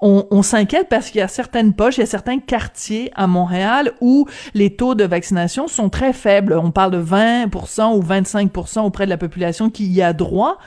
on, 0.00 0.42
s'inquiète 0.42 0.88
parce 0.88 1.10
qu'il 1.10 1.18
y 1.18 1.22
a 1.22 1.28
certaines 1.28 1.74
poches, 1.74 1.98
il 1.98 2.00
y 2.00 2.02
a 2.02 2.06
certains 2.06 2.38
quartiers 2.38 3.10
à 3.14 3.26
Montréal 3.26 3.92
où 4.00 4.26
les 4.54 4.74
taux 4.74 4.94
de 4.94 5.04
vaccination 5.04 5.68
sont 5.68 5.90
très 5.90 6.12
faibles. 6.12 6.54
On 6.54 6.70
parle 6.70 6.92
de 6.92 7.02
20% 7.02 7.96
ou 7.96 8.02
25% 8.02 8.80
auprès 8.80 9.04
de 9.04 9.10
la 9.10 9.16
population 9.16 9.70
qui 9.70 9.86
y 9.86 10.02
a 10.02 10.12
droit. 10.12 10.58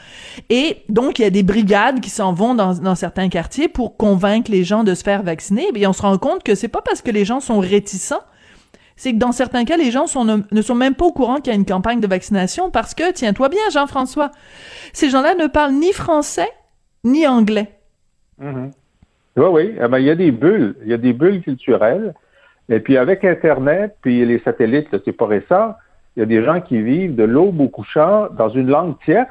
Et 0.50 0.84
donc, 0.89 1.20
il 1.20 1.24
y 1.24 1.26
a 1.26 1.30
des 1.30 1.44
brigades 1.44 2.00
qui 2.00 2.10
s'en 2.10 2.34
vont 2.34 2.56
dans, 2.56 2.96
certains 2.96 3.30
quartiers 3.30 3.68
pour 3.68 3.98
convaincre 3.98 4.52
les 4.52 4.63
gens 4.63 4.84
de 4.84 4.94
se 4.94 5.04
faire 5.04 5.24
vacciner. 5.24 5.68
Et 5.76 5.88
on 5.88 5.94
se 5.94 6.02
rend 6.02 6.18
compte 6.18 6.44
que 6.44 6.56
c'est 6.56 6.68
pas 6.68 6.82
parce 6.82 7.02
que 7.02 7.12
les 7.12 7.26
gens 7.26 7.39
sont 7.39 7.60
réticents 7.60 8.22
c'est 8.96 9.13
que 9.13 9.18
dans 9.18 9.32
certains 9.32 9.66
cas, 9.66 9.76
les 9.76 9.92
gens 9.92 10.06
ne, 10.24 10.62
sont 10.62 10.76
même 10.76 10.94
pas 10.94 11.06
au 11.06 11.12
courant 11.12 11.38
qu'il 11.38 11.48
y 11.48 11.56
a 11.56 11.56
une 11.56 11.66
campagne 11.66 12.00
de 12.00 12.08
vaccination 12.08 12.70
parce 12.70 12.94
que, 12.94 13.12
tiens-toi 13.12 13.50
bien, 13.50 13.62
Jean-François, 13.72 14.32
ces 14.94 15.10
gens-là 15.10 15.36
ne 15.36 15.48
parlent 15.48 15.74
ni 15.74 15.92
français 15.92 16.52
ni 17.04 17.28
anglais. 17.28 17.72
Mhm. 18.43 18.71
Oui, 19.38 19.45
oui. 19.51 19.75
Eh 19.84 19.88
ben, 19.88 19.97
il 19.99 20.06
y 20.06 20.12
a 20.12 20.15
des 20.15 20.32
bulles. 20.32 20.75
Il 20.84 20.89
y 20.89 20.93
a 20.93 20.97
des 20.97 21.13
bulles 21.13 21.41
culturelles. 21.41 22.13
Et 22.69 22.79
puis 22.79 22.97
avec 22.97 23.25
Internet, 23.25 23.95
puis 24.01 24.25
les 24.25 24.39
satellites, 24.39 24.88
c'est 25.03 25.12
pas 25.12 25.27
récent, 25.27 25.75
il 26.15 26.21
y 26.21 26.23
a 26.23 26.25
des 26.25 26.43
gens 26.43 26.62
qui 26.62 26.82
vivent 26.82 27.15
de 27.15 27.23
l'aube 27.23 27.60
au 27.60 27.67
couchant 27.67 28.27
dans 28.38 28.49
une 28.49 28.67
langue 28.67 28.95
tierce 29.03 29.27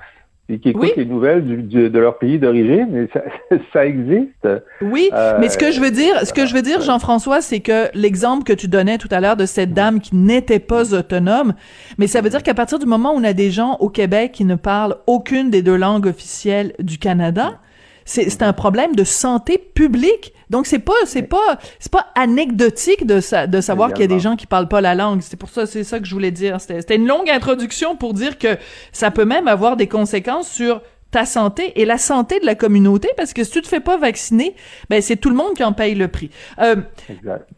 et 0.48 0.58
qui 0.58 0.70
écoutent 0.70 0.96
les 0.96 1.06
nouvelles 1.06 1.68
de 1.68 1.98
leur 1.98 2.18
pays 2.18 2.38
d'origine. 2.38 3.08
Ça, 3.12 3.22
ça, 3.72 3.86
existe. 3.86 4.48
Oui, 4.82 5.08
euh, 5.14 5.38
mais 5.40 5.48
ce 5.48 5.56
que 5.56 5.70
je 5.70 5.80
veux 5.80 5.90
dire, 5.90 6.26
ce 6.26 6.32
que 6.32 6.44
je 6.44 6.54
veux 6.54 6.60
dire, 6.62 6.82
Jean-François, 6.82 7.40
c'est 7.40 7.60
que 7.60 7.88
l'exemple 7.94 8.44
que 8.44 8.52
tu 8.52 8.68
donnais 8.68 8.98
tout 8.98 9.08
à 9.12 9.20
l'heure 9.20 9.36
de 9.36 9.46
cette 9.46 9.72
dame 9.72 10.00
qui 10.00 10.16
n'était 10.16 10.58
pas 10.58 10.92
autonome, 10.92 11.54
mais 11.96 12.06
ça 12.06 12.20
veut 12.20 12.28
dire 12.28 12.42
qu'à 12.42 12.54
partir 12.54 12.78
du 12.78 12.86
moment 12.86 13.14
où 13.14 13.18
on 13.18 13.24
a 13.24 13.32
des 13.32 13.50
gens 13.50 13.76
au 13.78 13.88
Québec 13.88 14.32
qui 14.32 14.44
ne 14.44 14.56
parlent 14.56 14.96
aucune 15.06 15.48
des 15.48 15.62
deux 15.62 15.76
langues 15.76 16.06
officielles 16.06 16.74
du 16.80 16.98
Canada, 16.98 17.60
c'est 18.04 18.42
un 18.42 18.52
problème 18.52 18.94
de 18.94 19.04
santé 19.04 19.58
publique. 19.58 20.32
Donc 20.50 20.66
c'est 20.66 20.78
pas 20.78 20.92
c'est 21.06 21.22
pas 21.22 21.58
c'est 21.78 21.92
pas 21.92 22.06
anecdotique 22.14 23.06
de 23.06 23.20
de 23.46 23.60
savoir 23.60 23.92
qu'il 23.92 24.02
y 24.02 24.04
a 24.04 24.08
des 24.08 24.20
gens 24.20 24.36
qui 24.36 24.46
parlent 24.46 24.68
pas 24.68 24.80
la 24.80 24.94
langue. 24.94 25.20
C'est 25.22 25.36
pour 25.36 25.48
ça 25.48 25.66
c'est 25.66 25.84
ça 25.84 25.98
que 25.98 26.06
je 26.06 26.14
voulais 26.14 26.30
dire. 26.30 26.60
C'était 26.60 26.96
une 26.96 27.06
longue 27.06 27.30
introduction 27.30 27.96
pour 27.96 28.14
dire 28.14 28.38
que 28.38 28.56
ça 28.92 29.10
peut 29.10 29.24
même 29.24 29.48
avoir 29.48 29.76
des 29.76 29.86
conséquences 29.86 30.50
sur 30.50 30.82
ta 31.12 31.26
santé 31.26 31.80
et 31.80 31.84
la 31.84 31.98
santé 31.98 32.40
de 32.40 32.46
la 32.46 32.56
communauté 32.56 33.10
parce 33.16 33.32
que 33.32 33.44
si 33.44 33.52
tu 33.52 33.62
te 33.62 33.68
fais 33.68 33.80
pas 33.80 33.98
vacciner, 33.98 34.56
ben 34.88 35.00
c'est 35.00 35.16
tout 35.16 35.28
le 35.28 35.36
monde 35.36 35.54
qui 35.54 35.62
en 35.62 35.74
paye 35.74 35.94
le 35.94 36.08
prix. 36.08 36.30
Euh, 36.58 36.76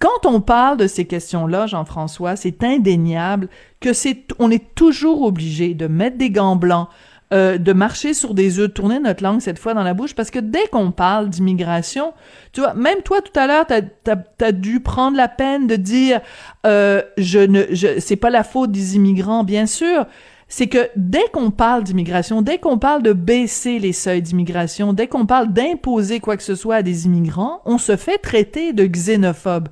quand 0.01 0.27
on 0.27 0.41
parle 0.41 0.77
de 0.77 0.89
ces 0.89 1.07
questions-là, 1.07 1.67
Jean-François, 1.67 2.37
c'est 2.37 2.63
indéniable 2.65 3.49
que 3.81 3.93
c'est 3.93 4.27
on 4.39 4.51
est 4.51 4.75
toujours 4.75 5.23
obligé 5.23 5.73
de 5.73 5.87
mettre 5.87 6.19
des 6.19 6.31
gants 6.31 6.57
blancs, 6.57 6.89
euh, 7.33 7.57
de 7.57 7.73
marcher 7.73 8.13
sur 8.13 8.35
des 8.35 8.59
œufs, 8.59 8.69
de 8.69 8.73
tourner 8.73 9.01
notre 9.01 9.25
langue 9.25 9.41
cette 9.41 9.59
fois 9.59 9.73
dans 9.73 9.83
la 9.83 9.95
bouche, 9.95 10.15
parce 10.15 10.31
que 10.31 10.39
dès 10.39 10.67
qu'on 10.71 10.93
parle 10.93 11.31
d'immigration, 11.31 12.13
tu 12.53 12.61
vois, 12.61 12.75
même 12.75 13.01
toi 13.03 13.23
tout 13.23 13.39
à 13.39 13.47
l'heure, 13.47 13.67
t'as 13.67 14.17
as, 14.41 14.53
dû 14.53 14.81
prendre 14.81 15.17
la 15.17 15.29
peine 15.29 15.67
de 15.67 15.77
dire, 15.77 16.21
euh, 16.67 17.03
je 17.17 17.39
ne, 17.39 17.65
c'est 17.99 18.17
pas 18.17 18.31
la 18.31 18.45
faute 18.45 18.73
des 18.73 18.97
immigrants, 18.97 19.43
bien 19.43 19.65
sûr. 19.67 20.07
C'est 20.49 20.67
que 20.67 20.91
dès 20.97 21.25
qu'on 21.33 21.51
parle 21.51 21.83
d'immigration, 21.83 22.43
dès 22.43 22.59
qu'on 22.59 22.79
parle 22.79 23.03
de 23.03 23.15
baisser 23.15 23.79
les 23.79 23.95
seuils 23.95 24.23
d'immigration, 24.23 24.93
dès 24.93 25.09
qu'on 25.09 25.25
parle 25.25 25.53
d'imposer 25.53 26.21
quoi 26.21 26.37
que 26.37 26.43
ce 26.43 26.55
soit 26.55 26.77
à 26.77 26.83
des 26.83 27.07
immigrants, 27.07 27.63
on 27.65 27.79
se 27.79 27.97
fait 27.97 28.19
traiter 28.19 28.75
de 28.75 28.85
xénophobe. 28.85 29.69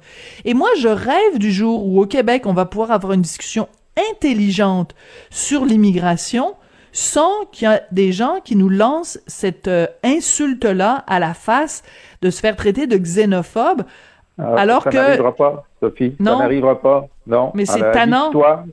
Et 0.46 0.54
moi, 0.54 0.70
je 0.78 0.88
rêve 0.88 1.38
du 1.38 1.52
jour 1.52 1.86
où 1.86 2.00
au 2.00 2.06
Québec, 2.06 2.46
on 2.46 2.54
va 2.54 2.64
pouvoir 2.64 2.90
avoir 2.90 3.12
une 3.12 3.22
discussion 3.22 3.68
intelligente 4.10 4.94
sur 5.30 5.66
l'immigration 5.66 6.54
sans 6.92 7.46
qu'il 7.50 7.68
y 7.68 7.72
ait 7.72 7.82
des 7.90 8.12
gens 8.12 8.36
qui 8.44 8.54
nous 8.54 8.68
lancent 8.68 9.18
cette 9.26 9.68
euh, 9.68 9.86
insulte-là 10.04 11.04
à 11.06 11.18
la 11.18 11.34
face 11.34 11.82
de 12.20 12.30
se 12.30 12.40
faire 12.40 12.54
traiter 12.54 12.86
de 12.86 12.96
xénophobe, 12.96 13.82
ah, 14.38 14.54
alors 14.56 14.84
que... 14.84 14.92
Ça 14.92 15.02
n'arrivera 15.02 15.34
pas, 15.34 15.64
Sophie. 15.80 16.14
Non. 16.20 16.38
Ça 16.38 16.42
n'arrivera 16.44 16.80
pas, 16.80 17.06
non. 17.26 17.52
Mais 17.54 17.66
c'est 17.66 17.90
tannant. 17.92 18.30
Toi, 18.30 18.64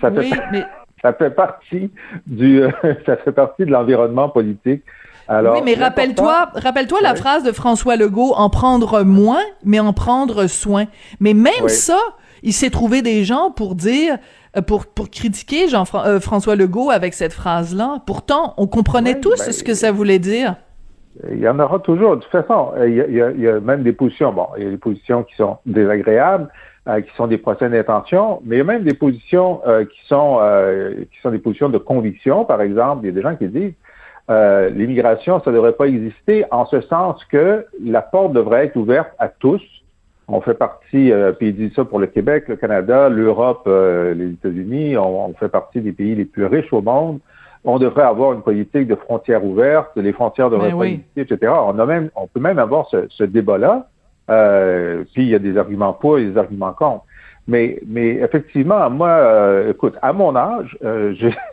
ça, 0.00 0.10
fait... 0.10 0.30
ça 1.02 1.12
fait 1.12 1.30
partie 1.30 1.90
du... 2.26 2.62
ça 3.06 3.16
fait 3.16 3.32
partie 3.32 3.64
de 3.64 3.70
l'environnement 3.70 4.28
politique. 4.28 4.82
Alors, 5.28 5.56
oui, 5.56 5.60
mais 5.62 5.74
rappelle-toi, 5.74 6.50
rappelle-toi 6.54 7.00
la 7.02 7.14
phrase 7.14 7.44
de 7.44 7.52
François 7.52 7.96
Legault, 7.96 8.32
en 8.34 8.48
prendre 8.48 9.02
moins, 9.02 9.42
mais 9.62 9.78
en 9.78 9.92
prendre 9.92 10.46
soin. 10.46 10.86
Mais 11.20 11.34
même 11.34 11.68
ça, 11.68 11.98
il 12.42 12.52
s'est 12.52 12.70
trouvé 12.70 13.02
des 13.02 13.24
gens 13.24 13.50
pour 13.50 13.74
dire, 13.74 14.18
euh, 14.56 14.62
pour, 14.62 14.86
pour 14.86 15.10
critiquer 15.10 15.68
Jean-François 15.68 16.52
euh, 16.54 16.56
Legault 16.56 16.90
avec 16.90 17.14
cette 17.14 17.32
phrase-là. 17.32 18.02
Pourtant, 18.06 18.54
on 18.56 18.66
comprenait 18.66 19.20
tous 19.20 19.38
ben, 19.38 19.52
ce 19.52 19.62
que 19.62 19.74
ça 19.74 19.92
voulait 19.92 20.18
dire. 20.18 20.56
Il 21.30 21.40
y 21.40 21.48
en 21.48 21.58
aura 21.58 21.80
toujours. 21.80 22.16
De 22.16 22.22
toute 22.22 22.30
façon, 22.30 22.72
il 22.86 22.94
y, 22.94 23.20
a, 23.20 23.30
il 23.30 23.40
y 23.40 23.48
a 23.48 23.60
même 23.60 23.82
des 23.82 23.92
positions. 23.92 24.32
Bon, 24.32 24.46
il 24.56 24.64
y 24.64 24.66
a 24.66 24.70
des 24.70 24.76
positions 24.76 25.24
qui 25.24 25.34
sont 25.34 25.58
désagréables, 25.66 26.48
euh, 26.88 27.00
qui 27.00 27.10
sont 27.16 27.26
des 27.26 27.38
procès 27.38 27.68
d'intention, 27.68 28.40
mais 28.44 28.56
il 28.56 28.58
y 28.58 28.62
a 28.62 28.64
même 28.64 28.84
des 28.84 28.94
positions 28.94 29.60
qui 29.90 30.06
sont 30.06 30.38
qui 31.10 31.20
sont 31.20 31.30
des 31.30 31.38
positions 31.38 31.68
de 31.68 31.78
conviction. 31.78 32.44
Par 32.44 32.62
exemple, 32.62 33.04
il 33.04 33.06
y 33.06 33.10
a 33.10 33.14
des 33.14 33.22
gens 33.22 33.34
qui 33.34 33.48
disent 33.48 33.74
l'immigration, 34.76 35.40
ça 35.42 35.50
ne 35.50 35.56
devrait 35.56 35.72
pas 35.72 35.86
exister, 35.86 36.44
en 36.52 36.66
ce 36.66 36.82
sens 36.82 37.24
que 37.24 37.66
la 37.82 38.02
porte 38.02 38.32
devrait 38.32 38.66
être 38.66 38.76
ouverte 38.76 39.10
à 39.18 39.28
tous 39.28 39.62
on 40.28 40.40
fait 40.42 40.54
partie, 40.54 41.10
euh, 41.10 41.32
puis 41.32 41.48
il 41.48 41.56
dit 41.56 41.72
ça 41.74 41.84
pour 41.84 41.98
le 41.98 42.06
Québec, 42.06 42.44
le 42.48 42.56
Canada, 42.56 43.08
l'Europe, 43.08 43.62
euh, 43.66 44.12
les 44.12 44.32
États-Unis, 44.32 44.96
on, 44.98 45.32
fait 45.34 45.48
partie 45.48 45.80
des 45.80 45.92
pays 45.92 46.14
les 46.14 46.26
plus 46.26 46.44
riches 46.44 46.72
au 46.72 46.82
monde. 46.82 47.18
On 47.64 47.78
devrait 47.78 48.02
avoir 48.02 48.34
une 48.34 48.42
politique 48.42 48.86
de 48.86 48.94
frontières 48.94 49.44
ouvertes, 49.44 49.90
les 49.96 50.12
frontières 50.12 50.50
devraient 50.50 50.70
ben 50.70 50.78
pas 50.78 50.86
exister, 50.86 51.20
etc. 51.22 51.52
On 51.66 51.78
a 51.78 51.86
même, 51.86 52.10
on 52.14 52.26
peut 52.26 52.40
même 52.40 52.58
avoir 52.58 52.88
ce, 52.90 53.24
débat-là. 53.24 53.88
Euh, 54.30 55.04
puis 55.14 55.22
il 55.22 55.28
y 55.28 55.34
a 55.34 55.38
des 55.38 55.56
arguments 55.56 55.94
pour 55.94 56.18
et 56.18 56.26
des 56.26 56.36
arguments 56.36 56.72
contre. 56.72 57.04
Mais, 57.46 57.80
mais 57.86 58.08
effectivement, 58.16 58.90
moi, 58.90 59.64
écoute, 59.70 59.96
à 60.02 60.12
mon 60.12 60.36
âge, 60.36 60.76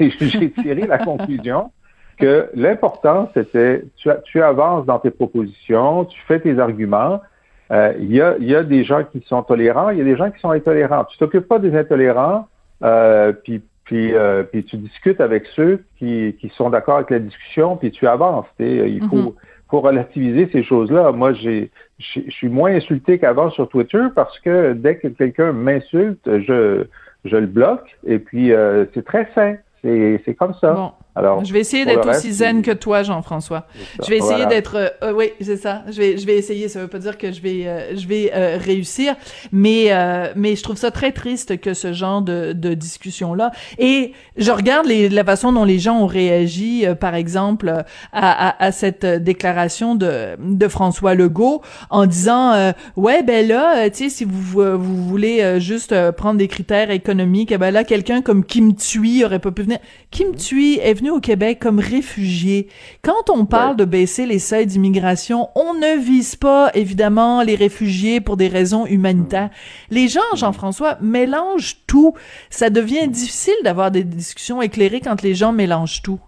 j'ai 0.09 0.51
tiré 0.51 0.81
la 0.85 0.97
conclusion 0.97 1.71
que 2.17 2.49
l'important, 2.53 3.29
c'était 3.33 3.83
tu, 3.95 4.09
tu 4.25 4.41
avances 4.41 4.85
dans 4.85 4.99
tes 4.99 5.11
propositions, 5.11 6.03
tu 6.05 6.19
fais 6.27 6.41
tes 6.41 6.59
arguments, 6.59 7.21
euh, 7.71 7.93
il 7.99 8.13
y, 8.13 8.21
a, 8.21 8.37
y, 8.37 8.55
a, 8.55 8.63
des 8.63 8.83
gens 8.83 9.03
qui 9.03 9.23
sont 9.27 9.41
tolérants, 9.43 9.89
il 9.89 9.97
y 9.97 10.01
a 10.01 10.03
des 10.03 10.15
gens 10.15 10.29
qui 10.29 10.39
sont 10.39 10.51
intolérants. 10.51 11.05
Tu 11.05 11.17
t'occupes 11.17 11.47
pas 11.47 11.59
des 11.59 11.75
intolérants, 11.75 12.47
euh, 12.83 13.33
puis, 13.33 13.61
puis, 13.85 14.13
euh, 14.13 14.43
puis 14.43 14.63
tu 14.63 14.77
discutes 14.77 15.19
avec 15.19 15.45
ceux 15.55 15.83
qui, 15.97 16.35
qui 16.39 16.49
sont 16.49 16.69
d'accord 16.69 16.97
avec 16.97 17.09
la 17.09 17.19
discussion, 17.19 17.77
puis 17.77 17.91
tu 17.91 18.07
avances. 18.07 18.45
Il 18.59 19.01
faut, 19.09 19.15
mm-hmm. 19.15 19.33
faut 19.69 19.81
relativiser 19.81 20.49
ces 20.51 20.63
choses-là. 20.63 21.11
Moi, 21.11 21.33
j'ai, 21.33 21.71
je 21.99 22.29
suis 22.29 22.49
moins 22.49 22.73
insulté 22.75 23.17
qu'avant 23.17 23.49
sur 23.49 23.67
Twitter 23.69 24.03
parce 24.13 24.37
que 24.39 24.73
dès 24.73 24.97
que 24.97 25.07
quelqu'un 25.07 25.51
m'insulte, 25.51 26.21
je, 26.25 26.85
je 27.25 27.37
le 27.37 27.47
bloque. 27.47 27.97
Et 28.05 28.19
puis, 28.19 28.53
euh, 28.53 28.85
c'est 28.93 29.05
très 29.05 29.29
sain. 29.33 29.55
C'est 29.81 30.35
comme 30.37 30.55
ça. 30.55 30.93
Alors, 31.17 31.45
je 31.45 31.53
vais 31.53 31.61
essayer 31.61 31.85
d'être 31.85 32.09
aussi 32.09 32.33
zen 32.33 32.61
que 32.61 32.71
toi, 32.71 33.01
Jean-François. 33.03 33.67
Je 34.03 34.09
vais 34.09 34.17
essayer 34.17 34.45
d'être, 34.47 34.75
euh, 34.75 34.89
euh, 35.01 35.13
oui, 35.13 35.31
c'est 35.39 35.55
ça. 35.55 35.83
Je 35.87 35.97
vais, 35.97 36.17
je 36.17 36.25
vais 36.25 36.35
essayer. 36.35 36.67
Ça 36.67 36.81
veut 36.81 36.89
pas 36.89 36.99
dire 36.99 37.17
que 37.17 37.31
je 37.31 37.41
vais, 37.41 37.63
euh, 37.65 37.95
je 37.95 38.05
vais 38.05 38.31
réussir, 38.57 39.15
mais, 39.51 39.91
mais 40.35 40.55
je 40.55 40.63
trouve 40.63 40.75
ça 40.75 40.91
très 40.91 41.11
triste 41.11 41.59
que 41.61 41.73
ce 41.73 41.93
genre 41.93 42.21
de, 42.21 42.53
de 42.53 42.73
discussion 42.73 43.33
là. 43.33 43.51
Et 43.77 44.11
je 44.35 44.51
regarde 44.51 44.87
les, 44.87 45.07
la 45.07 45.23
façon 45.23 45.53
dont 45.53 45.63
les 45.63 45.79
gens 45.79 45.99
ont 45.99 46.07
réagi, 46.07 46.85
par 46.99 47.15
exemple, 47.15 47.69
à, 47.69 47.83
à, 48.11 48.65
à, 48.65 48.71
cette 48.71 49.05
déclaration 49.05 49.95
de, 49.95 50.35
de 50.39 50.67
François 50.67 51.15
Legault 51.15 51.61
en 51.89 52.05
disant, 52.05 52.73
ouais, 52.97 53.23
ben 53.23 53.47
là, 53.47 53.89
tu 53.89 54.05
sais, 54.05 54.09
si 54.09 54.25
vous, 54.25 54.41
vous 54.77 55.07
voulez 55.07 55.59
juste 55.61 56.11
prendre 56.11 56.37
des 56.37 56.47
critères 56.47 56.91
économiques, 56.91 57.51
eh 57.51 57.57
ben 57.57 57.71
là, 57.71 57.83
quelqu'un 57.85 58.21
comme 58.21 58.43
Kim 58.43 58.75
Thuy 58.75 59.23
aurait 59.23 59.39
pas 59.39 59.51
pu 59.51 59.63
venir. 59.63 59.79
Kim 60.15 60.33
Thuy 60.33 60.79
est 60.81 60.93
venu 60.93 61.11
au 61.11 61.19
Québec 61.19 61.59
comme 61.61 61.77
réfugié. 61.77 62.69
Quand 63.03 63.29
on 63.29 63.45
parle 63.45 63.75
de 63.75 63.83
baisser 63.83 64.25
les 64.25 64.39
seuils 64.39 64.65
d'immigration, 64.65 65.49
on 65.55 65.73
ne 65.73 65.99
vise 65.99 66.37
pas 66.37 66.71
évidemment 66.73 67.43
les 67.43 67.55
réfugiés 67.55 68.21
pour 68.21 68.37
des 68.37 68.47
raisons 68.47 68.85
humanitaires. 68.85 69.49
Les 69.91 70.07
gens, 70.07 70.21
Jean-François, 70.37 70.95
mélangent 71.01 71.85
tout. 71.85 72.13
Ça 72.49 72.69
devient 72.69 73.09
difficile 73.09 73.55
d'avoir 73.65 73.91
des 73.91 74.05
discussions 74.05 74.61
éclairées 74.61 75.01
quand 75.01 75.21
les 75.21 75.33
gens 75.33 75.51
mélangent 75.51 76.01
tout. 76.01 76.21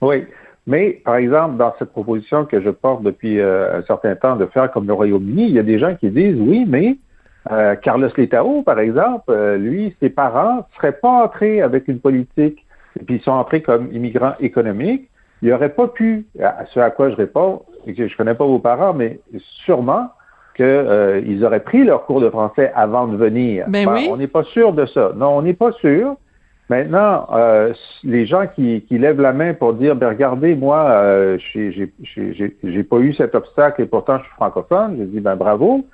Oui. 0.00 0.24
Mais, 0.66 1.02
par 1.04 1.16
exemple, 1.16 1.58
dans 1.58 1.74
cette 1.78 1.90
proposition 1.90 2.46
que 2.46 2.62
je 2.62 2.70
porte 2.70 3.02
depuis 3.02 3.38
euh, 3.38 3.80
un 3.80 3.82
certain 3.82 4.16
temps 4.16 4.36
de 4.36 4.46
faire 4.46 4.72
comme 4.72 4.86
le 4.86 4.94
Royaume-Uni, 4.94 5.48
il 5.48 5.52
y 5.52 5.58
a 5.58 5.62
des 5.62 5.78
gens 5.78 5.94
qui 5.94 6.08
disent 6.08 6.40
oui, 6.40 6.64
mais 6.66 6.96
euh, 7.50 7.74
Carlos 7.76 8.08
Letao, 8.16 8.62
par 8.62 8.78
exemple, 8.78 9.24
euh, 9.28 9.58
lui, 9.58 9.94
ses 10.00 10.08
parents 10.08 10.56
ne 10.56 10.76
seraient 10.76 10.98
pas 10.98 11.24
entrés 11.24 11.60
avec 11.60 11.86
une 11.88 12.00
politique, 12.00 12.63
et 13.00 13.04
puis 13.04 13.16
ils 13.16 13.22
sont 13.22 13.32
entrés 13.32 13.62
comme 13.62 13.92
immigrants 13.92 14.34
économiques. 14.40 15.08
Il 15.42 15.50
n'aurait 15.50 15.74
pas 15.74 15.88
pu, 15.88 16.26
à 16.42 16.64
ce 16.66 16.80
à 16.80 16.90
quoi 16.90 17.10
je 17.10 17.16
réponds, 17.16 17.62
et 17.86 17.94
que 17.94 18.08
je 18.08 18.16
connais 18.16 18.34
pas 18.34 18.46
vos 18.46 18.58
parents, 18.58 18.94
mais 18.94 19.20
sûrement 19.64 20.10
qu'ils 20.56 21.44
auraient 21.44 21.64
pris 21.64 21.84
leur 21.84 22.06
cours 22.06 22.20
de 22.20 22.30
français 22.30 22.72
avant 22.74 23.08
de 23.08 23.16
venir. 23.16 23.66
Ben 23.68 23.88
oui. 23.88 24.08
On 24.10 24.16
n'est 24.16 24.28
pas 24.28 24.44
sûr 24.44 24.72
de 24.72 24.86
ça. 24.86 25.12
Non, 25.16 25.36
on 25.36 25.42
n'est 25.42 25.54
pas 25.54 25.72
sûr. 25.72 26.16
Maintenant, 26.70 27.26
euh, 27.32 27.74
les 28.04 28.24
gens 28.24 28.46
qui, 28.46 28.82
qui, 28.88 28.98
lèvent 28.98 29.20
la 29.20 29.34
main 29.34 29.52
pour 29.52 29.74
dire, 29.74 29.96
ben 29.96 30.08
regardez, 30.08 30.54
moi, 30.54 30.86
euh, 30.88 31.38
j'ai 31.52 32.82
pas 32.84 32.98
eu 32.98 33.12
cet 33.12 33.34
obstacle 33.34 33.82
et 33.82 33.86
pourtant 33.86 34.18
je 34.18 34.22
suis 34.22 34.32
francophone, 34.32 34.96
je 34.98 35.04
dis, 35.04 35.20
ben 35.20 35.36
bravo, 35.36 35.84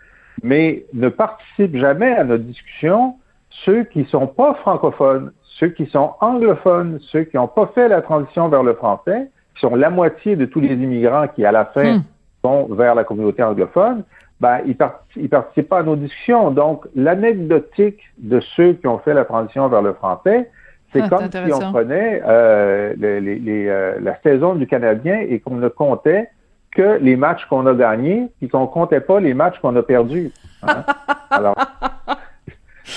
mais 0.44 0.84
ne 0.92 1.08
participent 1.08 1.76
jamais 1.76 2.12
à 2.12 2.22
notre 2.22 2.44
discussion 2.44 3.16
ceux 3.64 3.82
qui 3.84 4.04
sont 4.04 4.28
pas 4.28 4.54
francophones, 4.54 5.32
ceux 5.60 5.68
qui 5.68 5.86
sont 5.86 6.12
anglophones, 6.20 6.98
ceux 7.12 7.22
qui 7.24 7.36
n'ont 7.36 7.46
pas 7.46 7.70
fait 7.74 7.86
la 7.88 8.00
transition 8.02 8.48
vers 8.48 8.62
le 8.64 8.74
français, 8.74 9.30
qui 9.54 9.60
sont 9.60 9.76
la 9.76 9.90
moitié 9.90 10.34
de 10.34 10.46
tous 10.46 10.60
les 10.60 10.72
immigrants 10.74 11.28
qui, 11.28 11.44
à 11.44 11.52
la 11.52 11.66
fin, 11.66 11.98
Hmm. 11.98 12.02
vont 12.42 12.74
vers 12.74 12.94
la 12.94 13.04
communauté 13.04 13.42
anglophone, 13.42 14.02
ben, 14.40 14.60
ils, 14.66 14.74
part 14.74 15.00
ils 15.16 15.28
participent 15.28 15.68
pas 15.68 15.80
à 15.80 15.82
nos 15.82 15.96
discussions. 15.96 16.50
Donc, 16.50 16.86
l'anecdotique 16.96 18.00
de 18.18 18.40
ceux 18.56 18.72
qui 18.72 18.86
ont 18.86 18.98
fait 18.98 19.12
la 19.14 19.26
transition 19.26 19.68
vers 19.68 19.82
le 19.82 19.92
français, 19.92 20.48
c'est 20.92 21.02
Ah, 21.02 21.08
comme 21.10 21.30
si 21.30 21.52
on 21.52 21.72
prenait 21.72 22.22
euh, 22.26 22.94
les, 22.98 23.20
les, 23.20 23.38
les, 23.38 23.68
euh, 23.68 23.98
la 24.00 24.18
saison 24.22 24.54
du 24.54 24.66
Canadien 24.66 25.20
et 25.28 25.38
qu'on 25.40 25.56
ne 25.56 25.68
comptait 25.68 26.30
que 26.72 26.98
les 27.02 27.16
matchs 27.16 27.44
qu'on 27.50 27.66
a 27.66 27.74
gagnés, 27.74 28.28
puis 28.38 28.48
qu'on 28.48 28.66
comptait 28.66 29.00
pas 29.00 29.20
les 29.20 29.34
matchs 29.34 29.58
qu'on 29.60 29.76
a 29.76 29.82
perdus. 29.82 30.32
hein. 30.66 30.84
Alors, 31.30 31.54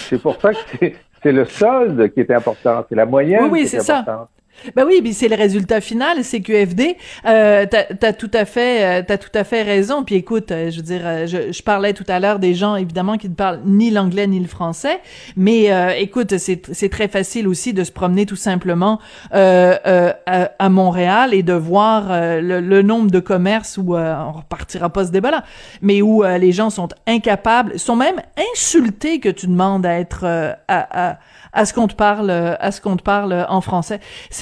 c'est 0.10 0.22
pour 0.22 0.40
ça 0.42 0.52
que 0.54 0.58
c'est- 0.80 1.32
le 1.32 1.46
solde 1.46 2.12
qui 2.14 2.20
est 2.20 2.32
important, 2.32 2.84
c'est 2.90 2.96
la 2.96 3.06
moyenne 3.06 3.44
Oui, 3.44 3.50
oui, 3.52 3.60
qui 3.62 3.76
est, 3.78 3.80
c'est 3.80 3.86
ça. 4.04 4.28
Ben 4.76 4.86
oui, 4.86 5.02
mais 5.04 5.12
c'est 5.12 5.28
le 5.28 5.36
résultat 5.36 5.82
final, 5.82 6.24
c'est 6.24 6.42
QFD. 6.42 6.96
Euh, 7.26 7.66
t'as, 7.66 8.14
tout 8.14 8.32
à 8.34 8.46
fait, 8.46 9.02
euh, 9.02 9.04
t'as 9.06 9.18
tout 9.18 9.32
à 9.34 9.44
fait 9.44 9.62
raison. 9.62 10.04
Puis 10.04 10.16
écoute, 10.16 10.52
euh, 10.52 10.72
je 10.72 10.78
veux 10.78 10.84
dire, 10.84 11.02
euh, 11.04 11.28
je, 11.28 11.52
je 11.52 11.64
parlais 11.64 11.94
tout 11.94 12.06
à 12.08 12.20
l'heure 12.20 12.40
des 12.40 12.54
gens 12.54 12.76
évidemment 12.76 13.18
qui 13.18 13.30
ne 13.30 13.36
parlent 13.36 13.60
ni 13.66 13.92
l'anglais 13.92 14.26
ni 14.28 14.40
le 14.40 14.48
français, 14.48 15.00
mais 15.36 15.70
écoute, 16.00 16.38
c'est, 16.38 16.74
c'est 16.74 16.90
très 16.90 17.08
facile 17.08 17.48
aussi 17.48 17.74
de 17.74 17.84
se 17.84 17.92
promener 17.92 18.26
tout 18.26 18.36
simplement 18.36 19.00
à, 19.32 20.16
à 20.60 20.70
Montréal 20.70 21.34
et 21.34 21.44
de 21.44 21.54
voir 21.54 22.08
le, 22.42 22.60
le 22.60 22.82
nombre 22.82 23.12
de 23.12 23.20
commerces 23.20 23.78
où 23.78 23.96
on 23.96 24.32
repartira 24.32 24.90
pas 24.90 25.06
ce 25.06 25.12
débat-là, 25.12 25.44
mais 25.82 26.02
où 26.02 26.24
les 26.24 26.52
gens 26.52 26.70
sont 26.70 26.90
incapables, 27.08 27.78
sont 27.80 27.96
même 27.96 28.22
insultés 28.54 29.20
que 29.20 29.30
tu 29.30 29.48
demandes 29.48 29.86
à 29.86 30.00
être 30.00 30.26
à, 30.26 31.12
à 31.12 31.18
à 31.54 31.66
ce 31.66 31.74
qu'on 31.74 31.88
te 31.88 31.94
parle, 31.94 32.32
à 32.32 32.72
ce 32.72 32.82
qu'on 32.82 32.98
te 32.98 33.04
parle 33.04 33.46
en 33.48 33.62
français. 33.62 34.00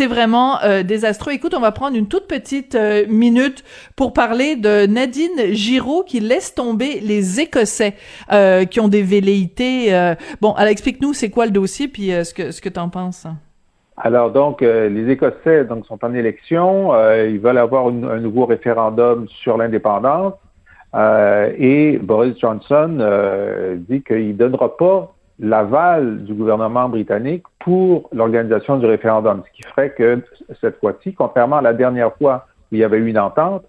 Vraiment 0.08 0.62
euh, 0.64 0.84
désastreux. 0.84 1.34
Écoute, 1.34 1.54
on 1.56 1.60
va 1.60 1.72
prendre 1.72 1.98
une 1.98 2.08
toute 2.08 2.28
petite 2.28 2.76
euh, 2.76 3.06
minute 3.08 3.64
pour 3.96 4.14
parler 4.14 4.56
de 4.56 4.86
Nadine 4.86 5.54
Giraud 5.54 6.04
qui 6.04 6.20
laisse 6.20 6.56
tomber 6.56 7.00
les 7.00 7.40
Écossais 7.40 7.96
euh, 8.32 8.66
qui 8.66 8.80
ont 8.80 8.88
des 8.88 9.04
velléités. 9.04 9.92
Bon, 10.42 10.54
alors 10.54 10.70
explique-nous 10.70 11.14
c'est 11.14 11.30
quoi 11.30 11.46
le 11.46 11.52
dossier 11.52 11.88
puis 11.88 12.10
ce 12.10 12.34
que 12.34 12.52
ce 12.52 12.62
que 12.62 12.70
t'en 12.70 12.90
penses. 12.90 13.28
Alors 13.98 14.32
donc, 14.32 14.62
les 14.62 15.10
Écossais 15.10 15.66
donc 15.66 15.86
sont 15.86 16.04
en 16.04 16.14
élection, 16.14 16.94
ils 17.26 17.40
veulent 17.40 17.58
avoir 17.58 17.88
un 17.88 18.20
nouveau 18.20 18.46
référendum 18.46 19.28
sur 19.28 19.58
l'indépendance 19.58 20.34
et 20.96 22.00
Boris 22.02 22.38
Johnson 22.40 22.98
dit 23.88 24.02
qu'il 24.04 24.38
donnera 24.38 24.78
pas 24.78 25.14
l'aval 25.42 26.24
du 26.24 26.34
gouvernement 26.34 26.88
britannique 26.88 27.44
pour 27.60 28.10
l'organisation 28.14 28.78
du 28.78 28.86
référendum, 28.86 29.42
ce 29.46 29.52
qui 29.58 29.64
ferait 29.64 29.90
que 29.90 30.22
cette 30.62 30.80
fois-ci, 30.80 31.14
contrairement 31.14 31.58
à 31.58 31.62
la 31.62 31.74
dernière 31.74 32.14
fois 32.16 32.46
où 32.72 32.76
il 32.76 32.80
y 32.80 32.84
avait 32.84 32.98
eu 32.98 33.08
une 33.08 33.20
entente, 33.20 33.64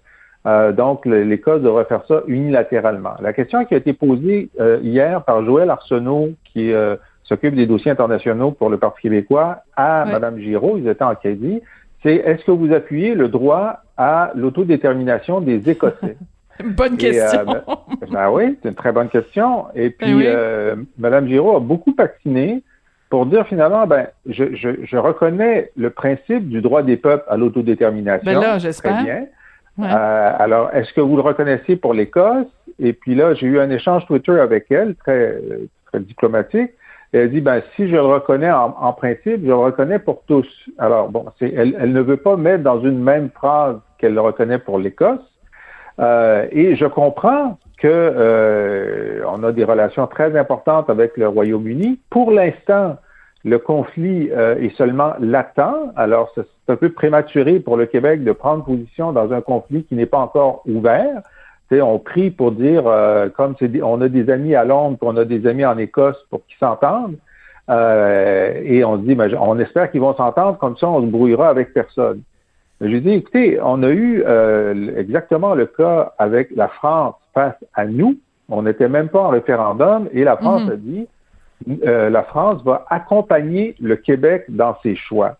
euh, 0.45 0.71
donc 0.71 1.05
l'Écosse 1.05 1.61
devrait 1.61 1.85
faire 1.85 2.03
ça 2.07 2.21
unilatéralement. 2.27 3.13
La 3.21 3.33
question 3.33 3.65
qui 3.65 3.73
a 3.73 3.77
été 3.77 3.93
posée 3.93 4.49
euh, 4.59 4.79
hier 4.83 5.23
par 5.23 5.43
Joël 5.43 5.69
Arsenault, 5.69 6.29
qui 6.45 6.71
euh, 6.71 6.95
s'occupe 7.23 7.55
des 7.55 7.65
dossiers 7.65 7.91
internationaux 7.91 8.51
pour 8.51 8.69
le 8.69 8.77
Parti 8.77 9.03
québécois, 9.03 9.59
à. 9.75 10.05
Mme 10.05 10.39
Giraud, 10.39 10.77
ils 10.77 10.87
étaient 10.87 11.03
en 11.03 11.15
crédit, 11.15 11.61
c'est 12.03 12.15
est-ce 12.15 12.43
que 12.43 12.51
vous 12.51 12.71
appuyez 12.73 13.15
le 13.15 13.29
droit 13.29 13.77
à 13.97 14.31
l'autodétermination 14.35 15.41
des 15.41 15.69
Écossais? 15.69 16.17
Bonne 16.63 16.93
euh, 16.93 16.97
question. 16.97 17.45
ben, 17.45 17.63
ben 18.11 18.29
oui, 18.31 18.57
c'est 18.61 18.69
une 18.69 18.75
très 18.75 18.91
bonne 18.91 19.09
question. 19.09 19.65
Et 19.75 19.89
puis, 19.89 20.07
Ben 20.11 20.17
oui. 20.17 20.23
euh, 20.27 20.75
Mme 20.97 21.27
Giraud 21.27 21.55
a 21.55 21.59
beaucoup 21.59 21.93
vacciné 21.97 22.63
pour 23.09 23.25
dire 23.25 23.45
finalement, 23.47 23.85
ben, 23.87 24.07
je, 24.27 24.55
je, 24.55 24.69
je 24.83 24.97
reconnais 24.97 25.71
le 25.75 25.89
principe 25.89 26.49
du 26.49 26.61
droit 26.61 26.81
des 26.83 26.97
peuples 26.97 27.25
à 27.27 27.37
l'autodétermination. 27.37 28.31
Ben 28.31 28.39
là, 28.39 28.57
j'espère. 28.59 28.95
Très 28.95 29.03
bien. 29.03 29.25
Ouais. 29.77 29.87
Euh, 29.91 30.31
alors, 30.39 30.69
est-ce 30.73 30.93
que 30.93 31.01
vous 31.01 31.15
le 31.15 31.21
reconnaissez 31.21 31.75
pour 31.75 31.93
l'Écosse? 31.93 32.47
Et 32.79 32.93
puis 32.93 33.15
là, 33.15 33.33
j'ai 33.33 33.47
eu 33.47 33.59
un 33.59 33.69
échange 33.69 34.05
Twitter 34.05 34.39
avec 34.39 34.65
elle, 34.71 34.95
très, 34.95 35.37
très 35.87 35.99
diplomatique. 35.99 36.71
Et 37.13 37.19
elle 37.19 37.31
dit, 37.31 37.41
ben, 37.41 37.61
si 37.75 37.87
je 37.87 37.93
le 37.93 38.01
reconnais 38.01 38.51
en, 38.51 38.75
en 38.79 38.93
principe, 38.93 39.41
je 39.41 39.47
le 39.47 39.55
reconnais 39.55 39.99
pour 39.99 40.23
tous. 40.27 40.47
Alors, 40.79 41.09
bon, 41.09 41.25
c'est, 41.37 41.51
elle, 41.55 41.75
elle 41.79 41.93
ne 41.93 42.01
veut 42.01 42.17
pas 42.17 42.35
mettre 42.37 42.63
dans 42.63 42.81
une 42.81 42.99
même 42.99 43.29
phrase 43.29 43.77
qu'elle 43.99 44.15
le 44.15 44.21
reconnaît 44.21 44.57
pour 44.59 44.79
l'Écosse. 44.79 45.19
Euh, 45.99 46.47
et 46.51 46.75
je 46.75 46.85
comprends 46.85 47.57
que 47.77 47.87
euh, 47.87 49.25
a 49.25 49.51
des 49.51 49.63
relations 49.63 50.07
très 50.07 50.37
importantes 50.37 50.89
avec 50.89 51.17
le 51.17 51.27
Royaume-Uni. 51.27 51.99
Pour 52.09 52.31
l'instant, 52.31 52.97
le 53.43 53.59
conflit 53.59 54.29
euh, 54.31 54.55
est 54.55 54.75
seulement 54.77 55.13
latent. 55.19 55.91
Alors, 55.95 56.31
c'est 56.35 56.45
un 56.69 56.75
peu 56.77 56.89
prématuré 56.89 57.59
pour 57.59 57.75
le 57.75 57.85
Québec 57.85 58.23
de 58.23 58.31
prendre 58.31 58.63
position 58.63 59.11
dans 59.11 59.33
un 59.33 59.41
conflit 59.41 59.83
qui 59.83 59.95
n'est 59.95 60.05
pas 60.05 60.19
encore 60.19 60.63
ouvert. 60.65 61.21
On 61.81 61.97
prie 61.99 62.29
pour 62.29 62.51
dire, 62.51 62.83
euh, 62.85 63.29
comme 63.29 63.55
on 63.81 64.01
a 64.01 64.07
des 64.07 64.29
amis 64.29 64.55
à 64.55 64.63
Londres, 64.63 64.97
puis 64.99 65.09
on 65.11 65.17
a 65.17 65.25
des 65.25 65.47
amis 65.47 65.65
en 65.65 65.77
Écosse 65.77 66.17
pour 66.29 66.45
qu'ils 66.45 66.57
s'entendent. 66.59 67.15
Euh, 67.69 68.61
et 68.63 68.83
on 68.83 68.97
dit, 68.97 69.15
ben, 69.15 69.33
on 69.39 69.57
espère 69.57 69.89
qu'ils 69.89 70.01
vont 70.01 70.15
s'entendre, 70.15 70.57
comme 70.57 70.77
ça 70.77 70.87
on 70.87 71.01
se 71.01 71.07
brouillera 71.07 71.49
avec 71.49 71.73
personne. 71.73 72.21
Je 72.83 72.97
dis, 72.97 73.11
écoutez, 73.11 73.59
on 73.63 73.81
a 73.83 73.89
eu 73.89 74.23
euh, 74.27 74.95
exactement 74.97 75.55
le 75.55 75.65
cas 75.67 76.13
avec 76.17 76.49
la 76.55 76.67
France 76.67 77.15
face 77.33 77.55
à 77.73 77.85
nous. 77.85 78.17
On 78.49 78.63
n'était 78.63 78.89
même 78.89 79.07
pas 79.09 79.21
en 79.21 79.29
référendum 79.29 80.09
et 80.11 80.23
la 80.23 80.35
France 80.37 80.63
Mhm. 80.63 80.69
a 80.71 80.75
dit, 80.75 81.07
euh, 81.87 82.09
la 82.09 82.23
France 82.23 82.61
va 82.65 82.85
accompagner 82.89 83.75
le 83.79 83.95
Québec 83.95 84.45
dans 84.49 84.75
ses 84.83 84.95
choix. 84.95 85.37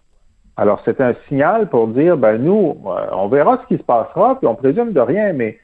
Alors, 0.55 0.81
c'est 0.85 1.01
un 1.01 1.13
signal 1.27 1.67
pour 1.67 1.87
dire, 1.89 2.15
ben 2.15 2.37
nous, 2.37 2.77
euh, 2.85 3.07
on 3.11 3.27
verra 3.27 3.59
ce 3.63 3.67
qui 3.67 3.77
se 3.77 3.83
passera, 3.85 4.37
puis 4.39 4.47
on 4.47 4.55
présume 4.55 4.93
de 4.93 4.99
rien, 5.01 5.33
mais 5.33 5.57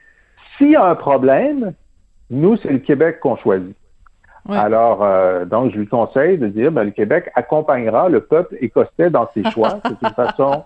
s'il 0.58 0.72
y 0.72 0.76
a 0.76 0.84
un 0.84 0.96
problème, 0.96 1.72
nous, 2.28 2.56
c'est 2.58 2.70
le 2.72 2.78
Québec 2.80 3.20
qu'on 3.20 3.36
choisit. 3.36 3.76
Ouais. 4.48 4.56
Alors, 4.56 5.02
euh, 5.02 5.44
donc, 5.44 5.70
je 5.72 5.78
lui 5.78 5.86
conseille 5.86 6.38
de 6.38 6.48
dire, 6.48 6.72
ben, 6.72 6.84
le 6.84 6.90
Québec 6.90 7.30
accompagnera 7.36 8.08
le 8.08 8.20
peuple 8.20 8.56
écossais 8.60 9.10
dans 9.10 9.28
ses 9.32 9.44
choix. 9.50 9.78
c'est 9.84 10.06
une 10.06 10.14
façon, 10.14 10.64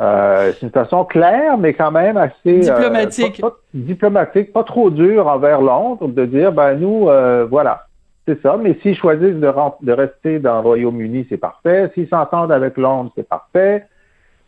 euh, 0.00 0.52
c'est 0.52 0.66
une 0.66 0.72
façon 0.72 1.04
claire, 1.04 1.56
mais 1.58 1.72
quand 1.74 1.90
même 1.92 2.16
assez 2.16 2.34
euh, 2.46 2.60
Diplomatique. 2.74 3.40
pas, 3.40 3.50
pas- 3.50 3.56
diplomatique, 3.74 4.52
pas 4.52 4.64
trop 4.64 4.90
dure 4.90 5.26
envers 5.28 5.60
Londres, 5.60 6.08
de 6.08 6.24
dire, 6.26 6.52
ben 6.52 6.74
nous, 6.74 7.08
euh, 7.08 7.46
voilà, 7.48 7.86
c'est 8.26 8.40
ça. 8.42 8.56
Mais 8.60 8.76
s'ils 8.82 8.96
choisissent 8.96 9.36
de, 9.36 9.92
rester 9.92 10.38
dans 10.40 10.54
le 10.56 10.60
Royaume-Uni, 10.60 11.26
c'est 11.28 11.36
parfait. 11.36 11.90
S'ils 11.94 12.08
s'entendent 12.08 12.52
avec 12.52 12.76
Londres, 12.76 13.10
c'est 13.16 13.28
parfait. 13.28 13.86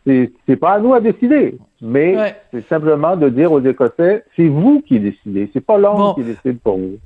C'est 0.05 0.55
pas 0.55 0.71
à 0.75 0.79
nous 0.79 0.93
à 0.93 1.01
décider, 1.01 1.57
mais 1.81 2.15
Ouais. 2.17 2.35
c'est 2.53 2.65
simplement 2.69 3.17
de 3.17 3.27
dire 3.27 3.51
aux 3.51 3.59
Écossais, 3.59 4.23
c'est 4.37 4.47
vous 4.47 4.81
qui 4.87 5.01
décidez, 5.01 5.49
c'est 5.51 5.59
pas 5.65 5.77
Londres 5.77 6.13
Bon. 6.15 6.21
qui 6.21 6.23
décide 6.23 6.59
pour 6.61 6.77
vous. 6.77 6.97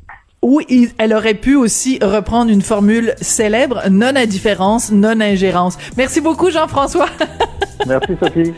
Ou 0.44 0.62
il- 0.70 0.90
elle 1.00 1.14
aurait 1.14 1.34
pu 1.34 1.56
aussi 1.56 1.98
reprendre 2.02 2.52
une 2.52 2.62
formule 2.62 3.14
célèbre, 3.18 3.82
non-indifférence, 3.90 4.92
non-ingérence. 4.92 5.78
Merci 5.98 6.22
beaucoup, 6.22 6.52
Jean-François. 6.52 7.08
Merci 7.88 8.12
Sophie. 8.22 8.54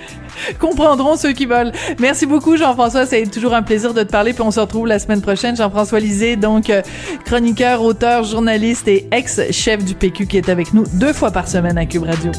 Comprendront 0.60 1.16
ceux 1.16 1.34
qui 1.34 1.46
veulent. 1.46 1.72
Merci 2.00 2.26
beaucoup, 2.26 2.58
Jean-François. 2.58 3.06
C'est 3.06 3.24
toujours 3.28 3.54
un 3.54 3.64
plaisir 3.64 3.94
de 3.94 4.04
te 4.04 4.12
parler. 4.12 4.34
Puis 4.34 4.44
on 4.44 4.52
se 4.52 4.60
retrouve 4.60 4.88
la 4.88 5.00
semaine 5.00 5.22
prochaine. 5.22 5.56
Jean-François 5.56 6.00
Lisée, 6.00 6.36
donc 6.36 6.70
euh, 6.70 6.82
chroniqueur, 7.26 7.82
auteur, 7.82 8.24
journaliste 8.24 8.88
et 8.88 9.08
ex-chef 9.12 9.84
du 9.84 9.96
PQ 9.96 10.28
qui 10.28 10.38
est 10.38 10.50
avec 10.50 10.74
nous 10.74 10.84
deux 10.94 11.14
fois 11.14 11.32
par 11.32 11.48
semaine 11.48 11.78
à 11.78 11.86
Cube 11.86 12.04
Radio. 12.04 12.32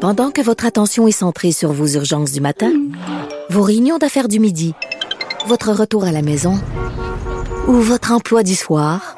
Pendant 0.00 0.30
que 0.30 0.40
votre 0.40 0.64
attention 0.64 1.08
est 1.08 1.12
centrée 1.12 1.50
sur 1.50 1.72
vos 1.72 1.88
urgences 1.88 2.30
du 2.30 2.40
matin, 2.40 2.72
vos 3.50 3.62
réunions 3.62 3.98
d'affaires 3.98 4.28
du 4.28 4.38
midi, 4.38 4.74
votre 5.46 5.72
retour 5.72 6.04
à 6.04 6.12
la 6.12 6.22
maison 6.22 6.54
ou 7.66 7.72
votre 7.72 8.12
emploi 8.12 8.42
du 8.42 8.54
soir, 8.54 9.17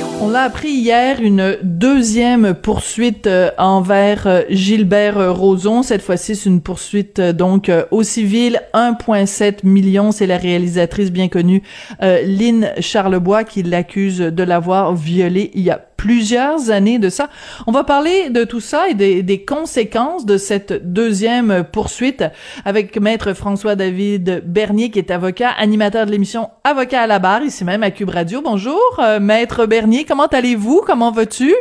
On 0.23 0.29
l'a 0.29 0.43
appris 0.43 0.69
hier, 0.69 1.19
une 1.19 1.57
deuxième 1.63 2.53
poursuite 2.53 3.25
euh, 3.25 3.49
envers 3.57 4.27
euh, 4.27 4.41
Gilbert 4.51 5.17
euh, 5.17 5.31
Rozon. 5.31 5.81
Cette 5.81 6.03
fois-ci, 6.03 6.35
c'est 6.35 6.47
une 6.47 6.61
poursuite 6.61 7.19
donc 7.19 7.71
au 7.89 8.03
civil. 8.03 8.61
1,7 8.75 9.65
million, 9.65 10.11
c'est 10.11 10.27
la 10.27 10.37
réalisatrice 10.37 11.11
bien 11.11 11.27
connue 11.27 11.63
Lynn 11.99 12.71
Charlebois 12.79 13.43
qui 13.43 13.63
l'accuse 13.63 14.19
de 14.19 14.43
l'avoir 14.43 14.93
violé 14.93 15.49
il 15.55 15.61
y 15.63 15.71
a 15.71 15.87
plusieurs 16.01 16.71
années 16.71 16.97
de 16.97 17.09
ça. 17.09 17.29
On 17.67 17.71
va 17.71 17.83
parler 17.83 18.31
de 18.31 18.43
tout 18.43 18.59
ça 18.59 18.87
et 18.89 18.95
des, 18.95 19.21
des 19.21 19.45
conséquences 19.45 20.25
de 20.25 20.37
cette 20.37 20.91
deuxième 20.91 21.63
poursuite 21.63 22.23
avec 22.65 22.99
maître 22.99 23.33
François-David 23.33 24.41
Bernier 24.45 24.89
qui 24.89 24.97
est 24.97 25.11
avocat, 25.11 25.51
animateur 25.59 26.07
de 26.07 26.11
l'émission 26.11 26.49
Avocat 26.63 27.03
à 27.03 27.07
la 27.07 27.19
barre 27.19 27.43
ici 27.43 27.63
même 27.63 27.83
à 27.83 27.91
Cube 27.91 28.09
Radio. 28.09 28.41
Bonjour, 28.41 28.81
maître 29.21 29.67
Bernier, 29.67 30.03
comment 30.03 30.25
allez-vous? 30.25 30.81
Comment 30.87 31.11
vas-tu? 31.11 31.53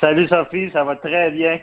Salut 0.00 0.28
Sophie, 0.28 0.70
ça 0.72 0.84
va 0.84 0.94
très 0.94 1.32
bien. 1.32 1.58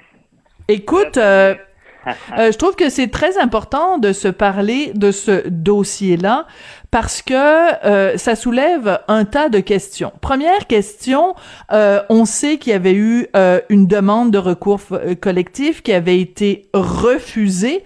Écoute, 0.67 1.15
euh, 1.15 1.55
euh, 2.37 2.51
je 2.51 2.57
trouve 2.57 2.75
que 2.75 2.89
c'est 2.89 3.07
très 3.09 3.37
important 3.37 3.99
de 3.99 4.11
se 4.11 4.27
parler 4.27 4.91
de 4.95 5.11
ce 5.11 5.47
dossier-là 5.47 6.45
parce 6.93 7.23
que 7.23 7.33
euh, 7.33 8.17
ça 8.17 8.35
soulève 8.35 8.99
un 9.07 9.25
tas 9.25 9.49
de 9.49 9.59
questions. 9.59 10.13
Première 10.21 10.67
question, 10.67 11.33
euh, 11.71 12.03
on 12.09 12.25
sait 12.25 12.59
qu'il 12.59 12.71
y 12.71 12.75
avait 12.75 12.93
eu 12.93 13.25
euh, 13.35 13.61
une 13.69 13.87
demande 13.87 14.29
de 14.29 14.37
recours 14.37 14.79
collectif 15.19 15.81
qui 15.81 15.91
avait 15.91 16.19
été 16.19 16.67
refusée 16.75 17.83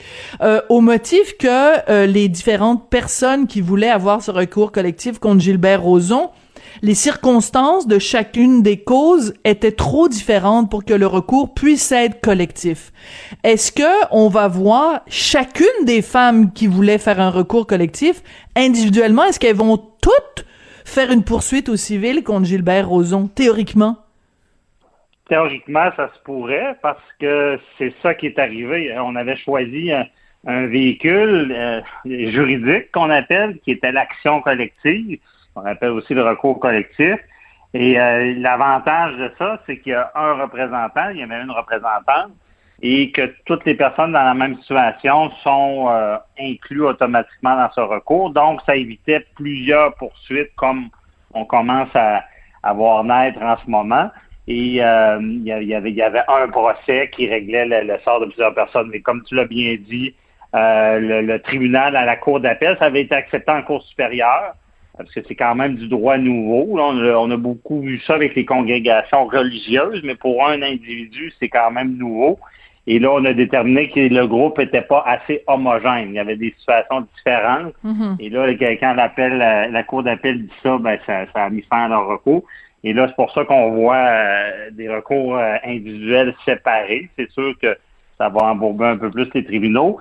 au 0.67 0.81
motif 0.81 1.37
que 1.37 2.05
les 2.05 2.27
différentes 2.27 2.89
personnes 2.89 3.47
qui 3.47 3.61
voulaient 3.61 3.89
avoir 3.89 4.21
ce 4.21 4.31
recours 4.31 4.73
collectif 4.73 5.19
contre 5.19 5.39
Gilbert 5.39 5.83
Rozon 5.83 6.29
les 6.81 6.93
circonstances 6.93 7.87
de 7.87 7.99
chacune 7.99 8.61
des 8.61 8.77
causes 8.77 9.33
étaient 9.43 9.71
trop 9.71 10.07
différentes 10.07 10.69
pour 10.69 10.85
que 10.85 10.93
le 10.93 11.07
recours 11.07 11.53
puisse 11.53 11.91
être 11.91 12.21
collectif. 12.21 12.91
Est-ce 13.43 13.71
que 13.71 14.07
on 14.11 14.29
va 14.29 14.47
voir 14.47 15.01
chacune 15.07 15.85
des 15.85 16.01
femmes 16.01 16.53
qui 16.53 16.67
voulaient 16.67 16.97
faire 16.97 17.19
un 17.19 17.29
recours 17.29 17.67
collectif 17.67 18.21
individuellement, 18.55 19.23
est-ce 19.23 19.39
qu'elles 19.39 19.55
vont 19.55 19.77
toutes 19.77 20.45
faire 20.85 21.11
une 21.11 21.23
poursuite 21.23 21.69
au 21.69 21.75
civil 21.75 22.23
contre 22.23 22.45
Gilbert 22.45 22.87
Rozon, 22.87 23.27
théoriquement? 23.27 23.97
Théoriquement, 25.27 25.89
ça 25.97 26.09
se 26.15 26.19
pourrait 26.23 26.77
parce 26.81 27.03
que 27.19 27.59
c'est 27.77 27.93
ça 28.01 28.13
qui 28.13 28.27
est 28.27 28.39
arrivé. 28.39 28.95
On 28.97 29.15
avait 29.15 29.35
choisi 29.35 29.91
un, 29.91 30.05
véhicule 30.67 31.51
euh, 31.51 31.81
juridique 32.05 32.89
qu'on 32.93 33.09
appelle, 33.09 33.59
qui 33.65 33.71
était 33.71 33.91
l'action 33.91 34.41
collective 34.41 35.19
on 35.57 35.65
appelle 35.65 35.91
aussi 35.91 36.13
le 36.13 36.23
recours 36.23 36.59
collectif. 36.59 37.17
Et 37.73 37.99
euh, 37.99 38.33
l'avantage 38.37 39.17
de 39.17 39.31
ça, 39.37 39.59
c'est 39.65 39.77
qu'il 39.79 39.91
y 39.91 39.95
a 39.95 40.11
un 40.15 40.33
représentant, 40.41 41.09
il 41.09 41.17
y 41.17 41.23
a 41.23 41.27
même 41.27 41.43
une 41.43 41.51
représentante, 41.51 42.31
et 42.81 43.11
que 43.11 43.33
toutes 43.45 43.65
les 43.65 43.75
personnes 43.75 44.13
dans 44.13 44.23
la 44.23 44.33
même 44.33 44.57
situation 44.59 45.31
sont 45.43 45.87
euh, 45.89 46.17
incluses 46.39 46.81
automatiquement 46.81 47.55
dans 47.55 47.71
ce 47.71 47.81
recours. 47.81 48.29
Donc, 48.31 48.61
ça 48.65 48.75
évitait 48.75 49.25
plusieurs 49.35 49.95
poursuites 49.95 50.53
comme 50.55 50.89
on 51.33 51.45
commence 51.45 51.89
à, 51.95 52.23
voir 52.73 53.03
naître 53.03 53.41
en 53.41 53.57
ce 53.57 53.69
moment. 53.69 54.09
Et 54.47 54.83
euh, 54.83 55.19
il, 55.21 55.43
y 55.43 55.73
avait, 55.73 55.89
il 55.89 55.95
y 55.95 56.01
avait 56.01 56.23
un 56.27 56.47
procès 56.49 57.09
qui 57.13 57.27
réglait 57.27 57.65
le, 57.65 57.97
sort 58.03 58.21
de 58.21 58.25
plusieurs 58.25 58.53
personnes. 58.53 58.89
Mais 58.91 59.01
comme 59.01 59.23
tu 59.23 59.35
l'as 59.35 59.45
bien 59.45 59.77
dit, 59.89 60.15
le, 60.53 61.21
le, 61.21 61.39
tribunal 61.41 61.95
à 61.95 62.05
la 62.05 62.15
cour 62.15 62.39
d'appel, 62.39 62.75
ça 62.79 62.85
avait 62.85 63.01
été 63.01 63.15
accepté 63.15 63.51
en 63.51 63.61
cour 63.61 63.83
supérieure 63.83 64.55
parce 64.97 65.11
que 65.13 65.19
c'est 65.27 65.35
quand 65.35 65.55
même 65.55 65.75
du 65.75 65.87
droit 65.87 66.17
nouveau. 66.17 66.79
on, 66.79 67.31
a, 67.31 67.37
beaucoup 67.37 67.81
vu 67.81 68.01
ça 68.05 68.15
avec 68.15 68.35
les 68.35 68.45
congrégations 68.45 69.25
religieuses, 69.27 70.01
mais 70.03 70.15
pour 70.15 70.45
un 70.47 70.61
individu, 70.61 71.31
c'est 71.39 71.49
quand 71.49 71.71
même 71.71 71.97
nouveau. 71.97 72.39
Et 72.89 72.99
là, 72.99 73.11
on 73.11 73.25
a 73.25 73.33
déterminé 73.33 73.89
que 73.89 73.99
le 73.99 74.27
groupe 74.27 74.57
n'était 74.57 74.81
pas 74.81 75.03
assez 75.05 75.43
homogène. 75.45 76.09
Il 76.09 76.13
y 76.13 76.19
avait 76.19 76.37
des 76.37 76.55
situations 76.57 77.05
différentes. 77.17 77.73
Mm-hmm. 77.85 78.15
Et 78.21 78.29
là, 78.29 78.47
quand 78.79 78.93
l'appel, 78.93 79.37
la, 79.37 79.83
Cour 79.83 80.03
d'appel 80.03 80.43
dit 80.43 80.53
ça, 80.63 80.77
ben, 80.77 80.97
ça, 81.05 81.25
a 81.35 81.49
mis 81.49 81.63
fin 81.63 81.85
à 81.85 81.87
leur 81.89 82.07
recours. 82.07 82.43
Et 82.85 82.93
là, 82.93 83.07
c'est 83.09 83.15
pour 83.15 83.31
ça 83.33 83.43
qu'on 83.43 83.71
voit 83.71 83.97
euh, 83.97 84.71
des 84.71 84.87
recours 84.87 85.35
euh, 85.35 85.55
individuels 85.65 86.33
séparés. 86.45 87.09
C'est 87.17 87.29
sûr 87.31 87.53
que 87.61 87.77
ça 88.17 88.29
va 88.29 88.45
embourber 88.45 88.85
un 88.85 88.97
peu 88.97 89.11
plus 89.11 89.27
les 89.33 89.43
tribunaux. 89.43 89.99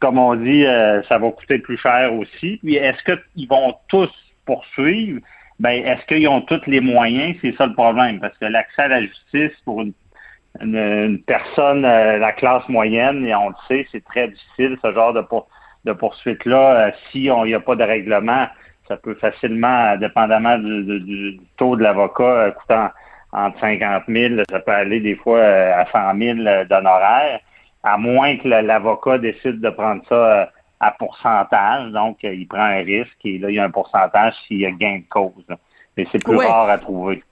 Comme 0.00 0.18
on 0.18 0.34
dit, 0.34 0.64
euh, 0.64 1.02
ça 1.04 1.18
va 1.18 1.30
coûter 1.30 1.58
plus 1.58 1.76
cher 1.76 2.14
aussi. 2.14 2.58
Puis 2.62 2.76
est-ce 2.76 3.02
qu'ils 3.04 3.48
vont 3.48 3.74
tous 3.88 4.10
poursuivre, 4.44 5.20
ben, 5.60 5.84
est-ce 5.86 6.04
qu'ils 6.06 6.26
ont 6.28 6.40
tous 6.40 6.62
les 6.66 6.80
moyens? 6.80 7.36
C'est 7.40 7.54
ça 7.56 7.66
le 7.66 7.74
problème, 7.74 8.20
parce 8.20 8.36
que 8.38 8.46
l'accès 8.46 8.82
à 8.82 8.88
la 8.88 9.02
justice 9.02 9.52
pour 9.64 9.82
une, 9.82 9.92
personne, 11.26 11.84
euh, 11.84 12.18
la 12.18 12.32
classe 12.32 12.68
moyenne, 12.68 13.24
et 13.26 13.34
on 13.34 13.50
le 13.50 13.54
sait, 13.68 13.86
c'est 13.92 14.04
très 14.04 14.28
difficile, 14.28 14.76
ce 14.82 14.92
genre 14.92 15.14
de, 15.14 15.92
poursuite-là. 15.92 16.88
Euh, 16.88 16.90
si 17.10 17.30
on 17.30 17.46
n'y 17.46 17.54
a 17.54 17.60
pas 17.60 17.76
de 17.76 17.84
règlement, 17.84 18.46
ça 18.88 18.96
peut 18.96 19.14
facilement, 19.14 19.96
dépendamment 19.96 20.58
du, 20.58 21.40
taux 21.56 21.76
de 21.76 21.82
l'avocat, 21.82 22.24
euh, 22.24 22.50
coûtant 22.50 22.90
entre 23.32 23.60
50 23.60 24.02
000, 24.08 24.42
ça 24.50 24.60
peut 24.60 24.72
aller 24.72 25.00
des 25.00 25.16
fois 25.16 25.40
à 25.42 25.86
100 25.90 26.18
000 26.18 26.38
d'honoraires, 26.68 27.40
à 27.82 27.96
moins 27.96 28.36
que 28.36 28.46
l'avocat 28.46 29.18
décide 29.18 29.60
de 29.60 29.70
prendre 29.70 30.02
ça 30.08 30.50
à 30.82 30.90
pourcentage. 30.90 31.92
Donc, 31.92 32.18
euh, 32.24 32.34
il 32.34 32.46
prend 32.46 32.58
un 32.58 32.82
risque 32.82 33.24
et 33.24 33.38
là, 33.38 33.48
il 33.48 33.54
y 33.54 33.58
a 33.58 33.64
un 33.64 33.70
pourcentage 33.70 34.34
s'il 34.46 34.58
y 34.58 34.66
a 34.66 34.70
gain 34.72 34.98
de 34.98 35.08
cause. 35.08 35.46
Mais 35.96 36.06
c'est 36.10 36.22
plus 36.22 36.36
rare 36.36 36.68
à 36.68 36.78
trouver. 36.78 37.22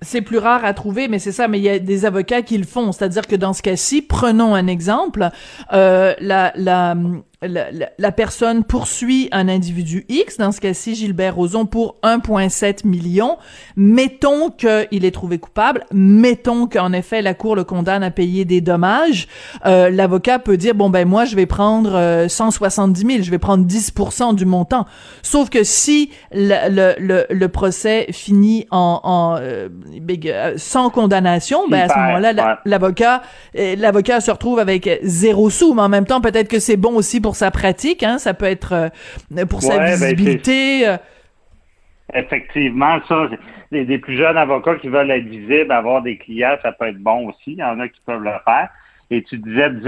C'est 0.00 0.22
plus 0.22 0.38
rare 0.38 0.64
à 0.64 0.72
trouver, 0.72 1.08
mais 1.08 1.18
c'est 1.18 1.32
ça. 1.32 1.48
Mais 1.48 1.58
il 1.58 1.64
y 1.64 1.68
a 1.68 1.78
des 1.78 2.06
avocats 2.06 2.40
qui 2.40 2.56
le 2.56 2.64
font. 2.64 2.92
C'est-à-dire 2.92 3.26
que 3.26 3.36
dans 3.36 3.52
ce 3.52 3.60
cas-ci, 3.60 4.00
prenons 4.00 4.54
un 4.54 4.66
exemple. 4.66 5.28
Euh, 5.72 6.14
la, 6.20 6.52
la, 6.54 6.94
la, 7.42 8.12
personne 8.12 8.64
poursuit 8.64 9.28
un 9.32 9.48
individu 9.48 10.04
X, 10.08 10.36
dans 10.36 10.52
ce 10.52 10.60
cas-ci 10.60 10.94
Gilbert 10.94 11.36
Rozon, 11.36 11.64
pour 11.64 11.96
1,7 12.02 12.86
million. 12.86 13.38
Mettons 13.76 14.50
qu'il 14.50 15.04
est 15.04 15.10
trouvé 15.10 15.38
coupable, 15.38 15.84
mettons 15.92 16.66
qu'en 16.66 16.92
effet 16.92 17.22
la 17.22 17.34
Cour 17.34 17.56
le 17.56 17.64
condamne 17.64 18.02
à 18.02 18.10
payer 18.10 18.44
des 18.44 18.60
dommages. 18.60 19.26
Euh, 19.64 19.88
L'avocat 19.88 20.38
peut 20.38 20.56
dire, 20.56 20.74
bon 20.74 20.90
ben 20.90 21.08
moi 21.08 21.24
je 21.24 21.34
vais 21.34 21.46
prendre 21.46 21.94
euh, 21.94 22.28
170 22.28 23.00
000, 23.00 23.22
je 23.22 23.30
vais 23.30 23.38
prendre 23.38 23.66
10% 23.66 24.34
du 24.34 24.44
montant. 24.44 24.86
Sauf 25.22 25.48
que 25.48 25.64
si 25.64 26.10
le, 26.32 26.94
le, 26.98 27.26
le, 27.30 27.48
procès 27.48 28.06
finit 28.12 28.66
en, 28.70 29.00
en 29.02 29.36
euh, 29.40 29.68
euh, 30.26 30.54
sans 30.56 30.90
condamnation, 30.90 31.68
ben 31.68 31.82
à 31.82 31.88
ce 31.88 31.98
moment-là 31.98 32.58
l'avocat 32.64 33.22
euh, 33.56 33.76
l'avocat 33.76 34.20
se 34.20 34.30
retrouve 34.30 34.58
avec 34.58 35.00
zéro 35.02 35.50
sou, 35.50 35.74
mais 35.74 35.82
en 35.82 35.88
même 35.88 36.06
temps 36.06 36.20
peut-être 36.20 36.48
que 36.48 36.58
c'est 36.58 36.76
bon 36.76 36.94
aussi 36.94 37.20
pour 37.20 37.29
pour 37.30 37.36
sa 37.36 37.52
pratique, 37.52 38.02
hein, 38.02 38.18
ça 38.18 38.34
peut 38.34 38.46
être 38.46 38.72
euh, 38.72 39.46
pour 39.46 39.62
sa 39.62 39.78
ben, 39.78 39.84
visibilité. 39.84 40.88
Euh. 40.88 40.96
Effectivement, 42.12 42.98
ça, 43.06 43.28
des, 43.70 43.98
plus 43.98 44.16
jeunes 44.16 44.36
avocats 44.36 44.74
qui 44.74 44.88
veulent 44.88 45.12
être 45.12 45.26
visibles, 45.26 45.70
avoir 45.70 46.02
des 46.02 46.18
clients, 46.18 46.56
ça 46.60 46.72
peut 46.72 46.88
être 46.88 46.98
bon 46.98 47.28
aussi. 47.28 47.52
Il 47.52 47.58
y 47.58 47.62
en 47.62 47.78
a 47.78 47.86
qui 47.86 48.00
peuvent 48.04 48.24
le 48.24 48.32
faire. 48.44 48.68
Et 49.12 49.22
tu 49.22 49.38
disais 49.38 49.70
10 49.70 49.84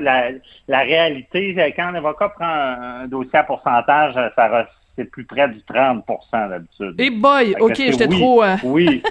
la, 0.00 0.28
la 0.68 0.78
réalité, 0.78 1.56
quand 1.74 1.88
un 1.88 1.96
avocat 1.96 2.28
prend 2.28 2.46
un, 2.46 3.08
dossier 3.08 3.40
à 3.40 3.42
pourcentage, 3.42 4.14
ça 4.36 4.68
c'est 4.94 5.10
plus 5.10 5.24
près 5.24 5.48
du 5.48 5.58
30% 5.58 6.50
d'habitude. 6.50 6.94
Et 6.98 7.10
boy, 7.10 7.56
OK, 7.58 7.74
j'étais 7.78 8.06
trop... 8.06 8.44
Euh, 8.44 8.54
oui. 8.62 9.02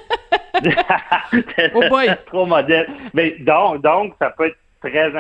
oh 1.76 1.84
boy. 1.90 2.08
trop 2.26 2.46
modèle. 2.46 2.88
Mais 3.14 3.36
donc, 3.42 3.82
donc, 3.82 4.14
ça 4.18 4.30
peut 4.30 4.46
être 4.46 4.58
très 4.82 5.12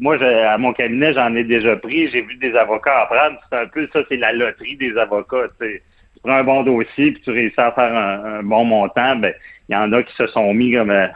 moi, 0.00 0.16
à 0.22 0.58
mon 0.58 0.72
cabinet, 0.72 1.12
j'en 1.12 1.34
ai 1.34 1.44
déjà 1.44 1.76
pris. 1.76 2.08
J'ai 2.08 2.22
vu 2.22 2.36
des 2.36 2.54
avocats 2.54 3.02
apprendre. 3.02 3.38
C'est 3.50 3.58
un 3.58 3.66
peu 3.66 3.88
ça, 3.92 4.00
c'est 4.08 4.16
la 4.16 4.32
loterie 4.32 4.76
des 4.76 4.96
avocats. 4.96 5.48
Tu 5.60 5.80
prends 6.22 6.32
un 6.32 6.44
bon 6.44 6.62
dossier 6.62 7.12
puis 7.12 7.22
tu 7.22 7.30
réussis 7.30 7.60
à 7.60 7.72
faire 7.72 7.94
un, 7.94 8.42
bon 8.42 8.64
montant. 8.64 9.16
Ben, 9.16 9.34
il 9.68 9.74
y 9.74 9.76
en 9.76 9.92
a 9.92 10.02
qui 10.02 10.14
se 10.14 10.26
sont 10.28 10.52
mis 10.54 10.72
comme 10.72 10.90
euh, 10.90 11.06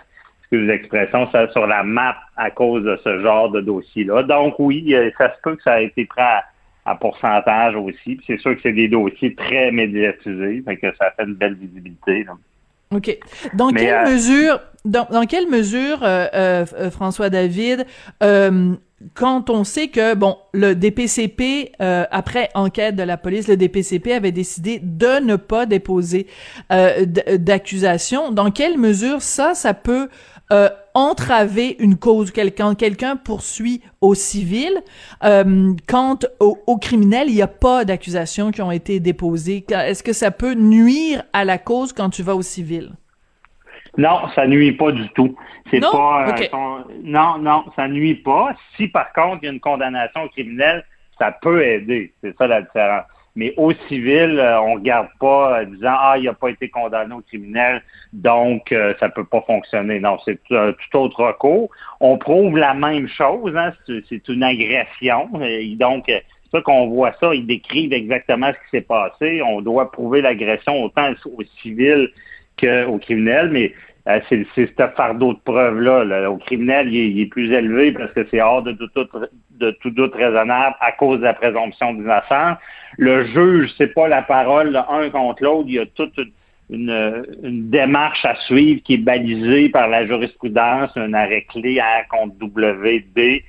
excusez 0.53 0.67
l'expression, 0.67 1.29
sur 1.53 1.67
la 1.67 1.83
map 1.83 2.17
à 2.37 2.51
cause 2.51 2.85
de 2.85 2.99
ce 3.03 3.21
genre 3.23 3.51
de 3.51 3.61
dossier-là. 3.61 4.23
Donc 4.25 4.57
oui, 4.59 4.95
ça 5.17 5.35
se 5.35 5.41
peut 5.43 5.57
que 5.57 5.63
ça 5.63 5.75
a 5.75 5.81
été 5.81 6.05
pris 6.05 6.21
à, 6.85 6.95
pourcentage 6.97 7.75
aussi. 7.77 8.21
C'est 8.27 8.39
sûr 8.39 8.55
que 8.55 8.61
c'est 8.63 8.73
des 8.73 8.89
dossiers 8.89 9.35
très 9.35 9.71
médiatisés, 9.71 10.63
fait 10.67 10.77
que 10.77 10.95
ça 10.97 11.11
fait 11.13 11.25
une 11.25 11.35
belle 11.35 11.55
visibilité. 11.55 12.27
OK. 12.93 13.19
Dans 13.55 13.71
quelle 13.71 14.11
mesure, 14.11 14.61
dans, 14.85 15.07
dans, 15.11 15.27
quelle 15.27 15.49
mesure, 15.49 16.07
François 16.91 17.31
David, 17.31 17.87
quand 19.15 19.51
on 19.51 19.65
sait 19.65 19.89
que 19.89 20.15
bon 20.15 20.37
le 20.53 20.75
DPCP 20.75 21.73
euh, 21.81 22.05
après 22.11 22.49
enquête 22.55 22.97
de 22.97 23.03
la 23.03 23.17
police 23.17 23.49
le 23.49 23.57
DPCP 23.57 24.13
avait 24.13 24.33
décidé 24.33 24.81
de 24.83 25.21
ne 25.21 25.37
pas 25.37 25.67
déposer 25.67 26.27
euh, 26.73 27.05
d'accusation 27.07 28.31
dans 28.31 28.51
quelle 28.51 28.79
mesure 28.79 29.23
ça 29.23 29.55
ça 29.55 29.75
peut 29.75 30.09
euh, 30.53 30.69
entraver 30.95 31.77
une 31.79 31.97
cause 31.97 32.31
quelqu'un 32.31 32.75
quelqu'un 32.75 33.17
poursuit 33.17 33.81
au 34.01 34.15
civil 34.15 34.73
euh, 35.25 35.73
quand 35.89 36.27
au, 36.41 36.59
au, 36.67 36.77
criminel 36.77 37.29
il 37.29 37.35
n'y 37.35 37.43
a 37.43 37.47
pas 37.47 37.85
d'accusations 37.85 38.51
qui 38.51 38.63
ont 38.63 38.71
été 38.71 39.01
déposées 39.01 39.65
est-ce 39.71 40.03
que 40.03 40.13
ça 40.13 40.31
peut 40.31 40.55
nuire 40.55 41.23
à 41.33 41.45
la 41.45 41.59
cause 41.59 41.93
quand 41.93 42.11
tu 42.11 42.23
vas 42.23 42.35
au 42.35 42.43
civil? 42.43 42.93
Non, 43.99 44.29
ça 44.35 44.47
nuit 44.47 44.73
pas 44.73 44.91
du 44.91 45.09
tout. 45.11 45.37
C'est 45.71 45.81
non? 45.81 45.93
pas 45.93 46.35
euh, 46.39 46.83
non, 47.03 47.39
non, 47.39 47.65
ça 47.77 47.89
nuit 47.89 48.15
pas. 48.15 48.55
Si 48.77 48.89
par 48.89 49.13
contre 49.13 49.39
il 49.43 49.47
y 49.47 49.49
a 49.49 49.53
une 49.53 49.61
condamnation 49.61 50.29
criminelle, 50.29 50.85
ça 51.19 51.33
peut 51.43 51.63
aider. 51.63 52.13
C'est 52.23 52.37
ça 52.37 52.47
la 52.47 52.63
différence. 52.63 53.05
Mais 53.35 53.55
au 53.57 53.73
civil, 53.89 54.39
euh, 54.39 54.61
on 54.61 54.75
regarde 54.75 55.09
pas 55.19 55.61
euh, 55.61 55.65
disant 55.65 55.95
ah 55.99 56.17
il 56.19 56.25
n'a 56.25 56.35
pas 56.35 56.51
été 56.51 56.69
condamné 56.69 57.15
au 57.15 57.23
criminel, 57.23 57.83
donc 58.13 58.75
ça 59.01 59.09
peut 59.09 59.25
pas 59.25 59.43
fonctionner. 59.47 60.01
Non, 60.01 60.19
c'est 60.25 60.39
tout 60.49 60.99
autre 60.99 61.25
recours. 61.25 61.71
On 62.01 62.19
prouve 62.19 62.59
la 62.59 62.75
même 62.75 63.09
chose. 63.09 63.57
Hein, 63.57 63.73
c'est 63.87 64.29
une 64.29 64.43
agression. 64.43 65.31
Et 65.41 65.75
donc 65.77 66.05
c'est 66.07 66.25
ça 66.51 66.61
qu'on 66.61 66.89
voit 66.89 67.15
ça. 67.21 67.35
Ils 67.35 67.47
décrivent 67.47 67.93
exactement 67.93 68.49
ce 68.49 68.59
qui 68.65 68.71
s'est 68.77 68.87
passé. 68.87 69.41
On 69.43 69.63
doit 69.63 69.91
prouver 69.91 70.21
l'agression 70.21 70.83
autant 70.83 71.11
au 71.25 71.43
civil 71.63 72.11
qu'au 72.61 72.99
criminel, 72.99 73.49
mais 73.51 73.67
euh, 73.67 73.92
c'est 74.07 74.47
ce 74.57 74.89
fardeau 74.97 75.35
de 75.35 75.39
preuve-là. 75.45 76.31
Au 76.31 76.37
criminel, 76.37 76.93
il 76.93 77.21
est, 77.21 77.27
plus 77.27 77.53
élevé 77.53 77.93
parce 77.93 78.13
que 78.13 78.27
c'est 78.31 78.41
hors 78.41 78.63
de 78.63 78.73
tout, 78.73 78.89
de 79.51 79.71
tout 79.81 79.91
doute 79.91 80.15
raisonnable 80.15 80.77
à 80.81 80.93
cause 80.93 81.19
de 81.21 81.25
la 81.25 81.35
présomption 81.35 81.95
d'innocence. 81.95 82.59
Le 82.99 83.25
juge, 83.27 83.71
c'est 83.79 83.95
pas 83.95 84.09
la 84.09 84.23
parole 84.23 84.71
l'un 84.71 85.11
contre 85.11 85.43
l'autre. 85.43 85.65
Il 85.69 85.75
y 85.75 85.79
a 85.79 85.87
toute 85.87 86.19
une, 86.71 87.25
une, 87.43 87.71
démarche 87.71 88.25
à 88.25 88.35
suivre 88.47 88.83
qui 88.83 88.95
est 88.95 88.99
balisée 88.99 89.69
par 89.69 89.89
la 89.89 90.07
jurisprudence, 90.07 90.91
un 90.97 91.15
arrêt 91.15 91.43
clé 91.43 91.79
à 91.81 92.05
contre 92.05 92.35
WD 92.43 93.43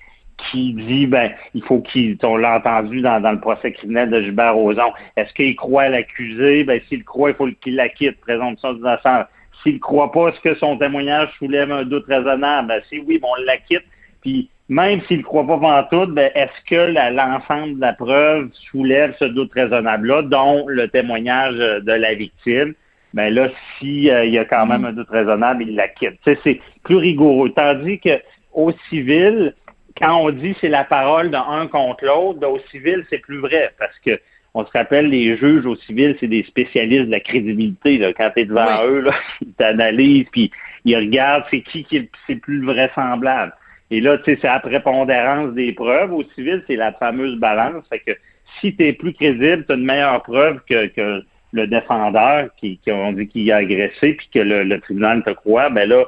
qui 0.51 0.73
dit 0.73 1.07
ben 1.07 1.31
il 1.53 1.63
faut 1.63 1.79
qu'il 1.79 2.17
on 2.23 2.37
l'a 2.37 2.57
entendu 2.57 3.01
dans, 3.01 3.21
dans, 3.21 3.31
le 3.31 3.39
procès 3.39 3.71
criminel 3.71 4.09
de 4.09 4.21
Gilbert 4.21 4.55
Rozon. 4.55 4.91
Est-ce 5.15 5.33
qu'il 5.33 5.55
croit 5.55 5.89
l'accusé? 5.89 6.63
Ben 6.63 6.81
s'il 6.89 7.03
croit, 7.03 7.29
il 7.31 7.35
faut 7.35 7.47
qu'il 7.61 7.75
l'acquitte, 7.75 8.19
présomption 8.19 8.73
d'innocence. 8.73 9.25
S'il 9.63 9.75
ne 9.75 9.79
croit 9.79 10.11
pas, 10.11 10.29
est-ce 10.29 10.41
que 10.41 10.55
son 10.55 10.77
témoignage 10.77 11.29
soulève 11.39 11.71
un 11.71 11.83
doute 11.83 12.05
raisonnable? 12.07 12.67
Ben, 12.67 12.81
si 12.89 12.99
oui, 12.99 13.17
bon, 13.19 13.29
on 13.37 13.43
l'acquitte. 13.43 13.85
Puis 14.21 14.49
même 14.69 15.01
s'il 15.07 15.19
ne 15.19 15.23
croit 15.23 15.45
pas 15.45 15.55
en 15.55 15.83
tout, 15.83 16.11
ben, 16.11 16.31
est-ce 16.35 16.69
que 16.69 16.91
l'ensemble 17.15 17.75
de 17.75 17.81
la 17.81 17.93
preuve 17.93 18.49
soulève 18.71 19.15
ce 19.19 19.25
doute 19.25 19.51
raisonnable-là, 19.53 20.23
dont 20.23 20.65
le 20.67 20.87
témoignage 20.87 21.55
de 21.55 21.91
la 21.91 22.13
victime? 22.13 22.73
Ben 23.13 23.31
là, 23.33 23.49
s'il 23.77 24.09
euh, 24.09 24.25
y 24.25 24.39
a 24.39 24.45
quand 24.45 24.65
même 24.65 24.85
un 24.85 24.93
doute 24.93 25.09
raisonnable, 25.09 25.63
il 25.63 25.75
l'acquitte. 25.75 26.19
C'est 26.25 26.59
plus 26.83 26.95
rigoureux. 26.95 27.51
Tandis 27.55 27.99
que 27.99 28.19
au 28.53 28.71
civil, 28.89 29.53
quand 29.99 30.17
on 30.17 30.31
dit 30.31 30.55
c'est 30.59 30.69
la 30.69 30.83
parole 30.83 31.29
d'un 31.29 31.67
contre 31.67 32.03
l'autre, 32.05 32.39
ben, 32.39 32.47
au 32.47 32.59
civil, 32.71 33.05
c'est 33.09 33.19
plus 33.19 33.39
vrai 33.39 33.71
parce 33.77 33.97
que 33.99 34.19
on 34.53 34.65
se 34.65 34.71
rappelle, 34.71 35.07
les 35.09 35.35
juges 35.37 35.65
au 35.65 35.75
civil, 35.75 36.15
c'est 36.19 36.27
des 36.27 36.43
spécialistes 36.43 37.05
de 37.05 37.11
la 37.11 37.19
crédibilité. 37.19 37.97
Là. 37.97 38.13
Quand 38.13 38.29
tu 38.35 38.41
es 38.41 38.45
devant 38.45 38.85
eux, 38.85 39.01
là, 39.01 39.13
ils 39.41 39.53
t'analysent, 39.53 40.29
puis 40.31 40.51
ils 40.85 40.95
regardent 40.95 41.45
c'est 41.49 41.61
qui 41.61 41.83
qui 41.83 41.97
est 41.97 42.09
le 42.29 42.39
plus 42.39 42.63
vraisemblable. 42.63 43.53
Et 43.89 44.01
là, 44.01 44.17
tu 44.19 44.25
sais, 44.25 44.39
c'est 44.41 44.47
la 44.47 44.59
prépondérance 44.59 45.53
des 45.53 45.71
preuves. 45.73 46.13
Au 46.13 46.23
civil, 46.35 46.63
c'est 46.67 46.75
la 46.75 46.93
fameuse 46.93 47.37
balance. 47.39 47.83
Fait 47.89 47.99
que 47.99 48.11
si 48.59 48.75
tu 48.75 48.85
es 48.85 48.93
plus 48.93 49.13
crédible, 49.13 49.65
tu 49.65 49.71
as 49.71 49.75
une 49.75 49.85
meilleure 49.85 50.21
preuve 50.23 50.61
que, 50.67 50.87
que 50.87 51.23
le 51.51 51.67
défendeur 51.67 52.49
qui, 52.57 52.77
qui 52.77 52.91
on 52.91 53.13
dit 53.13 53.27
qu'il 53.27 53.51
a 53.51 53.57
agressé, 53.57 54.13
puis 54.13 54.29
que 54.33 54.39
le, 54.39 54.79
tribunal 54.79 55.23
te 55.23 55.29
croit, 55.31 55.69
ben 55.69 55.87
là, 55.87 56.05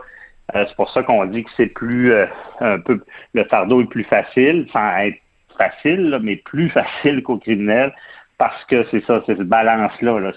euh, 0.56 0.66
c'est 0.68 0.76
pour 0.76 0.90
ça 0.92 1.04
qu'on 1.04 1.26
dit 1.26 1.44
que 1.44 1.50
c'est 1.58 1.68
plus 1.68 2.12
euh, 2.12 2.26
un 2.60 2.80
peu 2.80 3.00
le 3.34 3.44
fardeau 3.46 3.82
est 3.82 3.90
plus 3.90 4.04
facile, 4.04 4.68
sans 4.72 4.98
être 4.98 5.18
facile, 5.58 6.20
mais 6.22 6.38
plus 6.38 6.70
facile 6.72 7.24
qu'au 7.24 7.38
criminel, 7.38 7.94
parce 8.38 8.64
que 8.66 8.86
c'est 8.92 9.04
ça, 9.06 9.22
c'est 9.26 9.38
cette 9.38 9.48
balance-là. 9.48 10.32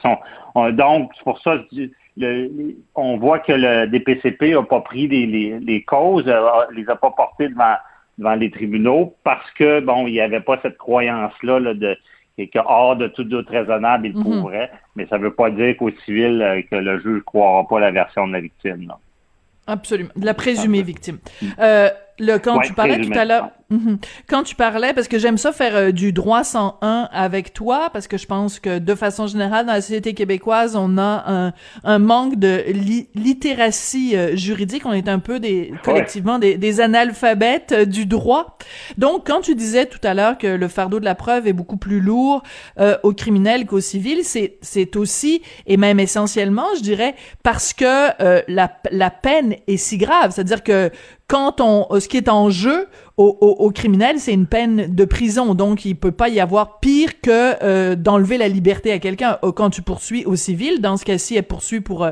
donc, 0.73 1.13
c'est 1.17 1.25
pour 1.25 1.41
ça 1.41 1.57
le, 2.17 2.77
on 2.95 3.17
voit 3.17 3.39
que 3.39 3.53
le 3.53 3.87
DPCP 3.87 4.53
n'a 4.53 4.63
pas 4.63 4.81
pris 4.81 5.07
les, 5.09 5.85
causes, 5.85 6.25
euh, 6.27 6.49
les 6.75 6.89
a 6.89 6.97
pas 6.97 7.11
portées 7.11 7.49
devant, 7.49 7.77
devant 8.19 8.35
les 8.35 8.51
tribunaux 8.51 9.15
parce 9.25 9.49
que, 9.53 9.81
bon, 9.81 10.07
il 10.07 10.13
n'y 10.13 10.21
avait 10.21 10.41
pas 10.41 10.59
cette 10.63 10.79
croyance-là 10.79 11.61
là, 11.61 11.75
de 11.75 11.97
que 12.47 12.59
hors 12.65 12.95
de 12.95 13.09
tout 13.09 13.25
doute 13.25 13.49
raisonnable, 13.49 14.07
il 14.07 14.17
mm-hmm. 14.17 14.41
pourrait, 14.41 14.71
mais 14.95 15.07
ça 15.09 15.19
ne 15.19 15.25
veut 15.25 15.35
pas 15.35 15.51
dire 15.51 15.77
qu'au 15.77 15.91
civil, 16.05 16.41
euh, 16.41 16.63
que 16.71 16.77
le 16.77 17.01
juge 17.01 17.17
ne 17.17 17.21
croira 17.21 17.67
pas 17.67 17.81
la 17.81 17.91
version 17.91 18.29
de 18.29 18.33
la 18.33 18.41
victime. 18.41 18.93
Absolument. 19.67 20.11
De 20.15 20.25
la 20.25 20.35
présumée 20.35 20.83
victime. 20.83 21.19
Euh, 21.59 21.91
le, 22.19 22.39
quand 22.39 22.61
tu 22.61 22.73
parlais 22.73 23.01
tout 23.01 23.13
à 23.15 23.25
l'heure, 23.25 23.51
mhm. 23.71 23.99
quand 24.29 24.43
tu 24.43 24.55
parlais, 24.55 24.93
parce 24.93 25.09
que 25.09 25.19
j'aime 25.19 25.39
ça 25.39 25.53
faire 25.53 25.77
euh, 25.77 25.91
du 25.91 26.13
droit 26.13 26.45
101 26.45 27.09
avec 27.13 27.53
toi, 27.53 27.91
parce 27.93 28.09
que 28.09 28.17
je 28.17 28.27
pense 28.27 28.59
que 28.59 28.79
de 28.79 28.95
façon 28.95 29.27
générale, 29.27 29.67
dans 29.67 29.73
la 29.73 29.81
société 29.81 30.15
québécoise, 30.15 30.77
on 30.77 30.99
a 30.99 31.25
un, 31.27 31.53
un 31.85 31.99
manque 31.99 32.37
de 32.37 32.65
littératie 33.15 34.17
euh, 34.17 34.37
juridique. 34.37 34.85
On 34.87 34.93
est 34.93 35.09
un 35.09 35.19
peu 35.19 35.39
des, 35.41 35.73
collectivement 35.85 36.39
des, 36.39 36.57
des 36.57 36.81
analphabètes 36.81 37.73
euh, 37.73 37.85
du 37.85 38.07
droit. 38.07 38.59
Donc, 38.97 39.27
quand 39.27 39.41
tu 39.41 39.55
disais 39.55 39.87
tout 39.87 40.01
à 40.03 40.15
l'heure 40.15 40.39
que 40.39 40.47
le 40.47 40.69
fardeau 40.69 41.01
de 41.01 41.05
la 41.05 41.15
preuve 41.15 41.47
est 41.47 41.53
beaucoup 41.53 41.77
plus 41.77 42.01
lourd 42.01 42.43
au 43.03 43.13
criminel 43.13 43.67
qu'au 43.67 43.81
civil, 43.81 44.21
c'est, 44.23 44.59
c'est 44.61 44.97
aussi, 44.97 45.43
et 45.67 45.77
même 45.77 46.01
essentiellement, 46.01 46.67
je 46.77 46.83
dirais, 46.83 47.15
parce 47.43 47.73
que 47.73 48.11
la, 48.49 48.73
la 48.91 49.11
peine 49.11 49.57
est 49.67 49.77
si 49.77 49.99
grave. 49.99 50.33
C'est-à-dire 50.33 50.63
que 50.63 50.91
quand 51.29 51.61
on, 51.61 51.87
euh, 51.91 52.01
ce 52.01 52.09
qui 52.09 52.17
est 52.17 52.29
en 52.29 52.49
jeu 52.49 52.89
au, 53.19 53.37
au, 53.41 53.71
criminel, 53.71 54.19
c'est 54.19 54.33
une 54.33 54.47
peine 54.47 54.95
de 54.95 55.05
prison. 55.05 55.55
Donc, 55.55 55.85
il 55.85 55.95
peut 55.95 56.11
pas 56.11 56.29
y 56.31 56.41
avoir 56.41 56.81
pire 56.81 57.21
que 57.21 57.63
euh, 57.63 57.97
d'enlever 57.97 58.39
la 58.39 58.49
liberté 58.49 58.93
à 58.93 58.99
quelqu'un. 58.99 59.39
Euh, 59.45 59.53
quand 59.53 59.71
tu 59.71 59.83
poursuis 59.83 60.25
au 60.25 60.37
civil, 60.37 60.81
dans 60.81 60.97
ce 60.97 61.05
cas-ci, 61.05 61.37
elle 61.37 61.43
poursuit 61.43 61.81
pour 61.81 62.09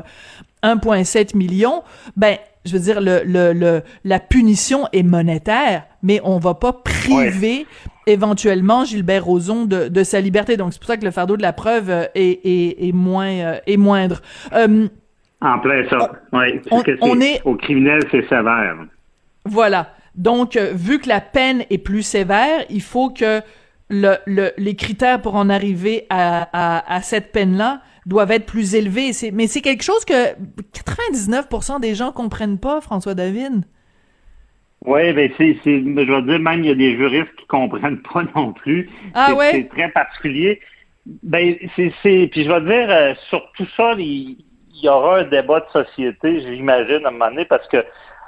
1,7 0.63 1.35
million, 1.35 1.83
ben, 2.15 2.37
je 2.65 2.73
veux 2.73 2.79
dire, 2.79 3.01
le, 3.01 3.21
le, 3.25 3.81
la 4.03 4.19
punition 4.19 4.87
est 4.93 5.03
monétaire, 5.03 5.85
mais 6.03 6.21
on 6.23 6.37
va 6.37 6.53
pas 6.53 6.73
priver 6.73 7.65
éventuellement 8.05 8.85
Gilbert 8.85 9.25
Rozon 9.25 9.65
de, 9.65 9.87
de, 9.87 10.03
sa 10.03 10.21
liberté. 10.21 10.57
Donc, 10.57 10.73
c'est 10.73 10.79
pour 10.79 10.87
ça 10.87 10.97
que 10.97 11.05
le 11.05 11.11
fardeau 11.11 11.37
de 11.37 11.41
la 11.41 11.53
preuve 11.53 11.89
est, 11.89 12.39
est, 12.43 12.87
est 12.87 12.91
moins, 12.91 13.55
est 13.65 13.77
moindre. 13.77 14.21
en 14.53 15.59
plein 15.59 15.89
ça. 15.89 16.11
Oui. 16.33 16.61
On, 17.01 17.19
est... 17.19 17.41
Au 17.45 17.55
criminel, 17.55 18.01
c'est 18.11 18.27
sévère. 18.27 18.75
Voilà. 19.47 19.93
Donc, 20.15 20.55
euh, 20.55 20.71
vu 20.73 20.99
que 20.99 21.07
la 21.07 21.21
peine 21.21 21.63
est 21.69 21.77
plus 21.77 22.01
sévère, 22.01 22.65
il 22.69 22.81
faut 22.81 23.09
que 23.09 23.41
le, 23.89 24.17
les 24.57 24.75
critères 24.75 25.21
pour 25.21 25.35
en 25.35 25.49
arriver 25.49 26.05
à, 26.09 26.93
à, 26.93 27.01
cette 27.01 27.31
peine-là 27.31 27.81
doivent 28.05 28.31
être 28.31 28.45
plus 28.45 28.75
élevés. 28.75 29.11
Mais 29.31 29.47
c'est 29.47 29.61
quelque 29.61 29.83
chose 29.83 30.03
que 30.03 30.33
99% 30.73 31.79
des 31.79 31.95
gens 31.95 32.11
comprennent 32.11 32.59
pas, 32.59 32.81
François 32.81 33.13
David. 33.13 33.63
Oui, 34.85 35.11
ben 35.13 35.31
c'est, 35.37 35.57
je 35.65 36.11
veux 36.11 36.21
dire, 36.21 36.39
même 36.39 36.63
il 36.63 36.67
y 36.67 36.71
a 36.71 36.75
des 36.75 36.95
juristes 36.95 37.35
qui 37.37 37.45
comprennent 37.47 38.01
pas 38.01 38.23
non 38.35 38.53
plus. 38.53 38.89
Ah 39.13 39.33
ouais? 39.33 39.51
C'est 39.51 39.69
très 39.69 39.89
particulier. 39.89 40.59
Ben, 41.23 41.55
c'est, 41.75 42.27
puis 42.31 42.43
je 42.43 42.51
vais 42.51 42.61
dire, 42.61 42.89
euh, 42.89 43.13
sur 43.29 43.41
tout 43.55 43.67
ça, 43.77 43.93
il, 43.97 44.37
il, 44.73 44.83
y 44.83 44.89
aura 44.89 45.19
un 45.19 45.23
débat 45.23 45.61
de 45.61 45.83
société, 45.83 46.41
j'imagine, 46.41 47.05
à 47.05 47.07
un 47.07 47.11
moment 47.11 47.29
donné, 47.29 47.45
parce 47.45 47.67
que 47.69 47.83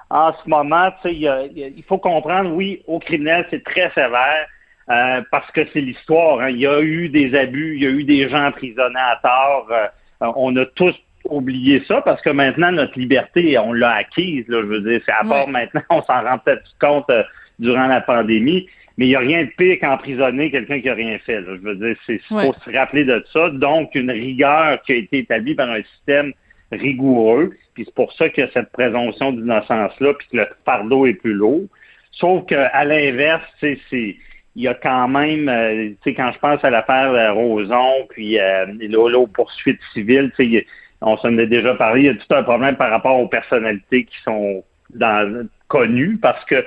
en 0.09 0.33
ce 0.33 0.49
moment, 0.49 0.89
il 1.05 1.83
faut 1.87 1.97
comprendre, 1.97 2.51
oui, 2.53 2.81
au 2.87 2.99
criminel, 2.99 3.45
c'est 3.49 3.63
très 3.63 3.89
sévère. 3.91 4.47
Euh, 4.89 5.21
parce 5.29 5.49
que 5.51 5.61
c'est 5.71 5.81
l'histoire. 5.81 6.39
Hein. 6.39 6.49
Il 6.49 6.57
y 6.57 6.65
a 6.65 6.81
eu 6.81 7.09
des 7.09 7.35
abus, 7.35 7.75
il 7.75 7.83
y 7.83 7.85
a 7.85 7.91
eu 7.91 8.03
des 8.03 8.27
gens 8.27 8.47
emprisonnés 8.47 8.99
à 8.99 9.19
tort. 9.21 9.67
Euh, 9.71 10.31
on 10.35 10.55
a 10.55 10.65
tous 10.65 10.95
oublié 11.25 11.83
ça 11.87 12.01
parce 12.01 12.21
que 12.23 12.31
maintenant, 12.31 12.71
notre 12.71 12.97
liberté, 12.97 13.55
on 13.59 13.71
l'a 13.71 13.91
acquise. 13.91 14.47
Là, 14.47 14.61
je 14.61 14.65
veux 14.65 14.81
dire, 14.81 14.99
c'est 15.05 15.11
à 15.11 15.23
part 15.23 15.47
maintenant, 15.47 15.83
on 15.91 16.01
s'en 16.01 16.23
rend 16.23 16.39
peut-être 16.39 16.63
compte 16.81 17.09
euh, 17.11 17.21
durant 17.59 17.85
la 17.85 18.01
pandémie. 18.01 18.67
Mais 18.97 19.05
il 19.05 19.09
n'y 19.09 19.15
a 19.15 19.19
rien 19.19 19.43
de 19.43 19.49
pire 19.57 19.77
qu'emprisonner 19.79 20.49
quelqu'un 20.49 20.79
qui 20.81 20.87
n'a 20.87 20.95
rien 20.95 21.19
fait. 21.19 21.41
Je 21.43 21.51
veux 21.51 21.75
dire, 21.75 21.95
c'est 22.07 22.19
faut 22.27 22.53
se 22.53 22.75
rappeler 22.75 23.05
de 23.05 23.23
ça. 23.31 23.49
Donc, 23.51 23.93
une 23.93 24.11
rigueur 24.11 24.81
qui 24.81 24.93
a 24.93 24.95
été 24.95 25.19
établie 25.19 25.53
par 25.53 25.69
un 25.69 25.83
système 25.83 26.33
rigoureux. 26.71 27.51
Puis 27.79 27.85
c'est 27.85 27.95
pour 27.95 28.11
ça 28.11 28.27
qu'il 28.27 28.43
y 28.43 28.45
a 28.45 28.49
cette 28.51 28.73
présomption 28.73 29.31
d'innocence-là, 29.31 30.13
puis 30.15 30.27
que 30.33 30.35
le 30.35 30.47
fardeau 30.65 31.05
est 31.05 31.13
plus 31.13 31.31
lourd. 31.31 31.63
Sauf 32.11 32.45
qu'à 32.45 32.83
l'inverse, 32.83 33.45
c'est 33.61 33.79
il 33.93 34.63
y 34.63 34.67
a 34.67 34.73
quand 34.73 35.07
même, 35.07 35.47
euh, 35.47 35.91
tu 35.91 35.97
sais, 36.03 36.13
quand 36.13 36.29
je 36.33 36.39
pense 36.39 36.61
à 36.65 36.69
l'affaire 36.69 37.33
Roson, 37.33 38.05
puis 38.09 38.37
euh, 38.37 38.65
aux 39.13 39.27
poursuites 39.27 39.79
civiles, 39.93 40.29
tu 40.35 40.51
sais, 40.51 40.67
on 40.99 41.15
s'en 41.15 41.37
a 41.37 41.45
déjà 41.45 41.73
parlé, 41.75 42.01
il 42.01 42.05
y 42.07 42.09
a 42.09 42.15
tout 42.15 42.35
un 42.35 42.43
problème 42.43 42.75
par 42.75 42.89
rapport 42.89 43.17
aux 43.17 43.29
personnalités 43.29 44.03
qui 44.03 44.21
sont 44.25 44.61
dans, 44.93 45.47
connues 45.69 46.17
parce 46.21 46.43
que 46.43 46.65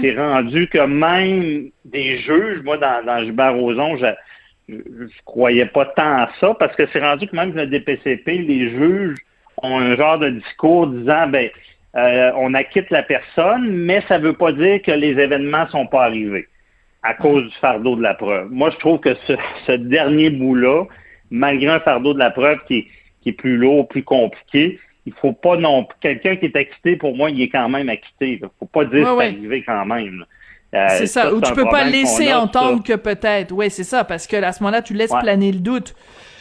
c'est 0.00 0.16
rendu 0.16 0.66
que 0.68 0.78
même 0.78 1.68
des 1.84 2.20
juges, 2.20 2.62
moi 2.64 2.78
dans, 2.78 3.04
dans 3.04 3.18
Gilbert 3.18 3.54
Rozon, 3.54 3.98
je, 3.98 4.06
je, 4.70 5.22
croyais 5.26 5.66
pas 5.66 5.84
tant 5.84 6.22
à 6.22 6.30
ça 6.40 6.54
parce 6.58 6.74
que 6.74 6.86
c'est 6.90 7.00
rendu 7.00 7.26
que 7.26 7.36
même 7.36 7.52
le 7.54 7.66
DPCP, 7.66 8.38
les 8.38 8.70
juges 8.70 9.18
ont 9.62 9.78
un 9.78 9.96
genre 9.96 10.18
de 10.18 10.30
discours 10.30 10.86
disant 10.86 11.26
ben 11.28 11.50
euh, 11.96 12.32
on 12.36 12.54
acquitte 12.54 12.90
la 12.90 13.02
personne, 13.02 13.68
mais 13.70 14.02
ça 14.08 14.18
veut 14.18 14.32
pas 14.32 14.52
dire 14.52 14.82
que 14.82 14.90
les 14.90 15.10
événements 15.10 15.68
sont 15.68 15.86
pas 15.86 16.04
arrivés 16.04 16.48
à 17.02 17.14
cause 17.14 17.44
du 17.44 17.56
fardeau 17.60 17.96
de 17.96 18.02
la 18.02 18.14
preuve. 18.14 18.48
Moi, 18.50 18.70
je 18.70 18.76
trouve 18.78 18.98
que 18.98 19.14
ce, 19.26 19.34
ce 19.66 19.72
dernier 19.72 20.30
bout-là, 20.30 20.84
malgré 21.30 21.68
un 21.68 21.80
fardeau 21.80 22.14
de 22.14 22.18
la 22.18 22.30
preuve 22.30 22.58
qui 22.66 22.78
est, 22.78 22.86
qui 23.20 23.28
est 23.28 23.32
plus 23.32 23.56
lourd, 23.56 23.86
plus 23.86 24.02
compliqué, 24.02 24.80
il 25.06 25.12
faut 25.12 25.32
pas 25.32 25.56
non 25.56 25.86
quelqu'un 26.00 26.36
qui 26.36 26.46
est 26.46 26.56
acquitté, 26.56 26.96
pour 26.96 27.14
moi, 27.14 27.30
il 27.30 27.40
est 27.42 27.48
quand 27.48 27.68
même 27.68 27.88
acquitté. 27.88 28.40
Il 28.42 28.48
faut 28.58 28.66
pas 28.66 28.84
dire 28.86 29.04
que 29.04 29.18
c'est 29.20 29.26
arrivé 29.26 29.62
quand 29.62 29.84
même. 29.84 30.24
Euh, 30.74 30.86
c'est 30.90 31.06
ça, 31.06 31.32
ou 31.32 31.40
tu 31.40 31.52
peux 31.52 31.68
pas 31.68 31.84
laisser 31.84 32.32
entendre 32.32 32.82
que 32.82 32.94
peut-être. 32.94 33.52
Oui, 33.52 33.70
c'est 33.70 33.84
ça, 33.84 34.02
parce 34.02 34.26
que 34.26 34.36
à 34.42 34.52
ce 34.52 34.62
moment-là, 34.62 34.82
tu 34.82 34.94
laisses 34.94 35.14
planer 35.20 35.52
le 35.52 35.60
doute. 35.60 35.94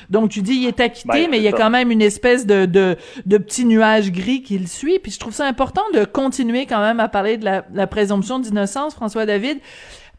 Donc 0.10 0.30
tu 0.30 0.42
dis 0.42 0.54
il 0.54 0.68
est 0.68 0.80
acquitté, 0.80 1.24
ben, 1.24 1.32
mais 1.32 1.38
il 1.38 1.44
y 1.44 1.48
a 1.48 1.52
quand 1.52 1.70
même 1.70 1.92
une 1.92 2.02
espèce 2.02 2.46
de, 2.46 2.66
de, 2.66 2.98
de 3.26 3.38
petit 3.38 3.66
nuage 3.66 4.12
gris 4.12 4.42
qui 4.42 4.58
le 4.58 4.68
suit. 4.68 5.00
Puis 5.00 5.12
je 5.12 5.20
trouve 5.20 5.34
ça 5.34 5.46
important 5.46 5.84
de 5.94 6.06
continuer 6.06 6.66
quand 6.66 6.82
même 6.82 7.00
à 7.00 7.08
parler 7.08 7.38
de 7.38 7.46
la, 7.46 7.66
la 7.74 7.88
présomption 7.88 8.40
d'innocence, 8.40 8.94
François 8.94 9.26
David, 9.26 9.60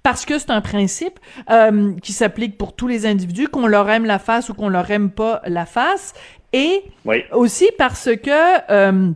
parce 0.03 0.26
que 0.26 0.39
c'est 0.39 0.51
un 0.51 0.61
principe 0.61 1.18
euh, 1.51 1.95
qui 2.03 2.12
s'applique 2.12 2.59
pour 2.59 2.74
tous 2.74 2.89
les 2.89 3.07
individus, 3.07 3.49
qu'on 3.49 3.66
leur 3.66 3.89
aime 3.89 4.05
la 4.05 4.18
face 4.18 4.49
ou 4.51 4.55
qu'on 4.55 4.68
leur 4.68 4.91
aime 4.91 5.11
pas 5.11 5.41
la 5.47 5.66
face, 5.66 6.12
et 6.53 6.85
aussi 7.32 7.68
parce 7.78 8.11
que 8.22 8.70
euh, 8.70 9.11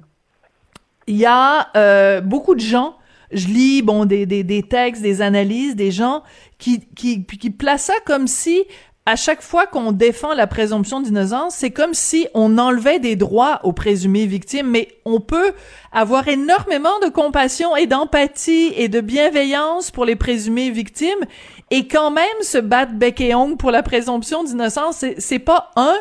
il 1.06 1.16
y 1.16 1.26
a 1.26 1.68
euh, 1.76 2.20
beaucoup 2.20 2.54
de 2.54 2.60
gens 2.60 2.96
je 3.30 3.46
lis 3.48 3.82
bon 3.82 4.06
des, 4.06 4.26
des, 4.26 4.42
des 4.42 4.62
textes, 4.62 5.02
des 5.02 5.20
analyses, 5.20 5.76
des 5.76 5.90
gens 5.90 6.22
qui 6.58 6.80
qui 6.94 7.24
qui 7.24 7.50
placent 7.50 7.84
ça 7.84 7.94
comme 8.06 8.26
si 8.26 8.64
à 9.08 9.16
chaque 9.16 9.40
fois 9.40 9.66
qu'on 9.66 9.92
défend 9.92 10.34
la 10.34 10.46
présomption 10.46 11.00
d'innocence, 11.00 11.54
c'est 11.54 11.70
comme 11.70 11.94
si 11.94 12.28
on 12.34 12.58
enlevait 12.58 12.98
des 12.98 13.16
droits 13.16 13.58
aux 13.62 13.72
présumées 13.72 14.26
victimes, 14.26 14.70
mais 14.70 14.88
on 15.06 15.18
peut 15.18 15.52
avoir 15.92 16.28
énormément 16.28 16.98
de 17.02 17.08
compassion 17.08 17.74
et 17.74 17.86
d'empathie 17.86 18.70
et 18.76 18.90
de 18.90 19.00
bienveillance 19.00 19.90
pour 19.90 20.04
les 20.04 20.14
présumées 20.14 20.68
victimes 20.68 21.24
et 21.70 21.88
quand 21.88 22.10
même 22.10 22.26
se 22.42 22.58
battre 22.58 22.92
bec 22.92 23.18
et 23.22 23.34
ongle 23.34 23.56
pour 23.56 23.70
la 23.70 23.82
présomption 23.82 24.44
d'innocence. 24.44 25.02
C'est 25.16 25.38
pas 25.38 25.70
un 25.76 25.96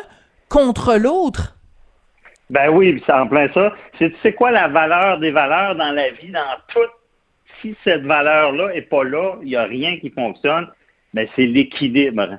contre 0.50 0.96
l'autre. 0.96 1.56
Ben 2.50 2.68
oui, 2.68 3.02
c'est 3.06 3.12
en 3.14 3.26
plein 3.26 3.50
ça. 3.54 3.72
C'est 4.22 4.34
quoi 4.34 4.50
la 4.50 4.68
valeur 4.68 5.18
des 5.18 5.30
valeurs 5.30 5.76
dans 5.76 5.92
la 5.92 6.10
vie, 6.10 6.30
dans 6.30 6.58
tout? 6.68 6.90
Si 7.62 7.74
cette 7.84 8.02
valeur-là 8.02 8.74
est 8.74 8.82
pas 8.82 9.02
là, 9.02 9.36
il 9.40 9.48
n'y 9.48 9.56
a 9.56 9.64
rien 9.64 9.96
qui 9.98 10.10
fonctionne. 10.10 10.68
Ben 11.14 11.26
c'est 11.34 11.46
l'équilibre. 11.46 12.38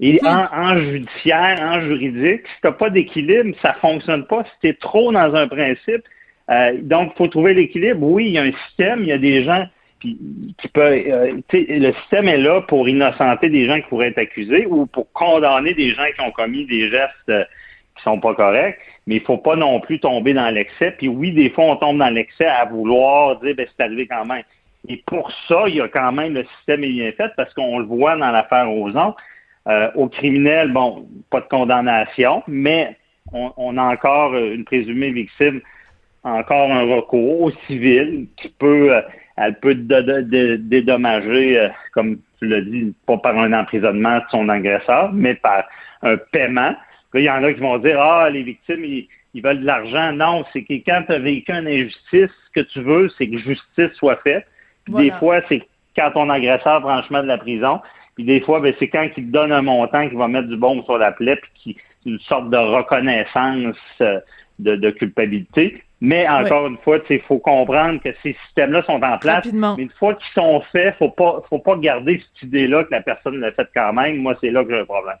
Et 0.00 0.20
en, 0.24 0.46
en, 0.52 0.78
judiciaire, 0.78 1.58
en 1.60 1.80
juridique, 1.80 2.42
si 2.46 2.60
tu 2.60 2.66
n'as 2.66 2.72
pas 2.72 2.90
d'équilibre, 2.90 3.56
ça 3.60 3.74
fonctionne 3.74 4.26
pas. 4.26 4.44
Si 4.44 4.50
tu 4.60 4.68
es 4.68 4.74
trop 4.74 5.10
dans 5.12 5.34
un 5.34 5.48
principe, 5.48 6.04
euh, 6.50 6.78
donc 6.82 7.12
il 7.14 7.18
faut 7.18 7.26
trouver 7.26 7.54
l'équilibre. 7.54 8.00
Oui, 8.02 8.26
il 8.26 8.32
y 8.32 8.38
a 8.38 8.42
un 8.42 8.52
système, 8.66 9.00
il 9.02 9.08
y 9.08 9.12
a 9.12 9.18
des 9.18 9.42
gens 9.42 9.66
qui, 10.00 10.16
qui 10.58 10.68
peuvent... 10.68 11.02
Euh, 11.06 11.32
le 11.52 11.92
système 11.92 12.28
est 12.28 12.38
là 12.38 12.60
pour 12.62 12.88
innocenter 12.88 13.50
des 13.50 13.66
gens 13.66 13.80
qui 13.80 13.88
pourraient 13.88 14.08
être 14.08 14.18
accusés 14.18 14.66
ou 14.66 14.86
pour 14.86 15.10
condamner 15.12 15.74
des 15.74 15.90
gens 15.90 16.06
qui 16.14 16.20
ont 16.20 16.30
commis 16.30 16.64
des 16.66 16.90
gestes 16.90 17.12
euh, 17.28 17.44
qui 17.96 18.04
sont 18.04 18.20
pas 18.20 18.34
corrects, 18.34 18.78
mais 19.08 19.16
il 19.16 19.22
faut 19.22 19.38
pas 19.38 19.56
non 19.56 19.80
plus 19.80 19.98
tomber 19.98 20.32
dans 20.32 20.50
l'excès. 20.50 20.92
Puis 20.92 21.08
oui, 21.08 21.32
des 21.32 21.50
fois, 21.50 21.64
on 21.64 21.76
tombe 21.76 21.98
dans 21.98 22.10
l'excès 22.10 22.46
à 22.46 22.64
vouloir 22.66 23.40
dire, 23.40 23.56
ben 23.56 23.66
c'est 23.76 23.82
arrivé 23.82 24.06
quand 24.06 24.24
même. 24.24 24.44
Et 24.88 25.02
pour 25.06 25.30
ça, 25.48 25.64
il 25.66 25.76
y 25.76 25.80
a 25.80 25.88
quand 25.88 26.12
même 26.12 26.34
le 26.34 26.44
système 26.56 26.84
est 26.84 26.88
bien 26.88 27.12
fait 27.12 27.32
parce 27.36 27.52
qu'on 27.54 27.80
le 27.80 27.84
voit 27.84 28.16
dans 28.16 28.30
l'affaire 28.30 28.70
aux 28.70 28.88
autres. 28.90 29.16
Euh, 29.68 29.90
aux 29.96 30.08
criminels, 30.08 30.72
bon, 30.72 31.06
pas 31.28 31.40
de 31.40 31.46
condamnation, 31.46 32.42
mais 32.46 32.96
on, 33.32 33.76
a 33.76 33.82
encore 33.82 34.34
une 34.34 34.64
présumée 34.64 35.10
victime, 35.10 35.60
encore 36.24 36.72
un 36.72 36.84
recours 36.84 37.42
au 37.42 37.50
civil 37.66 38.28
qui 38.38 38.48
peut, 38.48 38.94
euh, 38.94 39.02
elle 39.36 39.58
peut 39.60 39.74
dédommager, 39.74 41.58
euh, 41.58 41.68
comme 41.92 42.18
tu 42.38 42.48
l'as 42.48 42.62
dit, 42.62 42.94
pas 43.06 43.18
par 43.18 43.36
un 43.36 43.52
emprisonnement 43.52 44.18
de 44.18 44.24
son 44.30 44.48
agresseur, 44.48 45.12
mais 45.12 45.34
par 45.34 45.64
un 46.02 46.16
paiement. 46.32 46.74
il 47.12 47.24
y 47.24 47.30
en 47.30 47.44
a 47.44 47.52
qui 47.52 47.60
vont 47.60 47.76
dire, 47.76 48.00
ah, 48.00 48.30
les 48.30 48.44
victimes, 48.44 48.84
ils, 48.84 49.42
veulent 49.42 49.60
de 49.60 49.66
l'argent. 49.66 50.12
Non, 50.12 50.44
c'est 50.52 50.62
que 50.62 50.74
quand 50.86 51.02
tu 51.06 51.12
as 51.12 51.18
vécu 51.18 51.52
une 51.52 51.68
injustice, 51.68 52.30
ce 52.46 52.60
que 52.60 52.66
tu 52.66 52.80
veux, 52.80 53.10
c'est 53.18 53.28
que 53.28 53.36
justice 53.36 53.92
soit 53.94 54.16
faite. 54.24 54.46
Des 54.88 55.10
fois, 55.18 55.42
c'est 55.48 55.62
quand 55.94 56.10
ton 56.12 56.30
agresseur 56.30 56.80
prend 56.80 56.96
le 56.96 57.02
chemin 57.02 57.22
de 57.22 57.28
la 57.28 57.36
prison, 57.36 57.80
puis 58.18 58.24
des 58.24 58.40
fois, 58.40 58.58
ben, 58.58 58.74
c'est 58.80 58.88
quand 58.88 59.06
il 59.16 59.26
te 59.26 59.30
donne 59.30 59.52
un 59.52 59.62
montant 59.62 60.08
qui 60.08 60.16
va 60.16 60.26
mettre 60.26 60.48
du 60.48 60.56
bon 60.56 60.82
sur 60.82 60.98
la 60.98 61.12
plaie, 61.12 61.36
puis 61.36 61.50
qui 61.54 61.76
une 62.04 62.18
sorte 62.18 62.50
de 62.50 62.56
reconnaissance 62.56 63.76
euh, 64.00 64.18
de, 64.58 64.90
culpabilité. 64.90 65.84
Mais 66.00 66.28
encore 66.28 66.66
une 66.66 66.78
fois, 66.78 66.98
il 67.08 67.20
faut 67.20 67.38
comprendre 67.38 68.00
que 68.02 68.08
ces 68.24 68.36
systèmes-là 68.46 68.82
sont 68.86 69.00
en 69.00 69.18
place. 69.18 69.46
Mais 69.52 69.84
une 69.84 69.90
fois 69.90 70.14
qu'ils 70.14 70.32
sont 70.34 70.60
faits, 70.72 70.96
faut 70.98 71.10
pas, 71.10 71.44
faut 71.48 71.60
pas 71.60 71.76
garder 71.76 72.20
cette 72.34 72.48
idée-là 72.48 72.82
que 72.82 72.90
la 72.90 73.02
personne 73.02 73.38
l'a 73.38 73.52
fait 73.52 73.68
quand 73.72 73.92
même. 73.92 74.16
Moi, 74.16 74.34
c'est 74.40 74.50
là 74.50 74.64
que 74.64 74.70
j'ai 74.70 74.80
un 74.80 74.84
problème. 74.84 75.18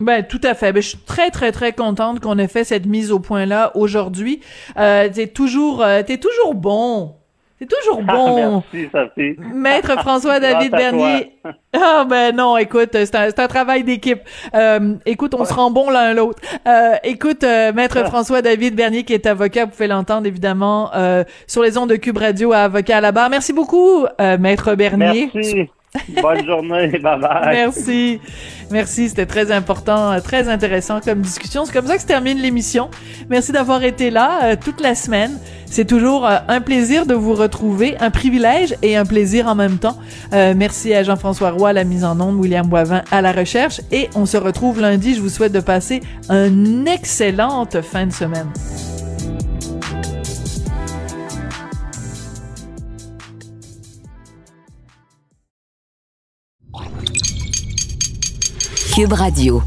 Ben 0.00 0.24
tout 0.24 0.40
à 0.42 0.54
fait. 0.54 0.72
Ben, 0.72 0.82
je 0.82 0.88
suis 0.88 1.04
très 1.06 1.30
très 1.30 1.52
très 1.52 1.72
contente 1.72 2.18
qu'on 2.18 2.36
ait 2.38 2.48
fait 2.48 2.64
cette 2.64 2.86
mise 2.86 3.12
au 3.12 3.20
point 3.20 3.46
là 3.46 3.70
aujourd'hui. 3.76 4.40
Euh, 4.76 5.08
t'es 5.08 5.28
toujours 5.28 5.84
euh, 5.84 6.02
t'es 6.02 6.16
toujours 6.16 6.56
bon. 6.56 7.14
C'est 7.60 7.68
toujours 7.68 8.00
ah, 8.08 8.14
bon. 8.14 8.62
merci, 8.72 9.36
Maître 9.52 9.98
François-David 10.00 10.70
Bernier. 10.70 11.32
Ah 11.74 12.06
ben 12.08 12.34
non, 12.34 12.56
écoute, 12.56 12.90
c'est 12.92 13.14
un, 13.14 13.28
un, 13.36 13.48
travail 13.48 13.84
d'équipe. 13.84 14.20
Euh, 14.54 14.94
écoute, 15.04 15.34
on 15.34 15.44
se 15.44 15.52
rend 15.52 15.70
bon 15.70 15.90
l'un 15.90 16.14
l'autre. 16.14 16.40
Euh, 16.66 16.94
écoute, 17.04 17.44
euh, 17.44 17.72
Maître 17.74 18.02
François-David 18.06 18.74
Bernier, 18.74 19.04
qui 19.04 19.12
est 19.12 19.26
avocat, 19.26 19.66
vous 19.66 19.72
pouvez 19.72 19.88
l'entendre 19.88 20.26
évidemment 20.26 20.90
euh, 20.94 21.22
sur 21.46 21.62
les 21.62 21.76
ondes 21.76 21.90
de 21.90 21.96
Cube 21.96 22.16
Radio 22.16 22.52
à 22.52 22.60
Avocat 22.60 22.96
à 22.96 23.00
la 23.02 23.12
barre. 23.12 23.28
Merci 23.28 23.52
beaucoup, 23.52 24.06
Maître 24.18 24.74
Bernier. 24.74 25.30
Merci. 25.34 25.68
Bonne 26.22 26.46
journée, 26.46 26.88
bye 27.02 27.18
bye. 27.20 27.52
Merci. 27.52 28.20
Merci, 28.70 29.08
c'était 29.08 29.26
très 29.26 29.50
important, 29.50 30.20
très 30.20 30.48
intéressant 30.48 31.00
comme 31.00 31.20
discussion. 31.20 31.64
C'est 31.64 31.72
comme 31.72 31.86
ça 31.86 31.96
que 31.96 32.02
se 32.02 32.06
termine 32.06 32.38
l'émission. 32.38 32.88
Merci 33.28 33.50
d'avoir 33.50 33.82
été 33.82 34.10
là 34.10 34.44
euh, 34.44 34.56
toute 34.62 34.80
la 34.80 34.94
semaine. 34.94 35.38
C'est 35.66 35.86
toujours 35.86 36.26
euh, 36.26 36.38
un 36.46 36.60
plaisir 36.60 37.06
de 37.06 37.14
vous 37.14 37.34
retrouver, 37.34 37.96
un 37.98 38.10
privilège 38.10 38.76
et 38.82 38.96
un 38.96 39.04
plaisir 39.04 39.48
en 39.48 39.56
même 39.56 39.78
temps. 39.78 39.98
Euh, 40.32 40.54
merci 40.56 40.94
à 40.94 41.02
Jean-François 41.02 41.50
Roy 41.50 41.70
à 41.70 41.72
la 41.72 41.84
mise 41.84 42.04
en 42.04 42.20
onde, 42.20 42.36
William 42.36 42.66
Boivin 42.66 43.02
à 43.10 43.20
la 43.20 43.32
recherche 43.32 43.80
et 43.90 44.08
on 44.14 44.26
se 44.26 44.36
retrouve 44.36 44.80
lundi. 44.80 45.16
Je 45.16 45.20
vous 45.20 45.28
souhaite 45.28 45.52
de 45.52 45.60
passer 45.60 46.00
une 46.28 46.86
excellente 46.86 47.80
fin 47.80 48.06
de 48.06 48.12
semaine. 48.12 48.46
Radio. 59.08 59.62